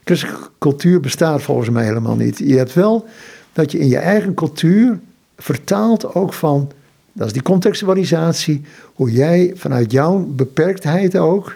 christelijke 0.03 0.49
cultuur 0.59 0.99
bestaat 0.99 1.41
volgens 1.41 1.69
mij 1.69 1.85
helemaal 1.85 2.15
niet. 2.15 2.37
Je 2.37 2.57
hebt 2.57 2.73
wel 2.73 3.05
dat 3.53 3.71
je 3.71 3.79
in 3.79 3.87
je 3.87 3.97
eigen 3.97 4.33
cultuur 4.33 4.99
vertaalt 5.37 6.13
ook 6.13 6.33
van, 6.33 6.71
dat 7.13 7.27
is 7.27 7.33
die 7.33 7.41
contextualisatie, 7.41 8.61
hoe 8.93 9.11
jij 9.11 9.51
vanuit 9.55 9.91
jouw 9.91 10.25
beperktheid 10.29 11.17
ook 11.17 11.55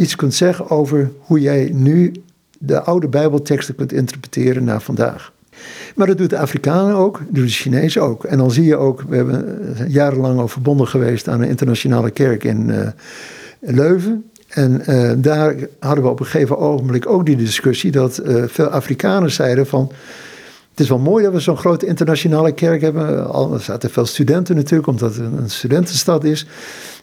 iets 0.00 0.16
kunt 0.16 0.34
zeggen 0.34 0.70
over 0.70 1.10
hoe 1.20 1.40
jij 1.40 1.70
nu 1.72 2.12
de 2.58 2.82
oude 2.82 3.08
Bijbelteksten 3.08 3.74
kunt 3.74 3.92
interpreteren 3.92 4.64
naar 4.64 4.80
vandaag. 4.82 5.32
Maar 5.94 6.06
dat 6.06 6.18
doet 6.18 6.30
de 6.30 6.38
Afrikanen 6.38 6.94
ook, 6.94 7.18
dat 7.18 7.34
doet 7.34 7.44
de 7.44 7.50
Chinezen 7.50 8.02
ook. 8.02 8.24
En 8.24 8.38
dan 8.38 8.50
zie 8.50 8.64
je 8.64 8.76
ook, 8.76 9.04
we 9.08 9.16
hebben 9.16 9.66
jarenlang 9.88 10.38
al 10.38 10.48
verbonden 10.48 10.88
geweest 10.88 11.28
aan 11.28 11.42
een 11.42 11.48
internationale 11.48 12.10
kerk 12.10 12.44
in 12.44 12.68
uh, 12.68 12.86
Leuven. 13.60 14.30
En 14.48 14.82
uh, 14.88 15.12
daar 15.16 15.54
hadden 15.78 16.04
we 16.04 16.10
op 16.10 16.20
een 16.20 16.26
gegeven 16.26 16.58
ogenblik 16.58 17.06
ook 17.06 17.26
die 17.26 17.36
discussie 17.36 17.90
dat 17.90 18.20
veel 18.46 18.66
Afrikaners 18.66 19.34
zeiden 19.34 19.66
van... 19.66 19.92
Het 20.70 20.80
is 20.80 20.88
wel 20.88 20.98
mooi 20.98 21.24
dat 21.24 21.32
we 21.32 21.40
zo'n 21.40 21.56
grote 21.56 21.86
internationale 21.86 22.52
kerk 22.52 22.80
hebben. 22.80 23.30
Al, 23.30 23.54
er 23.54 23.60
zaten 23.60 23.90
veel 23.90 24.06
studenten 24.06 24.56
natuurlijk, 24.56 24.88
omdat 24.88 25.14
het 25.14 25.24
een 25.38 25.50
studentenstad 25.50 26.24
is. 26.24 26.46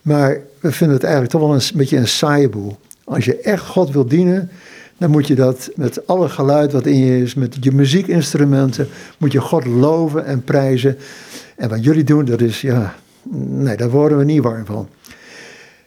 Maar 0.01 0.37
we 0.59 0.71
vinden 0.71 0.95
het 0.95 1.05
eigenlijk 1.05 1.33
toch 1.33 1.41
wel 1.41 1.53
een, 1.53 1.61
beetje 1.73 1.97
een 1.97 2.07
saaie 2.07 2.49
boel. 2.49 2.77
Als 3.07 3.25
je 3.25 3.37
echt 3.37 3.65
God 3.65 3.91
wil 3.91 4.05
dienen, 4.05 4.49
dan 4.97 5.09
moet 5.09 5.27
je 5.27 5.35
dat 5.35 5.69
met 5.75 6.07
alle 6.07 6.29
geluid 6.29 6.71
wat 6.71 6.85
in 6.85 6.97
je 6.97 7.21
is, 7.21 7.33
met 7.33 7.57
je 7.59 7.71
muziekinstrumenten, 7.71 8.87
moet 9.17 9.31
je 9.31 9.41
God 9.41 9.65
loven 9.65 10.25
en 10.25 10.43
prijzen. 10.43 10.97
En 11.55 11.69
wat 11.69 11.83
jullie 11.83 12.03
doen, 12.03 12.25
dat 12.25 12.41
is, 12.41 12.61
ja, 12.61 12.95
nee, 13.49 13.77
daar 13.77 13.89
worden 13.89 14.17
we 14.17 14.23
niet 14.23 14.43
warm 14.43 14.65
van. 14.65 14.87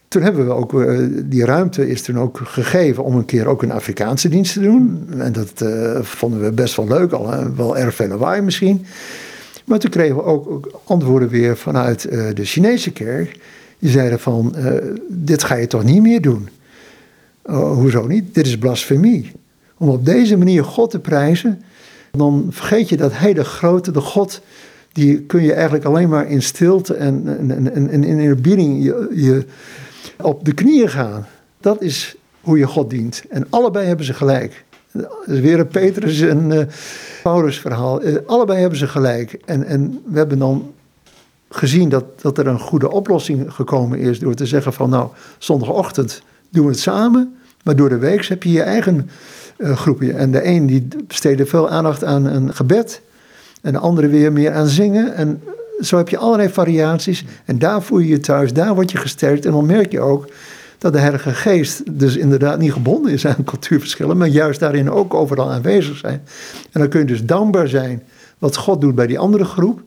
Toen 0.09 0.23
hebben 0.23 0.47
we 0.47 0.53
ook, 0.53 0.73
uh, 0.73 1.09
die 1.25 1.45
ruimte 1.45 1.89
is 1.89 2.03
toen 2.03 2.19
ook 2.19 2.41
gegeven 2.45 3.05
om 3.05 3.17
een 3.17 3.25
keer 3.25 3.47
ook 3.47 3.63
een 3.63 3.73
Afrikaanse 3.73 4.29
dienst 4.29 4.53
te 4.53 4.61
doen. 4.61 5.09
En 5.19 5.33
dat 5.33 5.53
uh, 5.63 6.01
vonden 6.03 6.41
we 6.41 6.53
best 6.53 6.77
wel 6.77 6.89
leuk, 6.89 7.13
al 7.13 7.33
uh, 7.33 7.47
wel 7.57 7.79
erg 7.79 7.95
veel 7.95 8.09
lawaai 8.09 8.41
misschien. 8.41 8.87
Maar 9.65 9.79
toen 9.79 9.91
kregen 9.91 10.17
we 10.17 10.23
ook, 10.23 10.49
ook 10.49 10.81
antwoorden 10.85 11.29
weer 11.29 11.57
vanuit 11.57 12.03
de 12.35 12.45
Chinese 12.45 12.93
kerk. 12.93 13.39
Die 13.79 13.91
zeiden 13.91 14.21
van, 14.21 14.55
dit 15.09 15.45
ga 15.45 15.55
je 15.55 15.67
toch 15.67 15.85
niet 15.85 16.03
meer 16.03 16.21
doen? 16.21 16.49
Oh, 17.51 17.73
hoezo 17.73 18.07
niet? 18.07 18.35
Dit 18.35 18.47
is 18.47 18.59
blasfemie. 18.59 19.33
Om 19.77 19.89
op 19.89 20.05
deze 20.05 20.37
manier 20.37 20.65
God 20.65 20.91
te 20.91 20.99
prijzen, 20.99 21.63
dan 22.11 22.47
vergeet 22.51 22.89
je 22.89 22.97
dat 22.97 23.13
de 23.13 23.45
grote, 23.45 23.91
de 23.91 24.01
God, 24.01 24.41
die 24.93 25.21
kun 25.21 25.43
je 25.43 25.53
eigenlijk 25.53 25.85
alleen 25.85 26.09
maar 26.09 26.29
in 26.29 26.43
stilte 26.43 26.95
en, 26.95 27.39
en, 27.51 27.91
en, 27.91 28.05
in 28.05 28.19
eerbieding 28.19 28.85
je, 28.85 29.45
op 30.17 30.45
de 30.45 30.53
knieën 30.53 30.89
gaan. 30.89 31.27
Dat 31.61 31.83
is 31.83 32.17
hoe 32.41 32.59
je 32.59 32.67
God 32.67 32.91
dient. 32.91 33.23
En 33.31 33.47
allebei 33.51 33.87
hebben 33.87 34.07
ze 34.07 34.15
gelijk. 34.15 34.65
Dat 34.93 35.13
is 35.27 35.41
weer 35.41 35.59
een 35.59 35.69
Petrus 35.69 36.21
en 36.21 36.51
uh, 36.51 36.61
Paulus 37.23 37.59
verhaal. 37.59 38.05
Uh, 38.05 38.17
allebei 38.27 38.61
hebben 38.61 38.79
ze 38.79 38.87
gelijk. 38.87 39.39
En, 39.45 39.65
en 39.65 40.03
we 40.05 40.19
hebben 40.19 40.39
dan 40.39 40.73
gezien 41.49 41.89
dat, 41.89 42.05
dat 42.21 42.39
er 42.39 42.47
een 42.47 42.61
goede 42.61 42.91
oplossing 42.91 43.55
gekomen 43.55 43.99
is 43.99 44.19
door 44.19 44.35
te 44.35 44.47
zeggen 44.47 44.73
van 44.73 44.91
nou, 44.91 45.09
zondagochtend 45.39 46.23
doen 46.51 46.65
we 46.65 46.71
het 46.71 46.81
samen. 46.81 47.35
Maar 47.65 47.77
door 47.77 47.89
de 47.89 47.99
week 47.99 48.25
heb 48.25 48.43
je 48.43 48.51
je 48.51 48.63
eigen 48.63 49.11
uh, 49.59 49.77
groepje. 49.77 50.13
En 50.13 50.31
de 50.31 50.45
een 50.45 50.67
die 50.67 50.89
besteedde 51.07 51.47
veel 51.47 51.69
aandacht 51.69 52.05
aan 52.05 52.25
een 52.25 52.55
gebed. 52.55 53.01
En 53.63 53.73
de 53.73 53.79
andere 53.79 54.09
weer 54.09 54.33
meer 54.33 54.53
aan 54.53 54.67
zingen. 54.67 55.15
En 55.15 55.43
zo 55.81 55.97
heb 55.97 56.09
je 56.09 56.19
allerlei 56.19 56.49
variaties. 56.49 57.25
En 57.45 57.59
daar 57.59 57.83
voel 57.83 57.99
je 57.99 58.09
je 58.09 58.21
thuis, 58.21 58.53
daar 58.53 58.75
word 58.75 58.91
je 58.91 58.99
gesterkt. 58.99 59.47
En 59.47 59.53
dan 59.53 59.67
merk 59.67 59.93
je 59.93 60.01
ook 60.01 60.29
dat 60.79 60.93
de 60.93 60.99
Heilige 60.99 61.31
Geest 61.31 61.99
dus 61.99 62.17
inderdaad 62.17 62.59
niet 62.59 62.73
gebonden 62.73 63.13
is 63.13 63.27
aan 63.27 63.45
cultuurverschillen, 63.45 64.17
maar 64.17 64.29
juist 64.29 64.61
daarin 64.61 64.91
ook 64.91 65.15
overal 65.15 65.51
aanwezig 65.51 65.97
zijn. 65.97 66.23
En 66.73 66.81
dan 66.81 66.89
kun 66.89 67.01
je 67.01 67.07
dus 67.07 67.25
dankbaar 67.25 67.69
zijn 67.69 68.03
wat 68.39 68.57
God 68.57 68.81
doet 68.81 68.95
bij 68.95 69.07
die 69.07 69.19
andere 69.19 69.45
groep. 69.45 69.83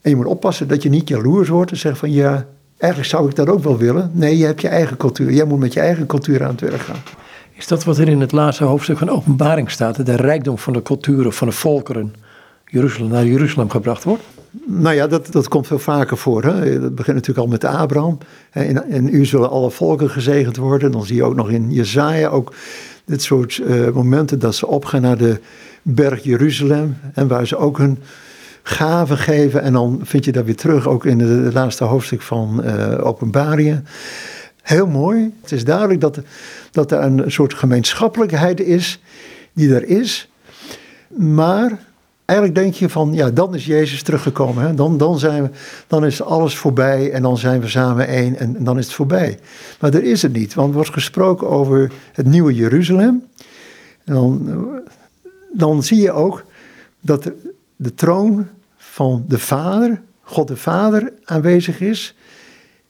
En 0.00 0.10
je 0.10 0.16
moet 0.16 0.26
oppassen 0.26 0.68
dat 0.68 0.82
je 0.82 0.88
niet 0.88 1.08
jaloers 1.08 1.48
wordt 1.48 1.70
en 1.70 1.76
zegt 1.76 1.98
van 1.98 2.12
ja, 2.12 2.46
eigenlijk 2.76 3.10
zou 3.10 3.28
ik 3.28 3.36
dat 3.36 3.48
ook 3.48 3.62
wel 3.62 3.78
willen. 3.78 4.10
Nee, 4.12 4.38
je 4.38 4.44
hebt 4.44 4.60
je 4.60 4.68
eigen 4.68 4.96
cultuur. 4.96 5.32
Jij 5.32 5.44
moet 5.44 5.58
met 5.58 5.72
je 5.72 5.80
eigen 5.80 6.06
cultuur 6.06 6.42
aan 6.44 6.50
het 6.50 6.60
werk 6.60 6.80
gaan. 6.80 7.02
Is 7.56 7.66
dat 7.66 7.84
wat 7.84 7.98
er 7.98 8.08
in 8.08 8.20
het 8.20 8.32
laatste 8.32 8.64
hoofdstuk 8.64 8.98
van 8.98 9.08
openbaring 9.08 9.70
staat? 9.70 10.06
De 10.06 10.16
rijkdom 10.16 10.58
van 10.58 10.72
de 10.72 10.82
culturen, 10.82 11.32
van 11.32 11.48
de 11.48 11.54
volkeren 11.54 12.14
Jeruzalem, 12.66 13.10
naar 13.10 13.26
Jeruzalem 13.26 13.70
gebracht 13.70 14.04
wordt? 14.04 14.22
Nou 14.66 14.94
ja, 14.94 15.06
dat, 15.06 15.32
dat 15.32 15.48
komt 15.48 15.66
veel 15.66 15.78
vaker 15.78 16.16
voor. 16.16 16.42
Hè? 16.42 16.80
Dat 16.80 16.94
begint 16.94 17.16
natuurlijk 17.16 17.46
al 17.46 17.52
met 17.52 17.64
Abraham. 17.64 18.18
En, 18.50 18.90
en 18.90 19.14
u 19.14 19.24
zullen 19.24 19.50
alle 19.50 19.70
volken 19.70 20.10
gezegend 20.10 20.56
worden. 20.56 20.92
Dan 20.92 21.04
zie 21.04 21.16
je 21.16 21.24
ook 21.24 21.34
nog 21.34 21.50
in 21.50 21.72
Jezaja 21.72 22.28
ook 22.28 22.52
dit 23.04 23.22
soort 23.22 23.56
uh, 23.66 23.90
momenten 23.90 24.38
dat 24.38 24.54
ze 24.54 24.66
opgaan 24.66 25.02
naar 25.02 25.18
de 25.18 25.40
berg 25.82 26.22
Jeruzalem. 26.22 26.96
En 27.14 27.28
waar 27.28 27.46
ze 27.46 27.56
ook 27.56 27.78
hun 27.78 27.98
gaven 28.66 29.18
geven. 29.18 29.62
En 29.62 29.72
dan 29.72 30.00
vind 30.02 30.24
je 30.24 30.32
dat 30.32 30.44
weer 30.44 30.56
terug 30.56 30.88
ook 30.88 31.04
in 31.04 31.20
het 31.20 31.54
laatste 31.54 31.84
hoofdstuk 31.84 32.22
van 32.22 32.60
uh, 32.64 33.06
Openbaringen. 33.06 33.86
Heel 34.62 34.86
mooi. 34.86 35.34
Het 35.42 35.52
is 35.52 35.64
duidelijk 35.64 36.00
dat, 36.00 36.20
dat 36.70 36.92
er 36.92 37.02
een 37.02 37.22
soort 37.26 37.54
gemeenschappelijkheid 37.54 38.60
is 38.60 39.00
die 39.52 39.74
er 39.74 39.84
is. 39.84 40.28
Maar 41.08 41.78
eigenlijk 42.24 42.58
denk 42.58 42.74
je 42.74 42.88
van, 42.88 43.12
ja, 43.12 43.30
dan 43.30 43.54
is 43.54 43.66
Jezus 43.66 44.02
teruggekomen. 44.02 44.64
Hè? 44.64 44.74
Dan, 44.74 44.98
dan, 44.98 45.18
zijn 45.18 45.42
we, 45.42 45.50
dan 45.86 46.04
is 46.04 46.22
alles 46.22 46.56
voorbij 46.56 47.10
en 47.10 47.22
dan 47.22 47.38
zijn 47.38 47.60
we 47.60 47.68
samen 47.68 48.06
één 48.06 48.36
en, 48.36 48.64
dan 48.64 48.78
is 48.78 48.84
het 48.84 48.94
voorbij. 48.94 49.38
Maar 49.80 49.90
dat 49.90 50.02
is 50.02 50.22
het 50.22 50.32
niet, 50.32 50.54
want 50.54 50.68
er 50.68 50.74
wordt 50.74 50.92
gesproken 50.92 51.48
over 51.48 51.92
het 52.12 52.26
nieuwe 52.26 52.54
Jeruzalem. 52.54 53.24
En 54.04 54.14
dan, 54.14 54.66
dan 55.52 55.82
zie 55.82 56.00
je 56.00 56.12
ook 56.12 56.44
dat 57.00 57.22
de, 57.22 57.53
de 57.84 57.94
troon 57.94 58.48
van 58.76 59.24
de 59.28 59.38
Vader, 59.38 60.02
God 60.22 60.48
de 60.48 60.56
Vader, 60.56 61.12
aanwezig 61.24 61.80
is. 61.80 62.14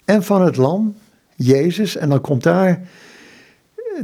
En 0.04 0.22
van 0.22 0.42
het 0.42 0.56
Lam, 0.56 0.94
Jezus. 1.36 1.96
En 1.96 2.08
dan 2.08 2.20
komt 2.20 2.42
daar 2.42 2.80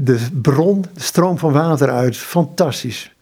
de 0.01 0.26
bron, 0.43 0.84
de 0.95 1.01
stroom 1.01 1.38
van 1.38 1.53
water 1.53 1.91
uit. 1.91 2.16
Fantastisch. 2.16 3.14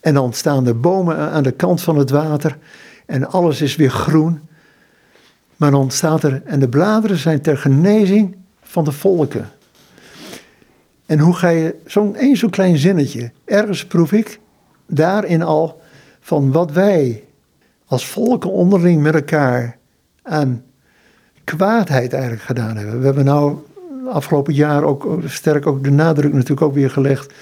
En 0.00 0.14
dan 0.14 0.32
staan 0.32 0.66
er 0.66 0.80
bomen 0.80 1.16
aan 1.16 1.42
de 1.42 1.52
kant 1.52 1.82
van 1.82 1.98
het 1.98 2.10
water 2.10 2.58
en 3.06 3.30
alles 3.30 3.60
is 3.60 3.76
weer 3.76 3.90
groen. 3.90 4.40
Maar 5.56 5.70
dan 5.70 5.90
staat 5.90 6.22
er, 6.22 6.42
en 6.44 6.60
de 6.60 6.68
bladeren 6.68 7.16
zijn 7.16 7.40
ter 7.40 7.58
genezing 7.58 8.36
van 8.62 8.84
de 8.84 8.92
volken. 8.92 9.50
En 11.06 11.18
hoe 11.18 11.34
ga 11.34 11.48
je, 11.48 11.74
zo'n 11.86 12.16
één 12.16 12.36
zo'n 12.36 12.50
klein 12.50 12.76
zinnetje, 12.76 13.30
ergens 13.44 13.86
proef 13.86 14.12
ik 14.12 14.40
daarin 14.86 15.42
al 15.42 15.80
van 16.26 16.52
wat 16.52 16.72
wij 16.72 17.24
als 17.86 18.06
volken 18.06 18.50
onderling 18.50 19.02
met 19.02 19.14
elkaar 19.14 19.76
aan 20.22 20.62
kwaadheid 21.44 22.12
eigenlijk 22.12 22.42
gedaan 22.42 22.76
hebben. 22.76 22.98
We 22.98 23.04
hebben 23.04 23.24
nou 23.24 23.56
afgelopen 24.08 24.54
jaar 24.54 24.82
ook 24.82 25.18
sterk 25.24 25.66
ook 25.66 25.84
de 25.84 25.90
nadruk 25.90 26.32
natuurlijk 26.32 26.62
ook 26.62 26.74
weer 26.74 26.90
gelegd 26.90 27.32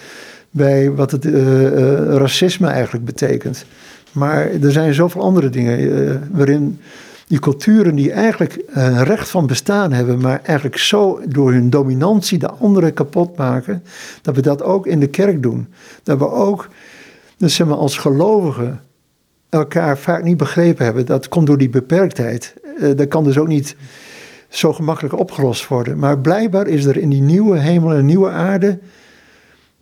bij 0.51 0.91
wat 0.91 1.11
het 1.11 1.25
uh, 1.25 2.17
racisme 2.17 2.67
eigenlijk 2.67 3.05
betekent. 3.05 3.65
Maar 4.13 4.51
er 4.63 4.73
zijn 4.73 4.95
zoveel 4.95 5.23
andere 5.23 5.49
dingen 5.49 5.81
uh, 5.81 6.15
waarin 6.31 6.79
die 7.27 7.39
culturen 7.39 7.95
die 7.95 8.13
eigenlijk 8.13 8.63
een 8.67 9.05
recht 9.05 9.29
van 9.29 9.47
bestaan 9.47 9.93
hebben, 9.93 10.21
maar 10.21 10.41
eigenlijk 10.43 10.79
zo 10.79 11.21
door 11.29 11.53
hun 11.53 11.71
dominantie 11.71 12.39
de 12.39 12.51
anderen 12.51 12.95
kapot 12.95 13.37
maken, 13.37 13.83
dat 14.23 14.35
we 14.35 14.43
dat 14.43 14.63
ook 14.63 14.87
in 14.87 15.01
de 15.01 15.07
kerk 15.07 15.43
doen. 15.43 15.69
Dat 16.03 16.19
we 16.19 16.31
ook, 16.31 16.69
als 17.71 17.99
gelovigen 17.99 18.81
elkaar 19.49 19.99
vaak 19.99 20.23
niet 20.23 20.37
begrepen 20.37 20.85
hebben. 20.85 21.07
Dat 21.07 21.29
komt 21.29 21.47
door 21.47 21.59
die 21.59 21.69
beperktheid. 21.69 22.55
dat 22.97 23.09
kan 23.09 23.25
dus 23.25 23.39
ook 23.39 23.49
niet 23.49 23.77
zo 24.49 24.73
gemakkelijk 24.73 25.19
opgelost 25.19 25.69
worden. 25.69 25.99
Maar 25.99 26.19
blijkbaar 26.19 26.67
is 26.67 26.85
er 26.85 26.97
in 26.97 27.09
die 27.09 27.23
nieuwe 27.23 27.59
hemel 27.59 27.93
en 27.93 28.07
nieuwe 28.07 28.31
aarde 28.31 28.79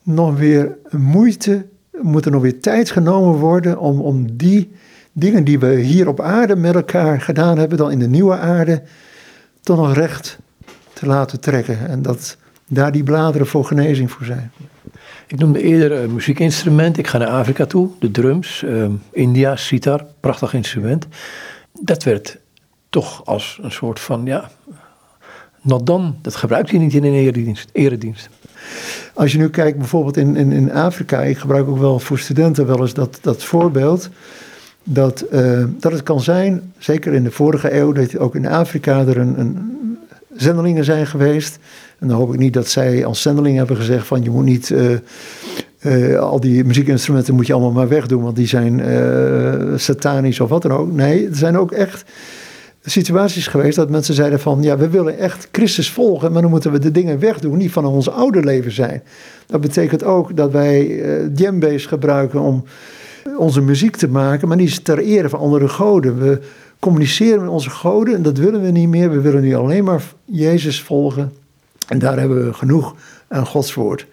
nog 0.02 0.38
weer 0.38 0.76
moeite, 0.90 1.66
moet 2.00 2.24
er 2.24 2.30
nog 2.30 2.42
weer 2.42 2.60
tijd 2.60 2.90
genomen 2.90 3.38
worden 3.38 3.78
om, 3.78 4.00
om 4.00 4.36
die 4.36 4.72
dingen 5.12 5.44
die 5.44 5.58
we 5.58 5.74
hier 5.74 6.08
op 6.08 6.20
aarde 6.20 6.56
met 6.56 6.74
elkaar 6.74 7.20
gedaan 7.20 7.58
hebben, 7.58 7.78
dan 7.78 7.90
in 7.90 7.98
de 7.98 8.08
nieuwe 8.08 8.36
aarde, 8.36 8.82
toch 9.60 9.76
nog 9.76 9.94
recht 9.94 10.38
te 10.92 11.06
laten 11.06 11.40
trekken. 11.40 11.88
En 11.88 12.02
dat 12.02 12.36
daar 12.66 12.92
die 12.92 13.02
bladeren 13.02 13.46
voor 13.46 13.64
genezing 13.64 14.10
voor 14.10 14.26
zijn. 14.26 14.52
Ik 15.32 15.38
noemde 15.38 15.62
eerder 15.62 15.92
een 15.92 16.14
muziekinstrument. 16.14 16.98
Ik 16.98 17.06
ga 17.06 17.18
naar 17.18 17.28
Afrika 17.28 17.66
toe, 17.66 17.88
de 17.98 18.10
drums, 18.10 18.62
uh, 18.62 18.86
India, 19.10 19.56
sitar, 19.56 20.06
prachtig 20.20 20.54
instrument. 20.54 21.06
Dat 21.80 22.02
werd 22.02 22.38
toch 22.90 23.26
als 23.26 23.58
een 23.62 23.72
soort 23.72 24.00
van, 24.00 24.24
ja, 24.24 24.50
not 25.60 25.86
dan. 25.86 26.16
Dat 26.22 26.36
gebruikt 26.36 26.70
hij 26.70 26.78
niet 26.78 26.94
in 26.94 27.04
een 27.04 27.14
eredienst. 27.14 27.70
eredienst. 27.72 28.28
Als 29.14 29.32
je 29.32 29.38
nu 29.38 29.50
kijkt 29.50 29.78
bijvoorbeeld 29.78 30.16
in, 30.16 30.36
in, 30.36 30.52
in 30.52 30.72
Afrika, 30.72 31.22
ik 31.22 31.38
gebruik 31.38 31.68
ook 31.68 31.78
wel 31.78 31.98
voor 31.98 32.18
studenten 32.18 32.66
wel 32.66 32.80
eens 32.80 32.94
dat, 32.94 33.18
dat 33.20 33.44
voorbeeld. 33.44 34.08
Dat, 34.84 35.24
uh, 35.32 35.64
dat 35.78 35.92
het 35.92 36.02
kan 36.02 36.20
zijn, 36.20 36.72
zeker 36.78 37.12
in 37.12 37.24
de 37.24 37.30
vorige 37.30 37.74
eeuw, 37.74 37.92
dat 37.92 38.18
ook 38.18 38.34
in 38.34 38.46
Afrika 38.46 39.00
er 39.00 39.18
een 39.18 39.76
zendelingen 40.36 40.84
zijn 40.84 41.06
geweest. 41.06 41.58
En 42.02 42.08
dan 42.08 42.16
hoop 42.16 42.32
ik 42.32 42.38
niet 42.38 42.52
dat 42.52 42.68
zij 42.68 43.04
als 43.04 43.22
zendeling 43.22 43.56
hebben 43.56 43.76
gezegd 43.76 44.06
van 44.06 44.22
je 44.22 44.30
moet 44.30 44.44
niet 44.44 44.70
uh, 44.70 44.90
uh, 45.82 46.18
al 46.18 46.40
die 46.40 46.64
muziekinstrumenten 46.64 47.34
moet 47.34 47.46
je 47.46 47.52
allemaal 47.52 47.72
maar 47.72 47.88
wegdoen, 47.88 48.22
want 48.22 48.36
die 48.36 48.46
zijn 48.46 48.78
uh, 48.78 49.78
satanisch 49.78 50.40
of 50.40 50.48
wat 50.48 50.62
dan 50.62 50.72
ook. 50.72 50.92
Nee, 50.92 51.28
er 51.28 51.36
zijn 51.36 51.58
ook 51.58 51.72
echt 51.72 52.10
situaties 52.84 53.46
geweest 53.46 53.76
dat 53.76 53.90
mensen 53.90 54.14
zeiden 54.14 54.40
van 54.40 54.62
ja, 54.62 54.76
we 54.76 54.88
willen 54.88 55.18
echt 55.18 55.48
Christus 55.52 55.90
volgen, 55.90 56.32
maar 56.32 56.42
dan 56.42 56.50
moeten 56.50 56.72
we 56.72 56.78
de 56.78 56.90
dingen 56.90 57.18
wegdoen 57.18 57.58
die 57.58 57.72
van 57.72 57.84
ons 57.84 58.10
oude 58.10 58.40
leven 58.40 58.72
zijn. 58.72 59.02
Dat 59.46 59.60
betekent 59.60 60.04
ook 60.04 60.36
dat 60.36 60.50
wij 60.52 60.86
uh, 60.86 61.28
djembe's 61.32 61.86
gebruiken 61.86 62.40
om 62.40 62.64
onze 63.36 63.60
muziek 63.60 63.96
te 63.96 64.08
maken, 64.08 64.48
maar 64.48 64.56
die 64.56 64.66
is 64.66 64.78
ter 64.78 64.98
ere 64.98 65.28
van 65.28 65.38
andere 65.38 65.68
goden. 65.68 66.18
We 66.18 66.40
communiceren 66.78 67.40
met 67.40 67.50
onze 67.50 67.70
goden 67.70 68.14
en 68.14 68.22
dat 68.22 68.38
willen 68.38 68.62
we 68.62 68.70
niet 68.70 68.88
meer. 68.88 69.10
We 69.10 69.20
willen 69.20 69.42
nu 69.42 69.54
alleen 69.54 69.84
maar 69.84 70.02
Jezus 70.24 70.82
volgen 70.82 71.41
En 71.88 71.98
daar 71.98 72.18
hebben 72.18 72.46
we 72.46 72.52
genoeg 72.52 72.94
aan 73.28 73.46
Gods 73.46 73.74
woord. 73.74 74.06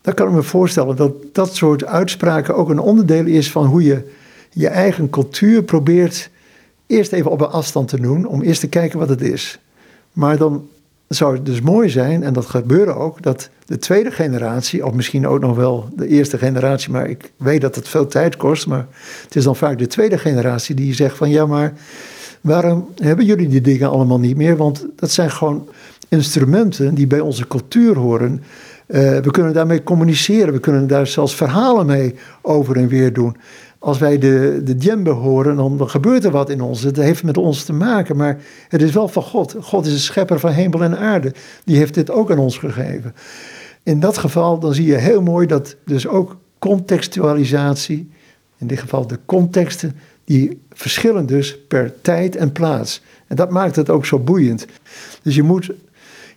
Dan 0.00 0.14
kan 0.14 0.28
ik 0.28 0.34
me 0.34 0.42
voorstellen 0.42 0.96
dat 0.96 1.12
dat 1.32 1.54
soort 1.54 1.84
uitspraken 1.84 2.56
ook 2.56 2.68
een 2.68 2.78
onderdeel 2.78 3.26
is 3.26 3.50
van 3.50 3.66
hoe 3.66 3.82
je 3.82 4.10
je 4.50 4.68
eigen 4.68 5.10
cultuur 5.10 5.62
probeert 5.62 6.30
eerst 6.86 7.12
even 7.12 7.30
op 7.30 7.40
een 7.40 7.46
afstand 7.46 7.88
te 7.88 8.00
doen, 8.00 8.26
om 8.26 8.42
eerst 8.42 8.60
te 8.60 8.68
kijken 8.68 8.98
wat 8.98 9.08
het 9.08 9.20
is. 9.20 9.58
Maar 10.12 10.36
dan 10.36 10.66
zou 11.08 11.34
het 11.34 11.46
dus 11.46 11.60
mooi 11.60 11.88
zijn, 11.88 12.22
en 12.22 12.32
dat 12.32 12.46
gebeurde 12.46 12.94
ook, 12.94 13.22
dat 13.22 13.50
de 13.66 13.78
tweede 13.78 14.10
generatie, 14.10 14.86
of 14.86 14.92
misschien 14.92 15.26
ook 15.26 15.40
nog 15.40 15.56
wel 15.56 15.88
de 15.96 16.06
eerste 16.06 16.38
generatie, 16.38 16.90
maar 16.90 17.08
ik 17.08 17.32
weet 17.36 17.60
dat 17.60 17.74
het 17.74 17.88
veel 17.88 18.06
tijd 18.06 18.36
kost, 18.36 18.66
maar 18.66 18.86
het 19.22 19.36
is 19.36 19.44
dan 19.44 19.56
vaak 19.56 19.78
de 19.78 19.86
tweede 19.86 20.18
generatie 20.18 20.74
die 20.74 20.94
zegt 20.94 21.16
van 21.16 21.30
ja, 21.30 21.46
maar 21.46 21.72
waarom 22.40 22.88
hebben 22.96 23.24
jullie 23.24 23.48
die 23.48 23.60
dingen 23.60 23.90
allemaal 23.90 24.20
niet 24.20 24.36
meer? 24.36 24.56
Want 24.56 24.86
dat 24.96 25.10
zijn 25.10 25.30
gewoon 25.30 25.68
instrumenten 26.12 26.94
die 26.94 27.06
bij 27.06 27.20
onze 27.20 27.46
cultuur 27.46 27.96
horen. 27.96 28.42
Uh, 28.86 28.98
we 28.98 29.30
kunnen 29.30 29.52
daarmee 29.52 29.82
communiceren, 29.82 30.52
we 30.52 30.60
kunnen 30.60 30.86
daar 30.86 31.06
zelfs 31.06 31.34
verhalen 31.34 31.86
mee 31.86 32.14
over 32.42 32.76
en 32.76 32.88
weer 32.88 33.12
doen 33.12 33.36
als 33.82 33.98
wij 33.98 34.18
de, 34.18 34.60
de 34.64 34.76
djembe 34.76 35.10
horen, 35.10 35.56
dan 35.56 35.90
gebeurt 35.90 36.24
er 36.24 36.30
wat 36.30 36.50
in 36.50 36.60
ons. 36.60 36.82
Het 36.82 36.96
heeft 36.96 37.22
met 37.22 37.36
ons 37.36 37.64
te 37.64 37.72
maken, 37.72 38.16
maar 38.16 38.40
het 38.68 38.82
is 38.82 38.92
wel 38.92 39.08
van 39.08 39.22
God. 39.22 39.56
God 39.60 39.86
is 39.86 39.92
de 39.92 39.98
schepper 39.98 40.40
van 40.40 40.50
hemel 40.50 40.82
en 40.82 40.98
aarde. 40.98 41.34
Die 41.64 41.76
heeft 41.76 41.94
dit 41.94 42.10
ook 42.10 42.30
aan 42.30 42.38
ons 42.38 42.58
gegeven. 42.58 43.14
In 43.82 44.00
dat 44.00 44.18
geval, 44.18 44.58
dan 44.58 44.74
zie 44.74 44.86
je 44.86 44.94
heel 44.94 45.22
mooi 45.22 45.46
dat 45.46 45.76
dus 45.84 46.06
ook 46.06 46.36
contextualisatie, 46.58 48.10
in 48.58 48.66
dit 48.66 48.78
geval 48.78 49.06
de 49.06 49.18
contexten, 49.26 49.96
die 50.24 50.60
verschillen 50.72 51.26
dus 51.26 51.58
per 51.68 51.94
tijd 52.00 52.36
en 52.36 52.52
plaats. 52.52 53.02
En 53.26 53.36
dat 53.36 53.50
maakt 53.50 53.76
het 53.76 53.90
ook 53.90 54.06
zo 54.06 54.18
boeiend. 54.18 54.66
Dus 55.22 55.34
je 55.34 55.42
moet 55.42 55.70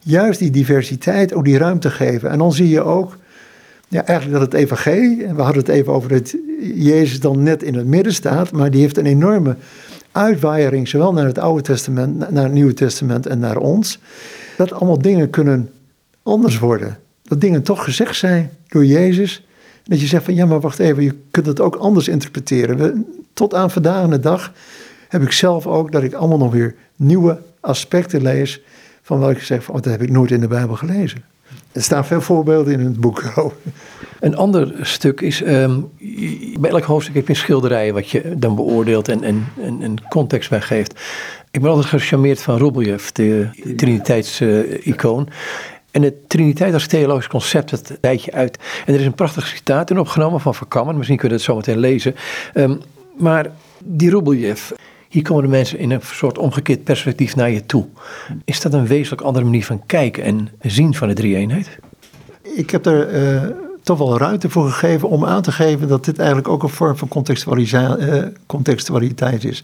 juist 0.05 0.39
die 0.39 0.51
diversiteit 0.51 1.33
ook 1.33 1.45
die 1.45 1.57
ruimte 1.57 1.89
geven. 1.89 2.29
En 2.29 2.37
dan 2.37 2.53
zie 2.53 2.69
je 2.69 2.81
ook 2.81 3.17
ja, 3.87 4.05
eigenlijk 4.05 4.39
dat 4.39 4.51
het 4.51 4.61
evangelie, 4.61 5.17
we 5.17 5.41
hadden 5.41 5.61
het 5.61 5.71
even 5.71 5.93
over 5.93 6.09
dat 6.09 6.35
Jezus 6.75 7.19
dan 7.19 7.43
net 7.43 7.63
in 7.63 7.75
het 7.75 7.85
midden 7.85 8.13
staat, 8.13 8.51
maar 8.51 8.71
die 8.71 8.81
heeft 8.81 8.97
een 8.97 9.05
enorme 9.05 9.55
uitwaaiering, 10.11 10.87
zowel 10.87 11.13
naar 11.13 11.25
het 11.25 11.37
Oude 11.37 11.61
Testament, 11.61 12.31
naar 12.31 12.43
het 12.43 12.53
Nieuwe 12.53 12.73
Testament 12.73 13.25
en 13.25 13.39
naar 13.39 13.57
ons. 13.57 13.99
Dat 14.57 14.71
allemaal 14.71 14.99
dingen 14.99 15.29
kunnen 15.29 15.69
anders 16.23 16.59
worden. 16.59 16.97
Dat 17.23 17.41
dingen 17.41 17.63
toch 17.63 17.83
gezegd 17.83 18.15
zijn 18.15 18.49
door 18.67 18.85
Jezus. 18.85 19.45
Dat 19.83 20.01
je 20.01 20.07
zegt 20.07 20.23
van 20.23 20.35
ja, 20.35 20.45
maar 20.45 20.59
wacht 20.59 20.79
even, 20.79 21.03
je 21.03 21.15
kunt 21.31 21.45
het 21.45 21.59
ook 21.59 21.75
anders 21.75 22.07
interpreteren. 22.07 22.77
We, 22.77 23.01
tot 23.33 23.53
aan 23.53 23.71
vandaag 23.71 24.07
de 24.07 24.19
dag 24.19 24.53
heb 25.07 25.21
ik 25.21 25.31
zelf 25.31 25.67
ook 25.67 25.91
dat 25.91 26.03
ik 26.03 26.13
allemaal 26.13 26.37
nog 26.37 26.51
weer 26.51 26.75
nieuwe 26.95 27.41
aspecten 27.59 28.21
lees 28.21 28.61
van 29.05 29.19
wat 29.19 29.31
ik 29.31 29.41
zeg 29.41 29.69
oh, 29.69 29.75
dat 29.75 29.85
heb 29.85 30.01
ik 30.01 30.09
nooit 30.09 30.31
in 30.31 30.39
de 30.39 30.47
Bijbel 30.47 30.75
gelezen. 30.75 31.23
Er 31.71 31.83
staan 31.83 32.05
veel 32.05 32.21
voorbeelden 32.21 32.73
in 32.73 32.79
het 32.79 32.99
boek. 32.99 33.23
Een 34.19 34.35
ander 34.35 34.73
stuk 34.81 35.21
is, 35.21 35.41
um, 35.41 35.89
bij 36.59 36.69
elk 36.69 36.83
hoofdstuk 36.83 37.15
heb 37.15 37.27
je 37.27 37.33
schilderijen 37.33 37.93
wat 37.93 38.09
je 38.09 38.33
dan 38.37 38.55
beoordeelt 38.55 39.07
en, 39.07 39.23
en, 39.23 39.95
context 40.09 40.49
bij 40.49 40.61
geeft. 40.61 40.99
Ik 41.51 41.61
ben 41.61 41.69
altijd 41.69 41.87
gecharmeerd 41.87 42.41
van 42.41 42.57
Rubeljef, 42.57 43.11
de 43.11 43.49
Triniteits-icoon. 43.75 45.29
en 45.91 46.01
de 46.01 46.13
Triniteit 46.27 46.73
als 46.73 46.87
theologisch 46.87 47.27
concept, 47.27 47.69
dat 47.69 47.97
leid 48.01 48.23
je 48.23 48.31
uit. 48.31 48.59
En 48.85 48.93
er 48.93 48.99
is 48.99 49.05
een 49.05 49.15
prachtig 49.15 49.47
citaat 49.47 49.89
in 49.89 49.99
opgenomen 49.99 50.39
van 50.39 50.55
Verkammen, 50.55 50.97
misschien 50.97 51.17
kun 51.17 51.27
je 51.27 51.33
het 51.33 51.43
zo 51.43 51.55
meteen 51.55 51.79
lezen. 51.79 52.15
Um, 52.53 52.81
maar 53.17 53.51
die 53.83 54.09
Rubeljef, 54.09 54.73
hier 55.15 55.23
komen 55.23 55.43
de 55.43 55.49
mensen 55.49 55.79
in 55.79 55.91
een 55.91 56.01
soort 56.03 56.37
omgekeerd 56.37 56.83
perspectief 56.83 57.35
naar 57.35 57.49
je 57.49 57.65
toe. 57.65 57.85
Is 58.45 58.61
dat 58.61 58.73
een 58.73 58.87
wezenlijk 58.87 59.21
andere 59.21 59.45
manier 59.45 59.65
van 59.65 59.85
kijken 59.85 60.23
en 60.23 60.49
zien 60.61 60.95
van 60.95 61.07
de 61.07 61.13
drie-eenheid? 61.13 61.79
Ik 62.41 62.69
heb 62.69 62.85
er 62.85 63.33
uh, 63.33 63.49
toch 63.83 63.97
wel 63.97 64.17
ruimte 64.17 64.49
voor 64.49 64.69
gegeven 64.69 65.09
om 65.09 65.25
aan 65.25 65.41
te 65.41 65.51
geven 65.51 65.87
dat 65.87 66.05
dit 66.05 66.17
eigenlijk 66.17 66.47
ook 66.47 66.63
een 66.63 66.69
vorm 66.69 66.97
van 66.97 67.27
uh, 67.99 68.23
contextualiteit 68.45 69.43
is. 69.43 69.63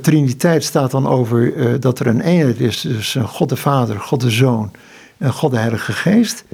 Triniteit 0.00 0.64
staat 0.64 0.90
dan 0.90 1.06
over 1.06 1.54
uh, 1.54 1.80
dat 1.80 1.98
er 1.98 2.06
een 2.06 2.20
eenheid 2.20 2.60
is 2.60 2.80
dus 2.80 3.16
God 3.24 3.48
de 3.48 3.56
Vader, 3.56 4.00
God 4.00 4.20
de 4.20 4.30
Zoon 4.30 4.70
en 5.18 5.32
God 5.32 5.50
de 5.50 5.58
Heilige 5.58 5.92
Geest, 5.92 6.44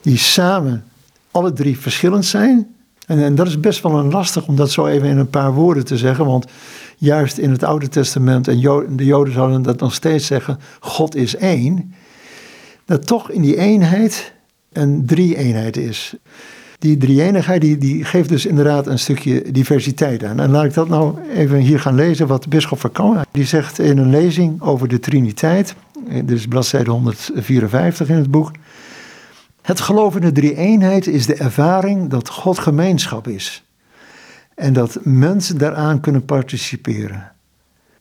die 0.00 0.18
samen 0.18 0.84
alle 1.30 1.52
drie 1.52 1.78
verschillend 1.78 2.24
zijn. 2.24 2.74
En, 3.06 3.22
en 3.24 3.34
dat 3.34 3.46
is 3.46 3.60
best 3.60 3.82
wel 3.82 3.98
een 3.98 4.10
lastig 4.10 4.46
om 4.46 4.56
dat 4.56 4.70
zo 4.70 4.86
even 4.86 5.08
in 5.08 5.18
een 5.18 5.30
paar 5.30 5.52
woorden 5.52 5.84
te 5.84 5.96
zeggen, 5.96 6.26
want 6.26 6.46
juist 6.96 7.38
in 7.38 7.50
het 7.50 7.64
Oude 7.64 7.88
Testament, 7.88 8.48
en 8.48 8.60
de 8.96 9.04
Joden 9.04 9.32
zouden 9.32 9.62
dat 9.62 9.80
nog 9.80 9.94
steeds 9.94 10.26
zeggen, 10.26 10.58
God 10.80 11.14
is 11.14 11.36
één, 11.36 11.94
dat 12.84 13.06
toch 13.06 13.30
in 13.30 13.42
die 13.42 13.56
eenheid 13.56 14.32
een 14.72 15.06
drie-eenheid 15.06 15.76
is. 15.76 16.14
Die 16.78 16.96
drie-eenigheid 16.96 17.60
die, 17.60 17.78
die 17.78 18.04
geeft 18.04 18.28
dus 18.28 18.46
inderdaad 18.46 18.86
een 18.86 18.98
stukje 18.98 19.50
diversiteit 19.52 20.24
aan. 20.24 20.40
En 20.40 20.50
laat 20.50 20.64
ik 20.64 20.74
dat 20.74 20.88
nou 20.88 21.30
even 21.30 21.58
hier 21.58 21.80
gaan 21.80 21.94
lezen 21.94 22.26
wat 22.26 22.48
bisschop 22.48 22.90
Kamp, 22.92 23.24
die 23.30 23.44
zegt 23.44 23.78
in 23.78 23.98
een 23.98 24.10
lezing 24.10 24.62
over 24.62 24.88
de 24.88 24.98
Triniteit, 24.98 25.74
is 26.26 26.46
bladzijde 26.46 26.90
154 26.90 28.08
in 28.08 28.16
het 28.16 28.30
boek, 28.30 28.50
het 29.62 29.80
geloof 29.80 30.14
in 30.14 30.20
de 30.20 30.32
drie-eenheid 30.32 31.06
is 31.06 31.26
de 31.26 31.34
ervaring 31.34 32.10
dat 32.10 32.28
God 32.28 32.58
gemeenschap 32.58 33.28
is 33.28 33.65
en 34.56 34.72
dat 34.72 34.98
mensen 35.02 35.58
daaraan 35.58 36.00
kunnen 36.00 36.24
participeren. 36.24 37.32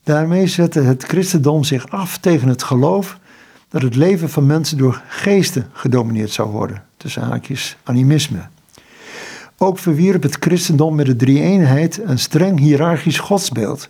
Daarmee 0.04 0.48
zette 0.48 0.80
het 0.80 1.04
christendom 1.04 1.64
zich 1.64 1.90
af 1.90 2.18
tegen 2.18 2.48
het 2.48 2.64
geloof 2.64 3.20
dat 3.70 3.82
het 3.82 3.96
leven 3.96 4.30
van 4.30 4.46
mensen 4.46 4.78
door 4.78 5.02
geesten 5.08 5.70
gedomineerd 5.74 6.32
zou 6.32 6.50
worden, 6.50 6.84
tussen 6.98 7.22
haakjes 7.22 7.78
animisme. 7.84 8.48
Ook 9.58 9.80
verwierp 9.80 10.24
het 10.24 10.38
christendom 10.40 10.96
met 10.96 11.06
de 11.06 11.16
drie-eenheid 11.16 12.02
een 12.04 12.20
streng 12.20 12.60
hiërarchisch 12.60 13.20
godsbeeld, 13.20 13.88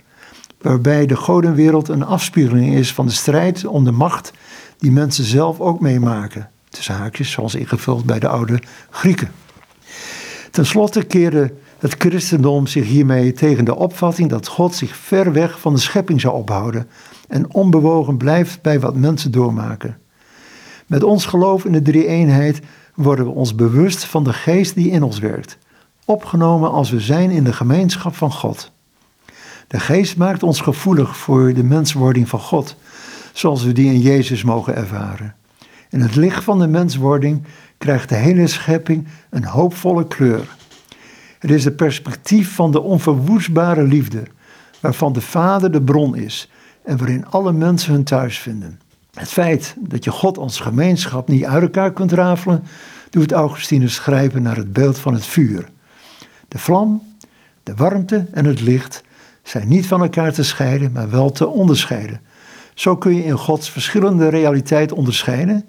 waarbij 0.61 1.05
de 1.05 1.15
godenwereld 1.15 1.87
een 1.87 2.05
afspiegeling 2.05 2.75
is 2.75 2.93
van 2.93 3.05
de 3.05 3.11
strijd 3.11 3.65
om 3.65 3.83
de 3.83 3.91
macht 3.91 4.31
die 4.77 4.91
mensen 4.91 5.23
zelf 5.23 5.59
ook 5.59 5.79
meemaken, 5.79 6.49
tussen 6.69 6.95
haakjes 6.95 7.31
zoals 7.31 7.55
ingevuld 7.55 8.05
bij 8.05 8.19
de 8.19 8.27
oude 8.27 8.61
Grieken. 8.89 9.31
Ten 10.51 10.65
slotte 10.65 11.03
keerde 11.03 11.53
het 11.85 11.95
christendom 11.97 12.67
zich 12.67 12.87
hiermee 12.87 13.31
tegen 13.31 13.65
de 13.65 13.75
opvatting 13.75 14.29
dat 14.29 14.47
God 14.47 14.75
zich 14.75 14.95
ver 14.95 15.31
weg 15.31 15.59
van 15.59 15.73
de 15.73 15.79
schepping 15.79 16.21
zou 16.21 16.35
ophouden 16.35 16.87
en 17.27 17.53
onbewogen 17.53 18.17
blijft 18.17 18.61
bij 18.61 18.79
wat 18.79 18.95
mensen 18.95 19.31
doormaken. 19.31 19.97
Met 20.85 21.03
ons 21.03 21.25
geloof 21.25 21.65
in 21.65 21.71
de 21.71 21.81
drie-eenheid 21.81 22.61
worden 22.95 23.25
we 23.25 23.31
ons 23.31 23.55
bewust 23.55 24.05
van 24.05 24.23
de 24.23 24.33
geest 24.33 24.75
die 24.75 24.89
in 24.89 25.03
ons 25.03 25.19
werkt, 25.19 25.57
opgenomen 26.05 26.71
als 26.71 26.89
we 26.89 26.99
zijn 26.99 27.31
in 27.31 27.43
de 27.43 27.53
gemeenschap 27.53 28.15
van 28.15 28.31
God. 28.31 28.71
De 29.67 29.79
geest 29.79 30.17
maakt 30.17 30.43
ons 30.43 30.61
gevoelig 30.61 31.17
voor 31.17 31.53
de 31.53 31.63
menswording 31.63 32.29
van 32.29 32.39
God, 32.39 32.75
zoals 33.33 33.63
we 33.63 33.71
die 33.71 33.93
in 33.93 33.99
Jezus 33.99 34.43
mogen 34.43 34.75
ervaren. 34.75 35.35
In 35.89 36.01
het 36.01 36.15
licht 36.15 36.43
van 36.43 36.59
de 36.59 36.67
menswording 36.67 37.43
krijgt 37.77 38.09
de 38.09 38.15
hele 38.15 38.47
schepping 38.47 39.07
een 39.29 39.45
hoopvolle 39.45 40.07
kleur. 40.07 40.55
Het 41.45 41.53
is 41.53 41.65
het 41.65 41.75
perspectief 41.75 42.55
van 42.55 42.71
de 42.71 42.81
onverwoestbare 42.81 43.83
liefde, 43.83 44.23
waarvan 44.79 45.13
de 45.13 45.21
Vader 45.21 45.71
de 45.71 45.81
bron 45.81 46.15
is 46.15 46.49
en 46.83 46.97
waarin 46.97 47.25
alle 47.25 47.53
mensen 47.53 47.93
hun 47.93 48.03
thuis 48.03 48.39
vinden. 48.39 48.79
Het 49.13 49.27
feit 49.27 49.75
dat 49.79 50.03
je 50.03 50.11
God 50.11 50.37
als 50.37 50.59
gemeenschap 50.59 51.27
niet 51.27 51.43
uit 51.43 51.61
elkaar 51.61 51.93
kunt 51.93 52.11
rafelen, 52.11 52.63
doet 53.09 53.31
Augustinus 53.31 53.99
grijpen 53.99 54.41
naar 54.41 54.55
het 54.55 54.73
beeld 54.73 54.99
van 54.99 55.13
het 55.13 55.25
vuur. 55.25 55.69
De 56.47 56.57
vlam, 56.57 57.01
de 57.63 57.75
warmte 57.75 58.25
en 58.31 58.45
het 58.45 58.61
licht 58.61 59.03
zijn 59.43 59.67
niet 59.67 59.87
van 59.87 60.01
elkaar 60.01 60.33
te 60.33 60.43
scheiden, 60.43 60.91
maar 60.91 61.09
wel 61.09 61.31
te 61.31 61.47
onderscheiden. 61.47 62.21
Zo 62.73 62.97
kun 62.97 63.15
je 63.15 63.23
in 63.23 63.37
Gods 63.37 63.69
verschillende 63.69 64.29
realiteit 64.29 64.91
onderscheiden, 64.91 65.65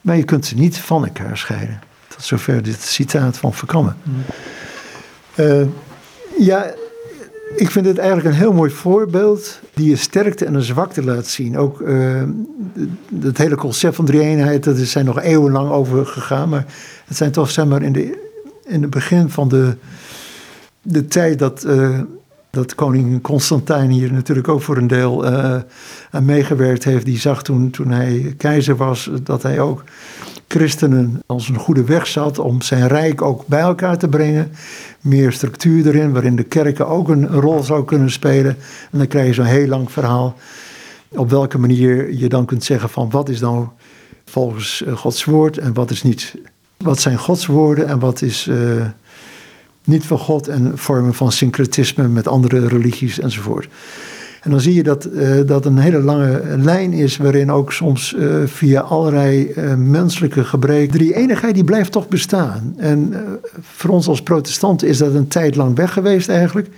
maar 0.00 0.16
je 0.16 0.24
kunt 0.24 0.46
ze 0.46 0.54
niet 0.54 0.78
van 0.78 1.04
elkaar 1.04 1.38
scheiden. 1.38 1.80
Tot 2.08 2.22
zover 2.22 2.62
dit 2.62 2.80
citaat 2.80 3.38
van 3.38 3.52
Verkammen. 3.52 3.96
Uh, 5.36 5.62
ja, 6.38 6.74
ik 7.56 7.70
vind 7.70 7.86
het 7.86 7.98
eigenlijk 7.98 8.28
een 8.28 8.40
heel 8.40 8.52
mooi 8.52 8.70
voorbeeld 8.70 9.60
die 9.74 9.90
een 9.90 9.98
sterkte 9.98 10.44
en 10.44 10.54
een 10.54 10.62
zwakte 10.62 11.04
laat 11.04 11.26
zien. 11.26 11.58
Ook 11.58 11.84
het 13.20 13.38
hele 13.38 13.54
concept 13.54 13.94
van 13.94 14.04
drie-eenheid, 14.04 14.64
dat 14.64 14.76
zijn 14.76 15.04
nog 15.04 15.20
eeuwenlang 15.20 15.70
over 15.70 16.06
gegaan. 16.06 16.48
Maar 16.48 16.66
het 17.06 17.16
zijn 17.16 17.30
toch, 17.32 17.50
zeg 17.50 17.66
maar, 17.66 17.82
in, 17.82 17.92
de, 17.92 18.30
in 18.64 18.82
het 18.82 18.90
begin 18.90 19.30
van 19.30 19.48
de, 19.48 19.76
de 20.82 21.06
tijd 21.06 21.38
dat, 21.38 21.64
uh, 21.66 22.00
dat 22.50 22.74
koning 22.74 23.22
Constantijn 23.22 23.90
hier 23.90 24.12
natuurlijk 24.12 24.48
ook 24.48 24.62
voor 24.62 24.76
een 24.76 24.86
deel 24.86 25.26
aan 26.10 26.24
meegewerkt 26.24 26.84
heeft. 26.84 27.04
Die 27.04 27.18
zag 27.18 27.42
toen, 27.42 27.70
toen 27.70 27.90
hij 27.90 28.34
keizer 28.36 28.76
was, 28.76 29.10
dat 29.22 29.42
hij 29.42 29.60
ook 29.60 29.84
christenen 30.52 31.22
als 31.26 31.48
een 31.48 31.58
goede 31.58 31.84
weg 31.84 32.06
zat 32.06 32.38
om 32.38 32.62
zijn 32.62 32.88
rijk 32.88 33.22
ook 33.22 33.46
bij 33.46 33.60
elkaar 33.60 33.98
te 33.98 34.08
brengen. 34.08 34.52
Meer 35.00 35.32
structuur 35.32 35.86
erin, 35.86 36.12
waarin 36.12 36.36
de 36.36 36.42
kerken 36.42 36.86
ook 36.86 37.08
een 37.08 37.26
rol 37.26 37.62
zou 37.62 37.84
kunnen 37.84 38.10
spelen. 38.10 38.56
En 38.90 38.98
dan 38.98 39.06
krijg 39.06 39.26
je 39.26 39.32
zo'n 39.32 39.44
heel 39.44 39.66
lang 39.66 39.92
verhaal 39.92 40.36
op 41.08 41.30
welke 41.30 41.58
manier 41.58 42.12
je 42.14 42.28
dan 42.28 42.44
kunt 42.44 42.64
zeggen 42.64 42.88
van 42.88 43.10
wat 43.10 43.28
is 43.28 43.40
nou 43.40 43.66
volgens 44.24 44.84
Gods 44.94 45.24
woord 45.24 45.58
en 45.58 45.72
wat 45.72 45.90
is 45.90 46.02
niet. 46.02 46.34
Wat 46.76 47.00
zijn 47.00 47.18
Gods 47.18 47.46
woorden 47.46 47.88
en 47.88 47.98
wat 47.98 48.22
is 48.22 48.50
niet 49.84 50.04
van 50.04 50.18
God 50.18 50.48
en 50.48 50.78
vormen 50.78 51.14
van 51.14 51.32
syncretisme 51.32 52.08
met 52.08 52.28
andere 52.28 52.66
religies 52.66 53.18
enzovoort. 53.18 53.68
En 54.42 54.50
dan 54.50 54.60
zie 54.60 54.74
je 54.74 54.82
dat 54.82 55.08
uh, 55.12 55.40
dat 55.46 55.64
een 55.64 55.78
hele 55.78 56.00
lange 56.00 56.42
lijn 56.58 56.92
is 56.92 57.16
waarin 57.16 57.50
ook 57.50 57.72
soms 57.72 58.14
uh, 58.18 58.34
via 58.44 58.80
allerlei 58.80 59.52
uh, 59.56 59.74
menselijke 59.74 60.44
gebreken. 60.44 60.98
Die 60.98 61.14
eenigheid 61.14 61.54
die 61.54 61.64
blijft 61.64 61.92
toch 61.92 62.08
bestaan. 62.08 62.74
En 62.76 63.14
voor 63.60 63.90
ons 63.90 64.08
als 64.08 64.22
protestanten 64.22 64.88
is 64.88 64.98
dat 64.98 65.14
een 65.14 65.28
tijd 65.28 65.56
lang 65.56 65.76
weg 65.76 65.92
geweest 65.92 66.28
eigenlijk. 66.28 66.68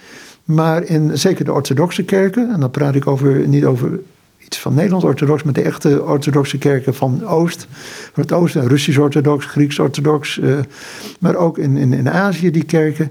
Maar 0.45 0.85
in 0.85 1.19
zeker 1.19 1.45
de 1.45 1.53
orthodoxe 1.53 2.03
kerken, 2.03 2.53
en 2.53 2.61
dan 2.61 2.71
praat 2.71 2.95
ik 2.95 3.07
over, 3.07 3.49
niet 3.49 3.65
over 3.65 4.01
iets 4.39 4.59
van 4.59 4.75
Nederlands-orthodox, 4.75 5.43
maar 5.43 5.53
de 5.53 5.63
echte 5.63 6.03
orthodoxe 6.03 6.59
kerken 6.59 6.95
van 6.95 7.27
Oost, 7.27 7.67
van 8.13 8.23
het 8.23 8.33
Oosten, 8.33 8.69
Russisch-orthodox, 8.69 9.47
Grieks-orthodox, 9.47 10.41
maar 11.21 11.37
ook 11.37 11.59
in, 11.59 11.77
in, 11.77 11.93
in 11.93 12.11
Azië 12.11 12.51
die 12.51 12.65
kerken. 12.65 13.11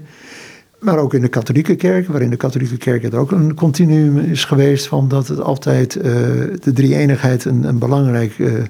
Maar 0.84 0.98
ook 0.98 1.14
in 1.14 1.20
de 1.20 1.28
katholieke 1.28 1.74
kerk, 1.74 2.08
waarin 2.08 2.30
de 2.30 2.36
katholieke 2.36 2.76
kerk 2.76 3.02
het 3.02 3.14
ook 3.14 3.30
een 3.30 3.54
continuum 3.54 4.18
is 4.18 4.44
geweest 4.44 4.86
van 4.86 5.08
dat 5.08 5.28
het 5.28 5.40
altijd 5.40 5.94
uh, 5.94 6.02
de 6.62 6.72
drie-eenigheid 6.74 7.44
een, 7.44 7.64
een 7.64 7.78
belangrijke 7.78 8.44
uh, 8.44 8.62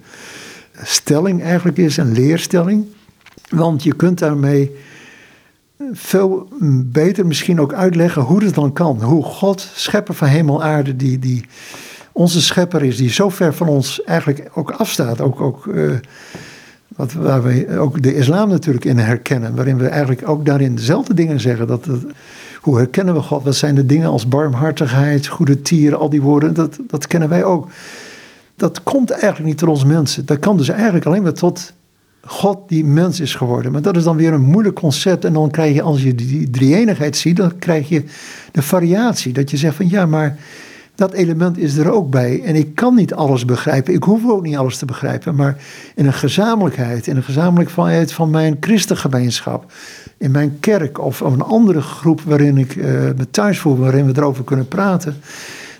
stelling 0.82 1.42
eigenlijk 1.42 1.78
is, 1.78 1.96
een 1.96 2.12
leerstelling. 2.12 2.84
Want 3.48 3.82
je 3.82 3.94
kunt 3.94 4.18
daarmee 4.18 4.70
veel 5.92 6.48
beter 6.84 7.26
misschien 7.26 7.60
ook 7.60 7.72
uitleggen 7.72 8.22
hoe 8.22 8.44
het 8.44 8.54
dan 8.54 8.72
kan. 8.72 9.02
Hoe 9.02 9.24
God, 9.24 9.70
schepper 9.74 10.14
van 10.14 10.28
hemel 10.28 10.62
aarde, 10.62 10.96
die, 10.96 11.18
die 11.18 11.44
onze 12.12 12.42
schepper 12.42 12.82
is, 12.82 12.96
die 12.96 13.10
zo 13.10 13.28
ver 13.28 13.54
van 13.54 13.68
ons 13.68 14.02
eigenlijk 14.02 14.50
ook 14.54 14.70
afstaat. 14.70 15.20
Ook, 15.20 15.40
ook 15.40 15.66
uh, 15.66 15.92
wat, 16.97 17.12
waar 17.12 17.42
we 17.42 17.78
ook 17.78 18.03
de 18.03 18.16
islam 18.16 18.49
natuurlijk 18.49 18.84
in 18.84 18.99
herkennen. 18.99 19.55
Waarin 19.55 19.78
we 19.78 19.86
eigenlijk 19.86 20.28
ook 20.28 20.47
daarin 20.47 20.74
dezelfde 20.74 21.14
dingen 21.14 21.40
zeggen. 21.40 21.66
Dat, 21.66 21.86
hoe 22.61 22.76
herkennen 22.76 23.14
we 23.14 23.20
God? 23.20 23.45
Wat 23.45 23.57
zijn 23.57 23.74
de 23.74 23.86
dingen 23.86 24.09
als 24.09 24.28
barmhartigheid, 24.28 25.26
goede 25.26 25.62
tieren, 25.62 25.99
al 25.99 26.11
die 26.11 26.22
woorden? 26.22 26.55
Dat, 26.55 26.78
dat 26.88 27.07
kennen 27.07 27.28
wij 27.28 27.45
ook. 27.45 27.68
Dat 28.57 28.82
komt 28.82 29.11
eigenlijk 29.11 29.45
niet 29.45 29.59
tot 29.59 29.68
ons 29.68 29.84
mensen. 29.84 30.26
Dat 30.26 30.38
kan 30.38 30.57
dus 30.57 30.68
eigenlijk 30.68 31.07
alleen 31.07 31.22
maar 31.22 31.32
tot 31.32 31.72
God 32.24 32.59
die 32.68 32.84
mens 32.84 33.20
is 33.20 33.34
geworden. 33.34 33.72
Maar 33.72 33.82
dat 33.82 33.97
is 33.97 34.05
dan 34.05 34.16
weer 34.16 34.32
een 34.32 34.40
moeilijk 34.40 34.74
concept. 34.74 35.24
En 35.24 35.32
dan 35.32 35.51
krijg 35.51 35.74
je, 35.74 35.82
als 35.82 36.03
je 36.03 36.14
die 36.14 36.51
drie-eenigheid 36.51 37.16
ziet, 37.16 37.36
dan 37.36 37.59
krijg 37.59 37.88
je 37.88 38.05
de 38.53 38.62
variatie. 38.62 39.32
Dat 39.32 39.51
je 39.51 39.57
zegt 39.57 39.76
van 39.76 39.88
ja, 39.88 40.07
maar 40.07 40.38
dat 40.95 41.12
element 41.12 41.59
is 41.59 41.76
er 41.76 41.90
ook 41.90 42.11
bij. 42.11 42.42
En 42.42 42.55
ik 42.55 42.74
kan 42.74 42.95
niet 42.95 43.14
alles 43.14 43.45
begrijpen. 43.45 43.95
Ik 43.95 44.03
hoef 44.03 44.28
ook 44.28 44.42
niet 44.42 44.57
alles 44.57 44.78
te 44.78 44.84
begrijpen. 44.84 45.34
Maar 45.34 45.57
in 45.95 46.07
een 46.07 46.12
gezamenlijkheid, 46.12 47.07
in 47.07 47.16
een 47.16 47.22
gezamenlijkheid 47.22 48.12
van 48.12 48.30
mijn 48.30 48.57
christengemeenschap, 48.61 49.72
in 50.18 50.30
mijn 50.30 50.57
kerk 50.61 51.01
of 51.01 51.20
een 51.20 51.42
andere 51.42 51.80
groep 51.80 52.20
waarin 52.20 52.57
ik 52.57 52.74
uh, 52.74 52.84
me 52.86 53.30
thuis 53.30 53.59
voel, 53.59 53.76
waarin 53.76 54.07
we 54.07 54.12
erover 54.16 54.45
kunnen 54.45 54.68
praten, 54.68 55.16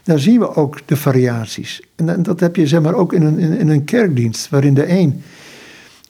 daar 0.03 0.19
zien 0.19 0.39
we 0.39 0.55
ook 0.55 0.79
de 0.85 0.97
variaties. 0.97 1.83
En 1.97 2.23
dat 2.23 2.41
heb 2.41 2.57
je 2.57 2.67
zeg 2.67 2.83
maar 2.83 2.95
ook 2.95 3.13
in 3.13 3.23
een, 3.23 3.39
in, 3.39 3.59
in 3.59 3.69
een 3.69 3.85
kerkdienst, 3.85 4.49
waarin 4.49 4.75
de 4.75 4.89
een 4.89 5.23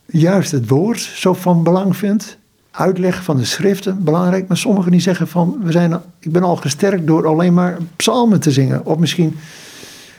juist 0.07 0.51
het 0.51 0.69
woord 0.69 1.01
zo 1.01 1.35
van 1.35 1.63
belang 1.63 1.97
vindt 1.97 2.39
uitleg 2.75 3.23
van 3.23 3.37
de 3.37 3.45
schriften 3.45 4.05
belangrijk. 4.05 4.49
Maar 4.49 4.57
sommigen 4.57 4.91
die 4.91 5.01
zeggen 5.01 5.29
van, 5.29 5.59
we 5.63 5.73
zijn, 5.73 6.01
ik 6.19 6.33
ben 6.33 6.43
al 6.43 6.57
gesterkt 6.57 7.07
door 7.07 7.27
alleen 7.27 7.55
maar 7.55 7.79
psalmen 7.97 8.41
te 8.41 8.51
zingen. 8.51 8.87
Of 8.87 8.99
misschien 8.99 9.37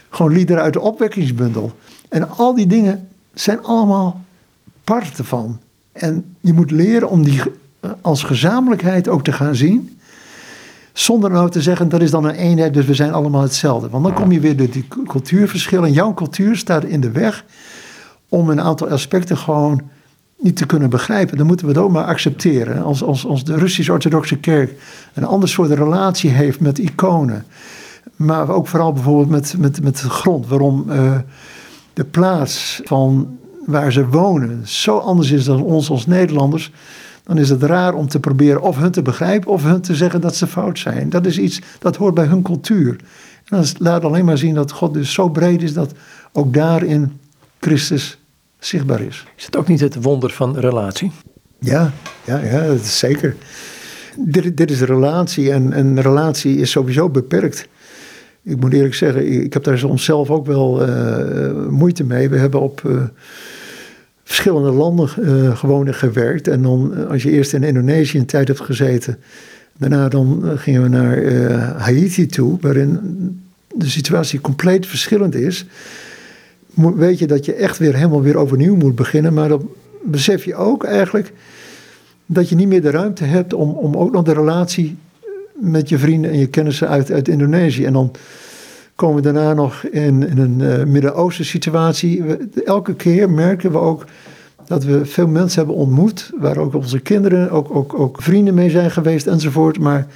gewoon 0.09 0.31
liederen 0.31 0.63
uit 0.63 0.73
de 0.73 0.81
opwekkingsbundel. 0.81 1.71
En 2.09 2.29
al 2.29 2.55
die 2.55 2.67
dingen 2.67 3.07
zijn 3.33 3.63
allemaal 3.63 4.21
parten 4.83 5.25
van. 5.25 5.59
En 5.91 6.35
je 6.39 6.53
moet 6.53 6.71
leren 6.71 7.09
om 7.09 7.23
die 7.23 7.41
als 8.01 8.23
gezamenlijkheid 8.23 9.07
ook 9.07 9.23
te 9.23 9.31
gaan 9.31 9.55
zien. 9.55 9.97
Zonder 10.93 11.31
nou 11.31 11.49
te 11.49 11.61
zeggen, 11.61 11.89
dat 11.89 12.01
is 12.01 12.11
dan 12.11 12.23
een 12.23 12.35
eenheid, 12.35 12.73
dus 12.73 12.85
we 12.85 12.93
zijn 12.93 13.13
allemaal 13.13 13.41
hetzelfde. 13.41 13.89
Want 13.89 14.03
dan 14.03 14.13
kom 14.13 14.31
je 14.31 14.39
weer 14.39 14.57
door 14.57 14.69
die 14.69 14.87
cultuurverschillen. 15.07 15.91
Jouw 15.91 16.13
cultuur 16.13 16.55
staat 16.55 16.83
in 16.83 17.01
de 17.01 17.11
weg 17.11 17.45
om 18.29 18.49
een 18.49 18.61
aantal 18.61 18.89
aspecten 18.89 19.37
gewoon 19.37 19.81
niet 20.37 20.55
te 20.55 20.65
kunnen 20.65 20.89
begrijpen, 20.89 21.37
dan 21.37 21.47
moeten 21.47 21.65
we 21.65 21.71
het 21.71 21.81
ook 21.81 21.91
maar 21.91 22.03
accepteren. 22.03 22.83
Als, 22.83 23.03
als, 23.03 23.25
als 23.25 23.43
de 23.43 23.57
Russisch-Orthodoxe 23.57 24.37
Kerk 24.37 24.73
een 25.13 25.25
ander 25.25 25.49
soort 25.49 25.71
relatie 25.71 26.29
heeft 26.29 26.59
met 26.59 26.77
iconen, 26.77 27.45
maar 28.15 28.49
ook 28.49 28.67
vooral 28.67 28.93
bijvoorbeeld 28.93 29.29
met, 29.29 29.55
met, 29.57 29.83
met 29.83 29.97
de 29.97 30.09
grond, 30.09 30.47
waarom 30.47 30.85
uh, 30.89 31.17
de 31.93 32.03
plaats 32.03 32.81
van 32.83 33.37
waar 33.65 33.91
ze 33.91 34.07
wonen 34.07 34.67
zo 34.67 34.97
anders 34.97 35.31
is 35.31 35.45
dan 35.45 35.63
ons 35.63 35.89
als 35.89 36.05
Nederlanders, 36.07 36.71
dan 37.23 37.37
is 37.37 37.49
het 37.49 37.63
raar 37.63 37.93
om 37.93 38.07
te 38.07 38.19
proberen 38.19 38.61
of 38.61 38.77
hun 38.77 38.91
te 38.91 39.01
begrijpen 39.01 39.51
of 39.51 39.63
hun 39.63 39.81
te 39.81 39.95
zeggen 39.95 40.21
dat 40.21 40.35
ze 40.35 40.47
fout 40.47 40.79
zijn. 40.79 41.09
Dat 41.09 41.25
is 41.25 41.37
iets 41.37 41.61
dat 41.79 41.95
hoort 41.95 42.13
bij 42.13 42.25
hun 42.25 42.41
cultuur. 42.41 42.95
En 43.45 43.57
dat 43.57 43.73
laat 43.77 44.03
alleen 44.03 44.25
maar 44.25 44.37
zien 44.37 44.53
dat 44.53 44.71
God 44.71 44.93
dus 44.93 45.13
zo 45.13 45.29
breed 45.29 45.61
is 45.61 45.73
dat 45.73 45.93
ook 46.31 46.53
daarin 46.53 47.19
Christus 47.59 48.19
zichtbaar 48.65 49.01
is. 49.01 49.25
Is 49.37 49.45
het 49.45 49.55
ook 49.55 49.67
niet 49.67 49.79
het 49.79 49.95
wonder 50.01 50.31
van 50.31 50.59
relatie? 50.59 51.11
Ja, 51.59 51.91
ja, 52.25 52.39
ja 52.39 52.67
dat 52.67 52.79
is 52.79 52.99
zeker. 52.99 53.35
Dit, 54.17 54.57
dit 54.57 54.71
is 54.71 54.81
relatie 54.81 55.51
en 55.51 55.77
een 55.79 56.01
relatie 56.01 56.57
is 56.57 56.71
sowieso 56.71 57.09
beperkt. 57.09 57.67
Ik 58.43 58.59
moet 58.59 58.73
eerlijk 58.73 58.95
zeggen, 58.95 59.43
ik 59.43 59.53
heb 59.53 59.63
daar 59.63 59.77
soms 59.77 60.03
zelf 60.03 60.29
ook 60.29 60.45
wel 60.45 60.89
uh, 60.89 61.67
moeite 61.69 62.03
mee. 62.03 62.29
We 62.29 62.37
hebben 62.37 62.61
op 62.61 62.81
uh, 62.85 63.01
verschillende 64.23 64.71
landen 64.71 65.09
uh, 65.19 65.57
gewoon 65.57 65.93
gewerkt. 65.93 66.47
En 66.47 66.61
dan, 66.61 67.07
als 67.07 67.23
je 67.23 67.31
eerst 67.31 67.53
in 67.53 67.63
Indonesië 67.63 68.17
een 68.17 68.25
tijd 68.25 68.47
hebt 68.47 68.61
gezeten, 68.61 69.17
daarna 69.77 70.09
dan 70.09 70.43
gingen 70.55 70.81
we 70.81 70.89
naar 70.89 71.23
Haiti 71.77 72.25
toe, 72.25 72.57
waarin 72.61 72.99
de 73.75 73.89
situatie 73.89 74.41
compleet 74.41 74.87
verschillend 74.87 75.35
is 75.35 75.65
weet 76.75 77.19
je 77.19 77.27
dat 77.27 77.45
je 77.45 77.53
echt 77.53 77.77
weer 77.77 77.95
helemaal 77.95 78.21
weer 78.21 78.37
overnieuw 78.37 78.75
moet 78.75 78.95
beginnen. 78.95 79.33
Maar 79.33 79.49
dan 79.49 79.69
besef 80.03 80.45
je 80.45 80.55
ook 80.55 80.83
eigenlijk 80.83 81.33
dat 82.25 82.49
je 82.49 82.55
niet 82.55 82.67
meer 82.67 82.81
de 82.81 82.89
ruimte 82.89 83.23
hebt 83.23 83.53
om, 83.53 83.69
om 83.69 83.95
ook 83.95 84.11
nog 84.11 84.23
de 84.23 84.33
relatie 84.33 84.97
met 85.53 85.89
je 85.89 85.97
vrienden 85.97 86.31
en 86.31 86.39
je 86.39 86.47
kennissen 86.47 86.87
uit, 86.87 87.11
uit 87.11 87.27
Indonesië. 87.27 87.85
En 87.85 87.93
dan 87.93 88.11
komen 88.95 89.15
we 89.15 89.21
daarna 89.21 89.53
nog 89.53 89.83
in, 89.83 90.29
in 90.29 90.37
een 90.37 90.59
uh, 90.59 90.83
Midden-Oosten 90.85 91.45
situatie. 91.45 92.23
elke 92.65 92.95
keer 92.95 93.29
merken 93.29 93.71
we 93.71 93.77
ook 93.77 94.05
dat 94.65 94.83
we 94.83 95.05
veel 95.05 95.27
mensen 95.27 95.57
hebben 95.57 95.75
ontmoet, 95.75 96.31
waar 96.39 96.57
ook 96.57 96.73
onze 96.73 96.99
kinderen, 96.99 97.51
ook, 97.51 97.75
ook, 97.75 97.99
ook 97.99 98.21
vrienden 98.21 98.53
mee 98.53 98.69
zijn 98.69 98.91
geweest 98.91 99.27
enzovoort. 99.27 99.79
Maar 99.79 100.07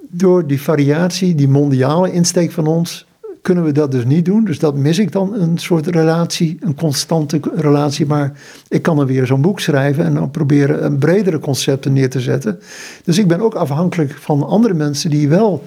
door 0.00 0.46
die 0.46 0.60
variatie, 0.60 1.34
die 1.34 1.48
mondiale 1.48 2.12
insteek 2.12 2.52
van 2.52 2.66
ons, 2.66 3.06
kunnen 3.48 3.66
we 3.66 3.72
dat 3.72 3.90
dus 3.90 4.04
niet 4.04 4.24
doen. 4.24 4.44
Dus 4.44 4.58
dat 4.58 4.76
mis 4.76 4.98
ik 4.98 5.12
dan, 5.12 5.34
een 5.34 5.58
soort 5.58 5.86
relatie, 5.86 6.56
een 6.60 6.74
constante 6.74 7.40
relatie. 7.54 8.06
Maar 8.06 8.32
ik 8.68 8.82
kan 8.82 8.96
dan 8.96 9.06
weer 9.06 9.26
zo'n 9.26 9.40
boek 9.40 9.60
schrijven 9.60 10.04
en 10.04 10.14
dan 10.14 10.30
proberen 10.30 10.84
een 10.84 10.98
bredere 10.98 11.38
concepten 11.38 11.92
neer 11.92 12.10
te 12.10 12.20
zetten. 12.20 12.60
Dus 13.04 13.18
ik 13.18 13.28
ben 13.28 13.40
ook 13.40 13.54
afhankelijk 13.54 14.12
van 14.12 14.46
andere 14.46 14.74
mensen 14.74 15.10
die 15.10 15.28
wel 15.28 15.64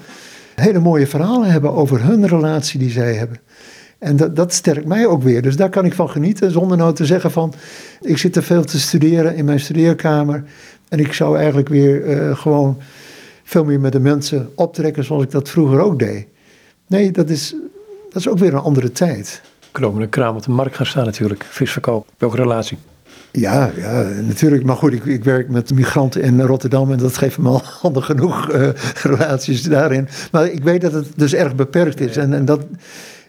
hele 0.55 0.79
mooie 0.79 1.07
verhalen 1.07 1.51
hebben 1.51 1.73
over 1.73 2.03
hun 2.03 2.27
relatie 2.27 2.79
die 2.79 2.89
zij 2.89 3.13
hebben. 3.13 3.37
En 3.99 4.15
dat, 4.15 4.35
dat 4.35 4.53
sterkt 4.53 4.85
mij 4.85 5.05
ook 5.05 5.23
weer. 5.23 5.41
Dus 5.41 5.55
daar 5.55 5.69
kan 5.69 5.85
ik 5.85 5.93
van 5.93 6.09
genieten, 6.09 6.51
zonder 6.51 6.77
nou 6.77 6.93
te 6.93 7.05
zeggen 7.05 7.31
van... 7.31 7.53
ik 8.01 8.17
zit 8.17 8.33
te 8.33 8.41
veel 8.41 8.63
te 8.63 8.79
studeren 8.79 9.35
in 9.35 9.45
mijn 9.45 9.59
studeerkamer... 9.59 10.43
en 10.89 10.99
ik 10.99 11.13
zou 11.13 11.37
eigenlijk 11.37 11.69
weer 11.69 12.05
uh, 12.05 12.37
gewoon 12.37 12.77
veel 13.43 13.65
meer 13.65 13.79
met 13.79 13.91
de 13.91 13.99
mensen 13.99 14.49
optrekken 14.55 15.03
zoals 15.03 15.23
ik 15.23 15.31
dat 15.31 15.49
vroeger 15.49 15.79
ook 15.79 15.99
deed. 15.99 16.27
Nee, 16.91 17.11
dat 17.11 17.29
is, 17.29 17.55
dat 18.11 18.21
is 18.21 18.27
ook 18.27 18.37
weer 18.37 18.53
een 18.53 18.59
andere 18.59 18.91
tijd. 18.91 19.41
Ook 19.81 19.99
een 19.99 20.09
kraam 20.09 20.35
op 20.35 20.43
de 20.43 20.51
markt 20.51 20.75
gaan 20.75 20.85
staan 20.85 21.05
natuurlijk. 21.05 21.45
Visverkoop, 21.49 22.07
welke 22.17 22.35
relatie? 22.35 22.77
Ja, 23.31 23.71
ja, 23.75 24.01
natuurlijk. 24.01 24.63
Maar 24.63 24.75
goed, 24.75 24.93
ik, 24.93 25.05
ik, 25.05 25.23
werk 25.23 25.49
met 25.49 25.73
migranten 25.73 26.21
in 26.21 26.41
Rotterdam 26.41 26.91
en 26.91 26.97
dat 26.97 27.17
geeft 27.17 27.37
me 27.37 27.49
al 27.49 27.61
handig 27.81 28.05
genoeg 28.05 28.53
uh, 28.53 28.69
relaties 29.03 29.63
daarin. 29.63 30.07
Maar 30.31 30.47
ik 30.47 30.63
weet 30.63 30.81
dat 30.81 30.93
het 30.93 31.07
dus 31.15 31.33
erg 31.33 31.55
beperkt 31.55 31.99
is. 31.99 32.17
En, 32.17 32.33
en, 32.33 32.45
dat, 32.45 32.65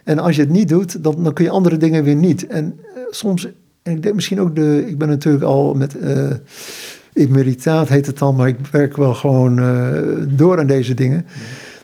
en 0.03 0.19
als 0.19 0.35
je 0.35 0.41
het 0.41 0.51
niet 0.51 0.69
doet, 0.69 1.03
dan, 1.03 1.23
dan 1.23 1.33
kun 1.33 1.45
je 1.45 1.51
andere 1.51 1.77
dingen 1.77 2.03
weer 2.03 2.15
niet. 2.15 2.47
En 2.47 2.79
uh, 2.79 3.03
soms, 3.09 3.47
en 3.83 3.91
ik 3.91 4.03
denk 4.03 4.15
misschien 4.15 4.41
ook 4.41 4.55
de, 4.55 4.83
ik 4.87 4.97
ben 4.97 5.07
natuurlijk 5.07 5.43
al 5.43 5.73
met 5.73 5.95
uh, 6.01 6.29
emeritaat 7.13 7.89
heet 7.89 8.05
het 8.05 8.17
dan, 8.17 8.35
maar 8.35 8.47
ik 8.47 8.57
werk 8.71 8.97
wel 8.97 9.13
gewoon 9.13 9.55
door 10.29 10.59
aan 10.59 10.67
deze 10.67 10.93
dingen. 10.93 11.25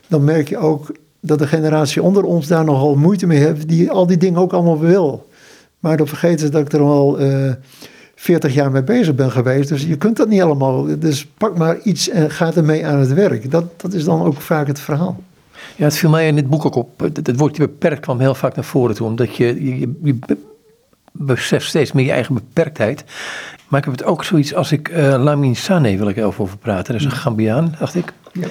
Dan 0.08 0.24
merk 0.24 0.48
je 0.48 0.58
ook 0.58 0.92
dat 1.20 1.38
de 1.38 1.46
generatie 1.46 2.02
onder 2.02 2.24
ons 2.24 2.46
daar 2.46 2.64
nogal 2.64 2.94
moeite 2.94 3.26
mee 3.26 3.38
heeft, 3.38 3.68
die 3.68 3.90
al 3.90 4.06
die 4.06 4.16
dingen 4.16 4.40
ook 4.40 4.52
allemaal 4.52 4.78
wil. 4.78 5.28
Maar 5.78 5.96
dan 5.96 6.06
vergeten 6.06 6.38
ze 6.38 6.48
dat 6.48 6.60
ik 6.60 6.72
er 6.72 6.80
al 6.80 7.20
uh, 7.20 7.48
eh, 7.48 7.56
40 8.14 8.54
jaar 8.54 8.70
mee 8.70 8.82
bezig 8.82 9.14
ben 9.14 9.30
geweest. 9.30 9.68
Dus 9.68 9.84
je 9.84 9.96
kunt 9.96 10.16
dat 10.16 10.28
niet 10.28 10.42
allemaal. 10.42 10.98
Dus 10.98 11.26
pak 11.26 11.58
maar 11.58 11.78
iets 11.78 12.08
en 12.08 12.30
ga 12.30 12.54
ermee 12.54 12.86
aan 12.86 12.98
het 12.98 13.12
werk. 13.12 13.50
Dat, 13.50 13.64
dat 13.80 13.92
is 13.92 14.04
dan 14.04 14.22
ook 14.22 14.40
vaak 14.40 14.66
het 14.66 14.80
verhaal. 14.80 15.22
Ja, 15.76 15.84
het 15.84 15.96
viel 15.96 16.10
mij 16.10 16.26
in 16.26 16.34
dit 16.34 16.48
boek 16.48 16.64
ook 16.64 16.74
op. 16.74 17.00
Het, 17.00 17.36
woordje 17.36 17.62
beperkt 17.62 18.00
kwam 18.00 18.20
heel 18.20 18.34
vaak 18.34 18.54
naar 18.54 18.64
voren 18.64 18.94
toe. 18.94 19.06
Omdat 19.06 19.36
je, 19.36 19.78
je, 19.78 19.92
je 20.02 20.18
besef 21.12 21.64
steeds 21.64 21.92
meer 21.92 22.04
je 22.04 22.12
eigen 22.12 22.34
beperktheid. 22.34 23.04
Maar 23.68 23.78
ik 23.78 23.84
heb 23.84 23.94
het 23.94 24.04
ook 24.04 24.24
zoiets 24.24 24.54
als 24.54 24.72
ik 24.72 24.88
uh, 24.88 25.22
Lamin 25.22 25.56
Sane 25.56 25.96
wil 25.96 26.08
ik 26.08 26.16
even 26.16 26.44
over 26.44 26.58
praten. 26.58 26.92
Dat 26.92 27.02
is 27.02 27.04
een 27.04 27.18
Gambiaan, 27.18 27.74
dacht 27.78 27.94
ik. 27.94 28.12
Ja. 28.32 28.46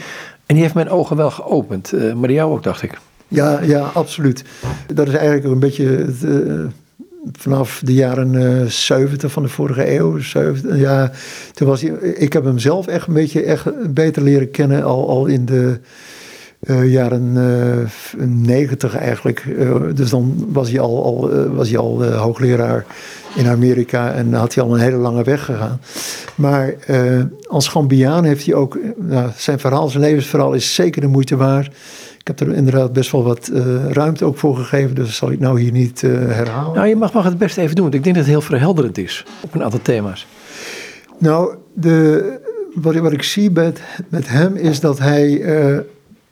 En 0.49 0.55
die 0.55 0.63
heeft 0.63 0.75
mijn 0.75 0.89
ogen 0.89 1.17
wel 1.17 1.31
geopend. 1.31 1.93
Uh, 1.93 2.13
maar 2.13 2.31
jou 2.31 2.51
ook, 2.51 2.63
dacht 2.63 2.81
ik. 2.81 2.99
Ja, 3.27 3.61
ja, 3.61 3.89
absoluut. 3.93 4.43
Dat 4.93 5.07
is 5.07 5.13
eigenlijk 5.13 5.45
een 5.45 5.59
beetje 5.59 5.85
het, 5.85 6.23
uh, 6.23 6.65
vanaf 7.31 7.81
de 7.83 7.93
jaren 7.93 8.33
uh, 8.33 8.65
70 8.65 9.31
van 9.31 9.43
de 9.43 9.49
vorige 9.49 9.95
eeuw. 9.95 10.19
70, 10.19 10.77
ja, 10.77 11.11
toen 11.53 11.67
was 11.67 11.81
hij, 11.81 11.91
ik 11.99 12.33
heb 12.33 12.43
hem 12.43 12.59
zelf 12.59 12.87
echt 12.87 13.07
een 13.07 13.13
beetje 13.13 13.43
echt 13.43 13.93
beter 13.93 14.21
leren 14.21 14.51
kennen 14.51 14.83
al, 14.83 15.09
al 15.09 15.25
in 15.25 15.45
de 15.45 15.79
jaren 16.85 17.35
uh, 18.17 18.25
90 18.25 18.95
eigenlijk. 18.95 19.45
Dus 19.93 20.09
dan 20.09 20.47
was 20.47 20.69
hij 20.69 20.79
al, 20.79 21.03
al, 21.03 21.29
was 21.55 21.69
hij 21.69 21.77
al 21.77 22.03
hoogleraar 22.05 22.85
in 23.35 23.47
Amerika 23.47 24.11
en 24.11 24.33
had 24.33 24.53
hij 24.53 24.63
al 24.63 24.73
een 24.73 24.79
hele 24.79 24.97
lange 24.97 25.23
weg 25.23 25.45
gegaan. 25.45 25.81
Maar 26.35 26.75
als 27.47 27.67
Gambiaan 27.67 28.23
heeft 28.23 28.45
hij 28.45 28.53
ook, 28.55 28.77
nou, 28.95 29.29
zijn 29.37 29.59
verhaal, 29.59 29.87
zijn 29.87 30.03
levensverhaal 30.03 30.53
is 30.53 30.75
zeker 30.75 31.01
de 31.01 31.07
moeite 31.07 31.35
waard. 31.35 31.75
Ik 32.17 32.27
heb 32.27 32.39
er 32.39 32.53
inderdaad 32.53 32.93
best 32.93 33.11
wel 33.11 33.23
wat 33.23 33.51
ruimte 33.89 34.25
ook 34.25 34.37
voor 34.37 34.55
gegeven, 34.55 34.95
dus 34.95 35.05
dat 35.05 35.15
zal 35.15 35.31
ik 35.31 35.39
nou 35.39 35.59
hier 35.61 35.71
niet 35.71 36.01
herhalen. 36.01 36.75
Nou, 36.75 36.87
je 36.87 36.95
mag, 36.95 37.13
mag 37.13 37.23
het 37.23 37.37
best 37.37 37.57
even 37.57 37.75
doen, 37.75 37.83
want 37.83 37.95
ik 37.95 38.03
denk 38.03 38.15
dat 38.15 38.25
het 38.25 38.33
heel 38.33 38.43
verhelderend 38.43 38.97
is 38.97 39.25
op 39.41 39.53
een 39.53 39.63
aantal 39.63 39.81
thema's. 39.81 40.27
Nou, 41.17 41.55
de, 41.73 42.39
wat, 42.73 42.95
wat 42.95 43.11
ik 43.11 43.23
zie 43.23 43.51
met, 43.51 43.81
met 44.09 44.29
hem 44.29 44.55
is 44.55 44.79
dat 44.79 44.99
hij 44.99 45.43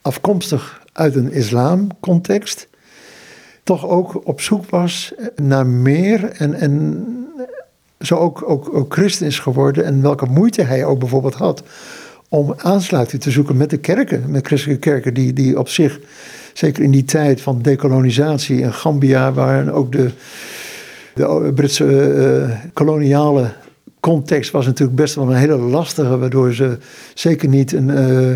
afkomstig 0.01 0.81
uit 0.93 1.15
een 1.15 1.31
islamcontext, 1.31 2.67
toch 3.67 3.87
ook 3.87 4.27
op 4.27 4.41
zoek 4.41 4.69
was 4.69 5.13
naar 5.35 5.65
meer 5.65 6.31
en, 6.31 6.53
en 6.53 7.05
zo 7.99 8.15
ook, 8.15 8.49
ook, 8.49 8.73
ook 8.73 8.93
christen 8.93 9.25
is 9.27 9.39
geworden 9.39 9.85
en 9.85 10.01
welke 10.01 10.25
moeite 10.25 10.61
hij 10.61 10.85
ook 10.85 10.99
bijvoorbeeld 10.99 11.33
had 11.33 11.63
om 12.29 12.53
aansluiting 12.57 13.21
te 13.21 13.31
zoeken 13.31 13.57
met 13.57 13.69
de 13.69 13.77
kerken, 13.77 14.23
met 14.27 14.47
christelijke 14.47 14.89
kerken, 14.89 15.13
die, 15.13 15.33
die 15.33 15.59
op 15.59 15.69
zich, 15.69 15.99
zeker 16.53 16.83
in 16.83 16.91
die 16.91 17.05
tijd 17.05 17.41
van 17.41 17.61
dekolonisatie 17.61 18.59
in 18.59 18.73
Gambia, 18.73 19.33
waar 19.33 19.71
ook 19.71 19.91
de, 19.91 20.11
de 21.13 21.51
Britse 21.55 21.85
uh, 21.85 22.55
koloniale 22.73 23.53
context 23.99 24.51
was 24.51 24.65
natuurlijk 24.65 24.97
best 24.97 25.15
wel 25.15 25.29
een 25.29 25.37
hele 25.37 25.57
lastige, 25.57 26.17
waardoor 26.17 26.53
ze 26.53 26.77
zeker 27.13 27.49
niet 27.49 27.71
een. 27.71 27.89
Uh, 27.89 28.35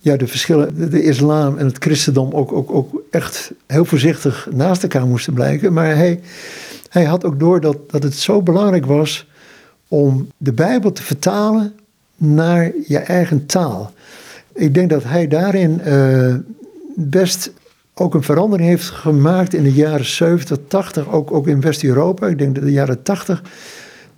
ja, 0.00 0.16
de 0.16 0.26
verschillen, 0.26 0.90
de, 0.90 1.02
islam 1.02 1.58
en 1.58 1.66
het 1.66 1.76
christendom 1.78 2.32
ook, 2.32 2.52
ook, 2.52 2.70
ook 2.70 3.02
echt 3.10 3.52
heel 3.66 3.84
voorzichtig 3.84 4.48
naast 4.52 4.82
elkaar 4.82 5.06
moesten 5.06 5.32
blijken. 5.32 5.72
Maar 5.72 5.96
hij, 5.96 6.20
hij 6.88 7.04
had 7.04 7.24
ook 7.24 7.38
door 7.38 7.60
dat, 7.60 7.90
dat 7.90 8.02
het 8.02 8.14
zo 8.14 8.42
belangrijk 8.42 8.86
was 8.86 9.26
om 9.88 10.28
de 10.36 10.52
Bijbel 10.52 10.92
te 10.92 11.02
vertalen 11.02 11.72
naar 12.16 12.72
je 12.86 12.98
eigen 12.98 13.46
taal. 13.46 13.92
Ik 14.54 14.74
denk 14.74 14.90
dat 14.90 15.04
hij 15.04 15.28
daarin 15.28 15.80
uh, 15.86 16.34
best 16.96 17.52
ook 17.94 18.14
een 18.14 18.22
verandering 18.22 18.68
heeft 18.68 18.88
gemaakt 18.88 19.54
in 19.54 19.62
de 19.62 19.72
jaren 19.72 20.06
70, 20.06 20.58
80, 20.68 21.12
ook, 21.12 21.32
ook 21.32 21.46
in 21.46 21.60
West-Europa. 21.60 22.26
Ik 22.26 22.38
denk 22.38 22.54
dat 22.54 22.64
de 22.64 22.72
jaren 22.72 23.02
80 23.02 23.42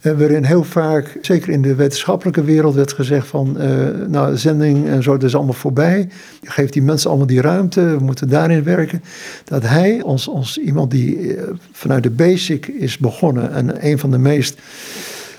uh, 0.02 0.18
waarin 0.18 0.44
heel 0.44 0.64
vaak, 0.64 1.18
zeker 1.20 1.48
in 1.48 1.62
de 1.62 1.74
wetenschappelijke 1.74 2.44
wereld, 2.44 2.74
werd 2.74 2.92
gezegd 2.92 3.26
van, 3.26 3.56
uh, 3.58 3.66
nou, 4.08 4.36
zending 4.36 4.88
en 4.88 5.02
zo, 5.02 5.12
dat 5.12 5.22
is 5.22 5.34
allemaal 5.34 5.52
voorbij. 5.52 6.08
Je 6.40 6.50
geeft 6.50 6.72
die 6.72 6.82
mensen 6.82 7.08
allemaal 7.08 7.26
die 7.26 7.40
ruimte, 7.40 7.96
we 7.96 8.04
moeten 8.04 8.28
daarin 8.28 8.62
werken. 8.62 9.02
Dat 9.44 9.62
hij, 9.62 10.02
als, 10.02 10.28
als 10.28 10.58
iemand 10.58 10.90
die 10.90 11.16
uh, 11.16 11.42
vanuit 11.72 12.02
de 12.02 12.10
basic 12.10 12.66
is 12.66 12.98
begonnen 12.98 13.52
en 13.52 13.86
een 13.86 13.98
van 13.98 14.10
de 14.10 14.18
meest 14.18 14.58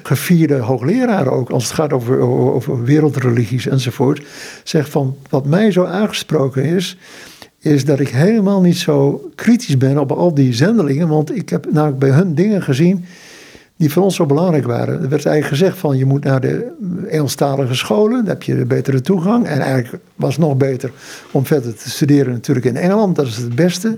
gevierde 0.03 0.55
hoogleraren 0.55 1.31
ook, 1.31 1.49
als 1.49 1.63
het 1.63 1.73
gaat 1.73 1.93
over, 1.93 2.19
over, 2.19 2.83
wereldreligies 2.83 3.67
enzovoort, 3.67 4.21
zegt 4.63 4.89
van, 4.89 5.15
wat 5.29 5.45
mij 5.45 5.71
zo 5.71 5.83
aangesproken 5.83 6.63
is, 6.63 6.97
is 7.59 7.85
dat 7.85 7.99
ik 7.99 8.09
helemaal 8.09 8.61
niet 8.61 8.77
zo 8.77 9.29
kritisch 9.35 9.77
ben 9.77 9.97
op 9.97 10.11
al 10.11 10.33
die 10.33 10.53
zendelingen, 10.53 11.07
want 11.07 11.35
ik 11.35 11.49
heb 11.49 11.67
namelijk 11.71 11.99
bij 11.99 12.09
hun 12.09 12.35
dingen 12.35 12.61
gezien 12.61 13.05
die 13.81 13.91
voor 13.91 14.03
ons 14.03 14.15
zo 14.15 14.25
belangrijk 14.25 14.65
waren. 14.65 14.93
Er 14.93 15.09
werd 15.09 15.25
eigenlijk 15.25 15.47
gezegd 15.47 15.77
van 15.77 15.97
je 15.97 16.05
moet 16.05 16.23
naar 16.23 16.41
de 16.41 16.71
Engelstalige 17.09 17.75
scholen, 17.75 18.17
dan 18.17 18.25
heb 18.25 18.43
je 18.43 18.65
betere 18.65 19.01
toegang. 19.01 19.45
En 19.45 19.59
eigenlijk 19.59 20.03
was 20.15 20.35
het 20.35 20.45
nog 20.45 20.57
beter 20.57 20.91
om 21.31 21.45
verder 21.45 21.75
te 21.75 21.89
studeren 21.89 22.33
natuurlijk 22.33 22.65
in 22.65 22.75
Engeland, 22.75 23.15
dat 23.15 23.27
is 23.27 23.37
het 23.37 23.55
beste. 23.55 23.97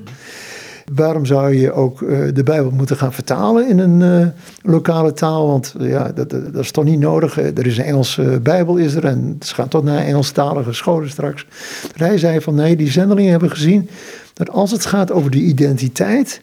Waarom 0.94 1.26
zou 1.26 1.56
je 1.56 1.72
ook 1.72 2.02
uh, 2.02 2.28
de 2.34 2.44
Bijbel 2.44 2.72
moeten 2.72 2.98
gaan 2.98 3.14
vertalen 3.14 3.70
in 3.70 3.80
een 3.80 4.22
uh, 4.22 4.28
lokale 4.62 5.14
taal? 5.14 5.48
Want 5.48 5.76
uh, 5.80 5.90
ja, 5.90 6.12
dat, 6.12 6.30
dat, 6.30 6.56
is 6.56 6.72
toch 6.72 6.84
niet 6.84 7.00
nodig. 7.00 7.40
Er 7.40 7.68
is 7.68 7.78
een 7.78 7.84
Engelse 7.84 8.40
Bijbel 8.44 8.76
is 8.76 8.96
er 8.96 9.06
en 9.06 9.38
ze 9.40 9.54
gaan 9.54 9.68
toch 9.68 9.84
naar 9.84 10.06
Engelstalige 10.06 10.74
scholen 10.74 11.10
straks. 11.10 11.48
Hij 11.96 12.18
zei 12.18 12.42
van 12.42 12.56
nee, 12.56 12.76
die 12.76 12.92
zendelingen 12.92 13.32
hebben 13.32 13.50
gezien 13.50 13.90
dat 14.34 14.50
als 14.50 14.72
het 14.72 14.86
gaat 14.86 15.12
over 15.12 15.32
de 15.32 15.42
identiteit 15.42 16.42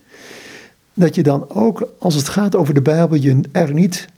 dat 1.00 1.14
je 1.14 1.22
dan 1.22 1.50
ook, 1.50 1.88
als 1.98 2.14
het 2.14 2.28
gaat 2.28 2.56
over 2.56 2.74
de 2.74 2.82
Bijbel, 2.82 3.16
je 3.16 3.40
er 3.52 3.72
niet 3.72 4.08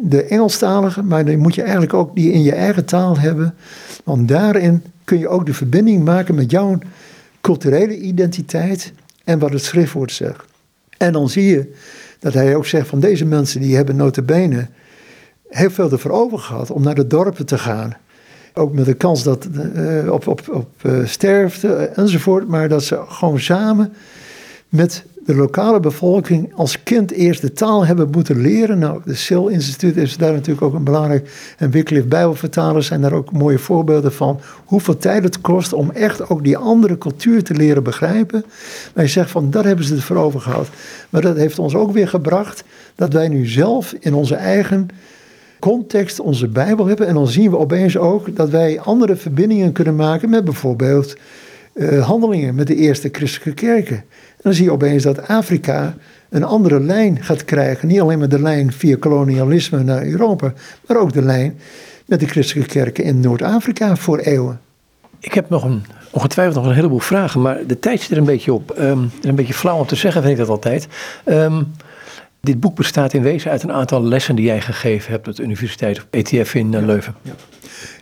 de 0.00 0.24
Engelstalige, 0.24 1.02
maar 1.02 1.24
dan 1.24 1.38
moet 1.38 1.54
je 1.54 1.62
eigenlijk 1.62 1.94
ook 1.94 2.14
die 2.14 2.32
in 2.32 2.42
je 2.42 2.52
eigen 2.52 2.84
taal 2.84 3.18
hebben. 3.18 3.54
Want 4.04 4.28
daarin 4.28 4.82
kun 5.04 5.18
je 5.18 5.28
ook 5.28 5.46
de 5.46 5.54
verbinding 5.54 6.04
maken 6.04 6.34
met 6.34 6.50
jouw 6.50 6.78
culturele 7.40 7.98
identiteit 7.98 8.92
en 9.24 9.38
wat 9.38 9.52
het 9.52 9.64
schriftwoord 9.64 10.12
zegt. 10.12 10.44
En 10.98 11.12
dan 11.12 11.28
zie 11.28 11.44
je 11.44 11.72
dat 12.18 12.34
hij 12.34 12.56
ook 12.56 12.66
zegt 12.66 12.88
van 12.88 13.00
deze 13.00 13.24
mensen 13.24 13.60
die 13.60 13.76
hebben 13.76 13.96
notabene 13.96 14.66
heel 15.48 15.70
veel 15.70 15.90
ervoor 15.90 16.10
over 16.10 16.38
gehad 16.38 16.70
om 16.70 16.82
naar 16.82 16.94
de 16.94 17.06
dorpen 17.06 17.46
te 17.46 17.58
gaan. 17.58 17.96
Ook 18.54 18.72
met 18.72 18.84
de 18.84 18.94
kans 18.94 19.22
dat 19.22 19.48
uh, 19.74 20.12
op, 20.12 20.26
op, 20.26 20.42
op 20.52 20.70
uh, 20.82 21.06
sterfte 21.06 21.74
enzovoort, 21.74 22.48
maar 22.48 22.68
dat 22.68 22.84
ze 22.84 23.02
gewoon 23.08 23.40
samen 23.40 23.92
met 24.68 25.04
de 25.24 25.34
lokale 25.34 25.80
bevolking 25.80 26.52
als 26.54 26.82
kind 26.82 27.10
eerst 27.10 27.40
de 27.40 27.52
taal 27.52 27.86
hebben 27.86 28.10
moeten 28.10 28.40
leren. 28.40 28.78
Nou, 28.78 29.00
de 29.04 29.14
Sil 29.24 29.46
Instituut 29.48 29.96
is 29.96 30.16
daar 30.16 30.32
natuurlijk 30.32 30.66
ook 30.66 30.74
een 30.74 30.84
belangrijk. 30.84 31.54
En 31.58 31.70
Wycliffe 31.70 32.08
Bijbelvertalers 32.08 32.86
zijn 32.86 33.00
daar 33.00 33.12
ook 33.12 33.32
mooie 33.32 33.58
voorbeelden 33.58 34.12
van. 34.12 34.40
Hoeveel 34.64 34.96
tijd 34.96 35.22
het 35.22 35.40
kost 35.40 35.72
om 35.72 35.90
echt 35.90 36.28
ook 36.28 36.44
die 36.44 36.56
andere 36.56 36.98
cultuur 36.98 37.42
te 37.42 37.54
leren 37.54 37.82
begrijpen. 37.82 38.44
Maar 38.94 39.04
je 39.04 39.10
zegt 39.10 39.30
van, 39.30 39.50
daar 39.50 39.64
hebben 39.64 39.84
ze 39.84 39.94
het 39.94 40.04
voor 40.04 40.16
over 40.16 40.40
gehad. 40.40 40.68
Maar 41.10 41.20
dat 41.20 41.36
heeft 41.36 41.58
ons 41.58 41.74
ook 41.74 41.92
weer 41.92 42.08
gebracht 42.08 42.64
dat 42.94 43.12
wij 43.12 43.28
nu 43.28 43.46
zelf 43.46 43.94
in 44.00 44.14
onze 44.14 44.34
eigen 44.34 44.88
context 45.58 46.20
onze 46.20 46.48
Bijbel 46.48 46.86
hebben. 46.86 47.06
En 47.06 47.14
dan 47.14 47.28
zien 47.28 47.50
we 47.50 47.58
opeens 47.58 47.96
ook 47.96 48.36
dat 48.36 48.50
wij 48.50 48.80
andere 48.80 49.16
verbindingen 49.16 49.72
kunnen 49.72 49.96
maken 49.96 50.30
met 50.30 50.44
bijvoorbeeld 50.44 51.16
uh, 51.74 52.06
handelingen 52.06 52.54
met 52.54 52.66
de 52.66 52.74
eerste 52.74 53.08
christelijke 53.12 53.66
kerken 53.66 54.04
dan 54.44 54.54
zie 54.54 54.64
je 54.64 54.72
opeens 54.72 55.02
dat 55.02 55.28
Afrika 55.28 55.94
een 56.28 56.44
andere 56.44 56.80
lijn 56.80 57.22
gaat 57.22 57.44
krijgen. 57.44 57.88
Niet 57.88 58.00
alleen 58.00 58.18
maar 58.18 58.28
de 58.28 58.40
lijn 58.40 58.72
via 58.72 58.96
kolonialisme 59.00 59.82
naar 59.82 60.04
Europa, 60.04 60.52
maar 60.86 60.96
ook 60.96 61.12
de 61.12 61.22
lijn 61.22 61.58
met 62.06 62.20
de 62.20 62.26
christelijke 62.26 62.70
kerken 62.70 63.04
in 63.04 63.20
Noord-Afrika 63.20 63.96
voor 63.96 64.18
eeuwen. 64.18 64.60
Ik 65.20 65.34
heb 65.34 65.48
nog 65.48 65.64
een, 65.64 65.84
ongetwijfeld 66.10 66.56
nog 66.56 66.66
een 66.66 66.74
heleboel 66.74 66.98
vragen, 66.98 67.40
maar 67.40 67.66
de 67.66 67.78
tijd 67.78 68.00
zit 68.00 68.10
er 68.10 68.18
een 68.18 68.24
beetje 68.24 68.52
op. 68.52 68.76
Um, 68.78 69.10
een 69.22 69.34
beetje 69.34 69.54
flauw 69.54 69.78
om 69.78 69.86
te 69.86 69.96
zeggen, 69.96 70.22
vind 70.22 70.32
ik 70.32 70.38
dat 70.38 70.48
altijd. 70.48 70.88
Um, 71.26 71.72
dit 72.40 72.60
boek 72.60 72.76
bestaat 72.76 73.12
in 73.12 73.22
wezen 73.22 73.50
uit 73.50 73.62
een 73.62 73.72
aantal 73.72 74.02
lessen 74.02 74.36
die 74.36 74.44
jij 74.44 74.60
gegeven 74.60 75.12
hebt 75.12 75.28
op 75.28 75.36
de 75.36 75.42
Universiteit 75.42 75.98
of 75.98 76.06
ETF 76.10 76.54
in 76.54 76.72
uh, 76.72 76.84
Leuven. 76.84 77.14
Ja. 77.22 77.32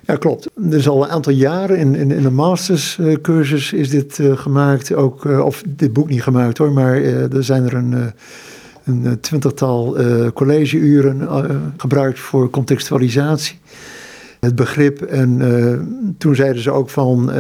Ja, 0.07 0.17
klopt. 0.17 0.49
Dus 0.57 0.89
al 0.89 1.05
een 1.05 1.11
aantal 1.11 1.33
jaren 1.33 1.79
in, 1.79 1.95
in, 1.95 2.11
in 2.11 2.23
de 2.23 2.31
masterscursus 2.31 3.73
is 3.73 3.91
dit 3.91 4.19
uh, 4.19 4.37
gemaakt. 4.37 4.95
Ook, 4.95 5.25
uh, 5.25 5.45
of 5.45 5.63
dit 5.67 5.93
boek 5.93 6.09
niet 6.09 6.23
gemaakt 6.23 6.59
hoor, 6.59 6.73
maar 6.73 7.01
uh, 7.01 7.35
er 7.35 7.45
zijn 7.45 7.65
er 7.65 7.75
een, 7.75 8.13
een 8.85 9.21
twintigtal 9.21 9.97
collegeuren 10.35 11.29
gebruikt 11.77 12.19
voor 12.19 12.51
contextualisatie. 12.51 13.59
Het 14.41 14.55
begrip. 14.55 15.03
En 15.03 16.15
toen 16.19 16.35
zeiden 16.35 16.63
ze 16.63 16.71
ook 16.71 16.91
van, 16.91 17.31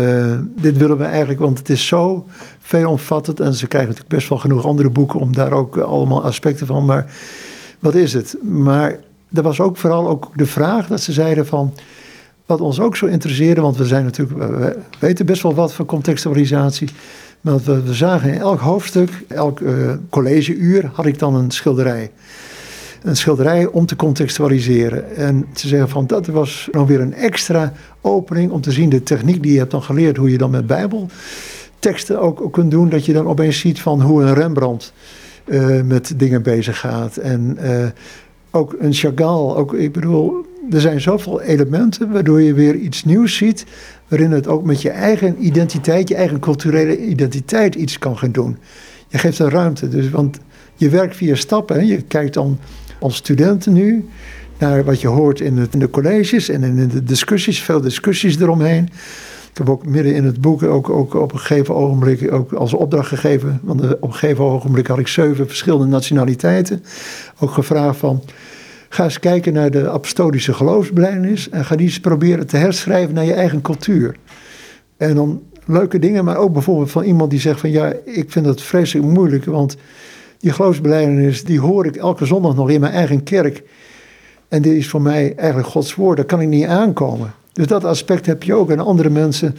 dit 0.61 0.76
willen 0.76 0.99
we 0.99 1.05
eigenlijk, 1.05 1.40
want 1.40 1.59
het 1.59 1.68
is 1.68 1.86
zo 1.86 2.26
veelomvattend. 2.59 3.40
En 3.40 3.55
ze 3.55 3.66
krijgen 3.66 3.90
natuurlijk 3.90 4.16
best 4.16 4.28
wel 4.28 4.38
genoeg 4.38 4.66
andere 4.66 4.90
boeken 4.90 5.20
om 5.20 5.34
daar 5.34 5.53
ook 5.53 5.76
allemaal 5.76 6.24
aspecten 6.24 6.66
van. 6.66 6.84
Maar 6.84 7.12
wat 7.78 7.95
is 7.95 8.12
het? 8.12 8.36
Maar 8.43 8.97
er 9.32 9.43
was 9.43 9.61
ook 9.61 9.76
vooral 9.76 10.09
ook 10.09 10.30
de 10.34 10.47
vraag 10.47 10.86
dat 10.86 11.01
ze 11.01 11.12
zeiden 11.12 11.47
van 11.47 11.72
wat 12.47 12.61
ons 12.61 12.80
ook 12.80 12.97
zo 12.97 13.07
interesseerde, 13.07 13.61
want 13.61 13.76
we 13.76 13.84
zijn 13.84 14.05
natuurlijk, 14.05 14.38
we 14.38 14.78
weten 14.99 15.26
best 15.26 15.43
wel 15.43 15.55
wat 15.55 15.72
van 15.72 15.86
contextualisatie. 15.86 16.88
Maar 17.40 17.59
we, 17.59 17.82
we 17.82 17.95
zagen 17.95 18.32
in 18.32 18.40
elk 18.40 18.61
hoofdstuk, 18.61 19.11
elk 19.28 19.61
uh, 19.61 19.93
collegeuur, 20.11 20.90
had 20.93 21.07
ik 21.07 21.18
dan 21.18 21.34
een 21.34 21.51
schilderij. 21.51 22.11
Een 23.03 23.16
schilderij 23.16 23.66
om 23.66 23.86
te 23.86 23.97
contextualiseren. 23.97 25.16
En 25.16 25.47
te 25.53 25.68
zeggen 25.68 25.88
van 25.88 26.07
dat 26.07 26.26
was 26.26 26.68
nog 26.72 26.88
weer 26.88 27.01
een 27.01 27.14
extra 27.14 27.72
opening 28.01 28.51
om 28.51 28.61
te 28.61 28.72
zien 28.72 28.88
de 28.88 29.03
techniek 29.03 29.43
die 29.43 29.53
je 29.53 29.59
hebt 29.59 29.70
dan 29.70 29.82
geleerd, 29.82 30.16
hoe 30.16 30.30
je 30.30 30.38
dan 30.38 30.51
met 30.51 30.66
bijbelteksten 30.66 32.20
ook, 32.20 32.40
ook 32.40 32.53
kunt 32.53 32.70
doen. 32.70 32.88
Dat 32.88 33.05
je 33.05 33.12
dan 33.12 33.26
opeens 33.26 33.59
ziet 33.59 33.80
van 33.80 34.03
hoe 34.03 34.22
een 34.22 34.34
Rembrandt 34.34 34.93
uh, 35.45 35.82
met 35.82 36.14
dingen 36.16 36.43
bezig 36.43 36.78
gaat. 36.78 37.16
En 37.16 37.59
uh, 37.62 37.86
ook 38.51 38.76
een 38.78 38.93
Chagall, 38.93 39.55
ook, 39.55 39.74
ik 39.74 39.93
bedoel, 39.93 40.47
er 40.70 40.80
zijn 40.80 41.00
zoveel 41.00 41.40
elementen 41.40 42.12
waardoor 42.12 42.42
je 42.42 42.54
weer 42.54 42.74
iets 42.74 43.04
nieuws 43.04 43.36
ziet, 43.36 43.66
waarin 44.08 44.30
het 44.30 44.46
ook 44.46 44.64
met 44.64 44.82
je 44.82 44.90
eigen 44.90 45.46
identiteit, 45.46 46.08
je 46.08 46.14
eigen 46.14 46.40
culturele 46.40 46.98
identiteit 46.98 47.74
iets 47.74 47.98
kan 47.98 48.18
gaan 48.18 48.32
doen. 48.32 48.56
Je 49.08 49.18
geeft 49.18 49.38
een 49.38 49.50
ruimte, 49.50 49.88
dus, 49.88 50.10
want 50.10 50.38
je 50.74 50.88
werkt 50.88 51.16
via 51.16 51.34
stappen. 51.34 51.86
Je 51.86 52.02
kijkt 52.02 52.34
dan 52.34 52.58
als 53.00 53.16
studenten 53.16 53.72
nu 53.72 54.08
naar 54.58 54.84
wat 54.84 55.00
je 55.00 55.08
hoort 55.08 55.40
in 55.40 55.68
de 55.70 55.90
colleges 55.90 56.48
en 56.48 56.62
in 56.62 56.88
de 56.88 57.04
discussies, 57.04 57.62
veel 57.62 57.80
discussies 57.80 58.38
eromheen. 58.38 58.88
Ik 59.50 59.58
heb 59.58 59.68
ook 59.68 59.86
midden 59.86 60.14
in 60.14 60.24
het 60.24 60.40
boek 60.40 60.62
ook, 60.62 60.90
ook 60.90 61.14
op 61.14 61.32
een 61.32 61.38
gegeven 61.38 61.74
ogenblik 61.74 62.32
ook 62.32 62.52
als 62.52 62.74
opdracht 62.74 63.08
gegeven. 63.08 63.60
Want 63.62 63.82
op 63.82 64.02
een 64.02 64.12
gegeven 64.12 64.44
ogenblik 64.44 64.86
had 64.86 64.98
ik 64.98 65.08
zeven 65.08 65.46
verschillende 65.46 65.86
nationaliteiten. 65.86 66.84
Ook 67.38 67.50
gevraagd 67.50 67.98
van, 67.98 68.22
ga 68.93 69.05
eens 69.05 69.18
kijken 69.18 69.53
naar 69.53 69.70
de 69.70 69.90
apostolische 69.90 70.53
geloofsbelijdenis. 70.53 71.49
En 71.49 71.64
ga 71.64 71.76
die 71.76 71.86
eens 71.86 72.01
proberen 72.01 72.47
te 72.47 72.57
herschrijven 72.57 73.14
naar 73.14 73.24
je 73.24 73.32
eigen 73.32 73.61
cultuur. 73.61 74.16
En 74.97 75.14
dan 75.14 75.43
leuke 75.66 75.99
dingen, 75.99 76.24
maar 76.24 76.36
ook 76.36 76.53
bijvoorbeeld 76.53 76.90
van 76.90 77.03
iemand 77.03 77.30
die 77.30 77.40
zegt 77.40 77.61
van, 77.61 77.70
ja, 77.70 77.93
ik 78.05 78.30
vind 78.30 78.45
dat 78.45 78.62
vreselijk 78.62 79.09
moeilijk. 79.09 79.45
Want 79.45 79.76
die 80.38 80.53
geloofsbelijdenis, 80.53 81.45
die 81.45 81.61
hoor 81.61 81.86
ik 81.86 81.97
elke 81.97 82.24
zondag 82.24 82.55
nog 82.55 82.70
in 82.70 82.80
mijn 82.80 82.93
eigen 82.93 83.22
kerk. 83.22 83.62
En 84.49 84.62
dit 84.62 84.72
is 84.72 84.88
voor 84.88 85.03
mij 85.03 85.34
eigenlijk 85.36 85.68
Gods 85.68 85.95
woord, 85.95 86.16
daar 86.16 86.26
kan 86.26 86.40
ik 86.40 86.49
niet 86.49 86.66
aankomen. 86.66 87.34
Dus 87.53 87.66
dat 87.66 87.84
aspect 87.84 88.26
heb 88.26 88.43
je 88.43 88.55
ook. 88.55 88.70
En 88.70 88.80
andere 88.80 89.11
mensen 89.11 89.57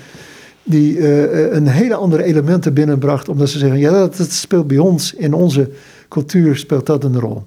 die 0.64 0.98
uh, 0.98 1.54
een 1.54 1.68
hele 1.68 1.96
andere 1.96 2.24
elementen 2.24 2.74
binnenbracht, 2.74 3.30
omdat 3.30 3.50
ze 3.50 3.58
zeggen, 3.58 3.80
ja, 3.80 3.92
dat, 3.92 4.18
dat, 4.18 4.32
speelt 4.32 4.68
bij 4.68 4.78
ons, 4.78 5.14
in 5.14 5.34
onze 5.34 5.70
cultuur 6.10 6.56
speelt 6.56 6.86
dat 6.86 7.04
een 7.04 7.20
rol. 7.20 7.44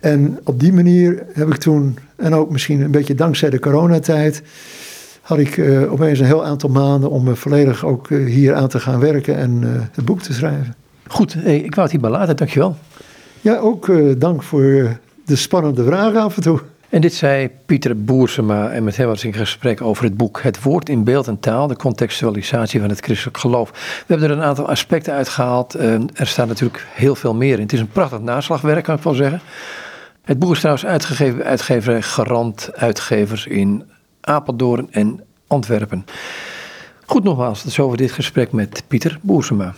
En 0.00 0.38
op 0.44 0.60
die 0.60 0.72
manier 0.72 1.22
heb 1.32 1.48
ik 1.48 1.56
toen, 1.56 1.98
en 2.16 2.34
ook 2.34 2.50
misschien 2.50 2.80
een 2.80 2.90
beetje 2.90 3.14
dankzij 3.14 3.50
de 3.50 3.58
coronatijd, 3.58 4.42
had 5.20 5.38
ik 5.38 5.56
uh, 5.56 5.92
opeens 5.92 6.18
een 6.18 6.26
heel 6.26 6.44
aantal 6.44 6.70
maanden 6.70 7.10
om 7.10 7.36
volledig 7.36 7.84
ook 7.84 8.08
hier 8.08 8.54
aan 8.54 8.68
te 8.68 8.80
gaan 8.80 9.00
werken 9.00 9.36
en 9.36 9.60
het 9.92 10.04
boek 10.04 10.20
te 10.20 10.32
schrijven. 10.32 10.74
Goed, 11.06 11.36
ik 11.46 11.74
wou 11.74 11.82
het 11.82 11.90
hierbij 11.90 12.10
laten, 12.10 12.36
dankjewel. 12.36 12.76
Ja, 13.40 13.56
ook 13.56 13.92
dank 14.18 14.42
voor 14.42 14.98
de 15.24 15.36
spannende 15.36 15.84
vragen 15.84 16.20
af 16.20 16.36
en 16.36 16.42
toe. 16.42 16.60
En 16.90 17.00
dit 17.00 17.14
zei 17.14 17.50
Pieter 17.66 18.04
Boersema 18.04 18.70
en 18.70 18.84
met 18.84 18.96
hem 18.96 19.06
was 19.06 19.24
ik 19.24 19.34
in 19.34 19.40
gesprek 19.40 19.80
over 19.80 20.04
het 20.04 20.16
boek 20.16 20.42
Het 20.42 20.62
woord 20.62 20.88
in 20.88 21.04
beeld 21.04 21.26
en 21.28 21.40
taal, 21.40 21.66
de 21.66 21.76
contextualisatie 21.76 22.80
van 22.80 22.88
het 22.88 23.00
christelijk 23.00 23.38
geloof. 23.38 23.70
We 23.70 24.04
hebben 24.06 24.30
er 24.30 24.36
een 24.36 24.42
aantal 24.42 24.68
aspecten 24.68 25.12
uitgehaald. 25.12 25.74
er 26.14 26.26
staat 26.26 26.48
natuurlijk 26.48 26.86
heel 26.94 27.14
veel 27.14 27.34
meer 27.34 27.54
in. 27.54 27.62
Het 27.62 27.72
is 27.72 27.80
een 27.80 27.88
prachtig 27.88 28.20
naslagwerk, 28.20 28.84
kan 28.84 28.96
ik 28.96 29.02
wel 29.02 29.14
zeggen. 29.14 29.40
Het 30.24 30.38
boek 30.38 30.52
is 30.52 30.58
trouwens 30.58 30.86
uitgegeven 30.86 31.36
bij 31.36 31.46
uitgeverij 31.46 32.02
Garant 32.02 32.70
Uitgevers 32.74 33.46
in 33.46 33.84
Apeldoorn 34.20 34.88
en 34.90 35.20
Antwerpen. 35.46 36.04
Goed 37.06 37.24
nogmaals, 37.24 37.62
dat 37.62 37.72
is 37.72 37.80
over 37.80 37.96
dit 37.96 38.12
gesprek 38.12 38.52
met 38.52 38.82
Pieter 38.88 39.18
Boersema. 39.22 39.74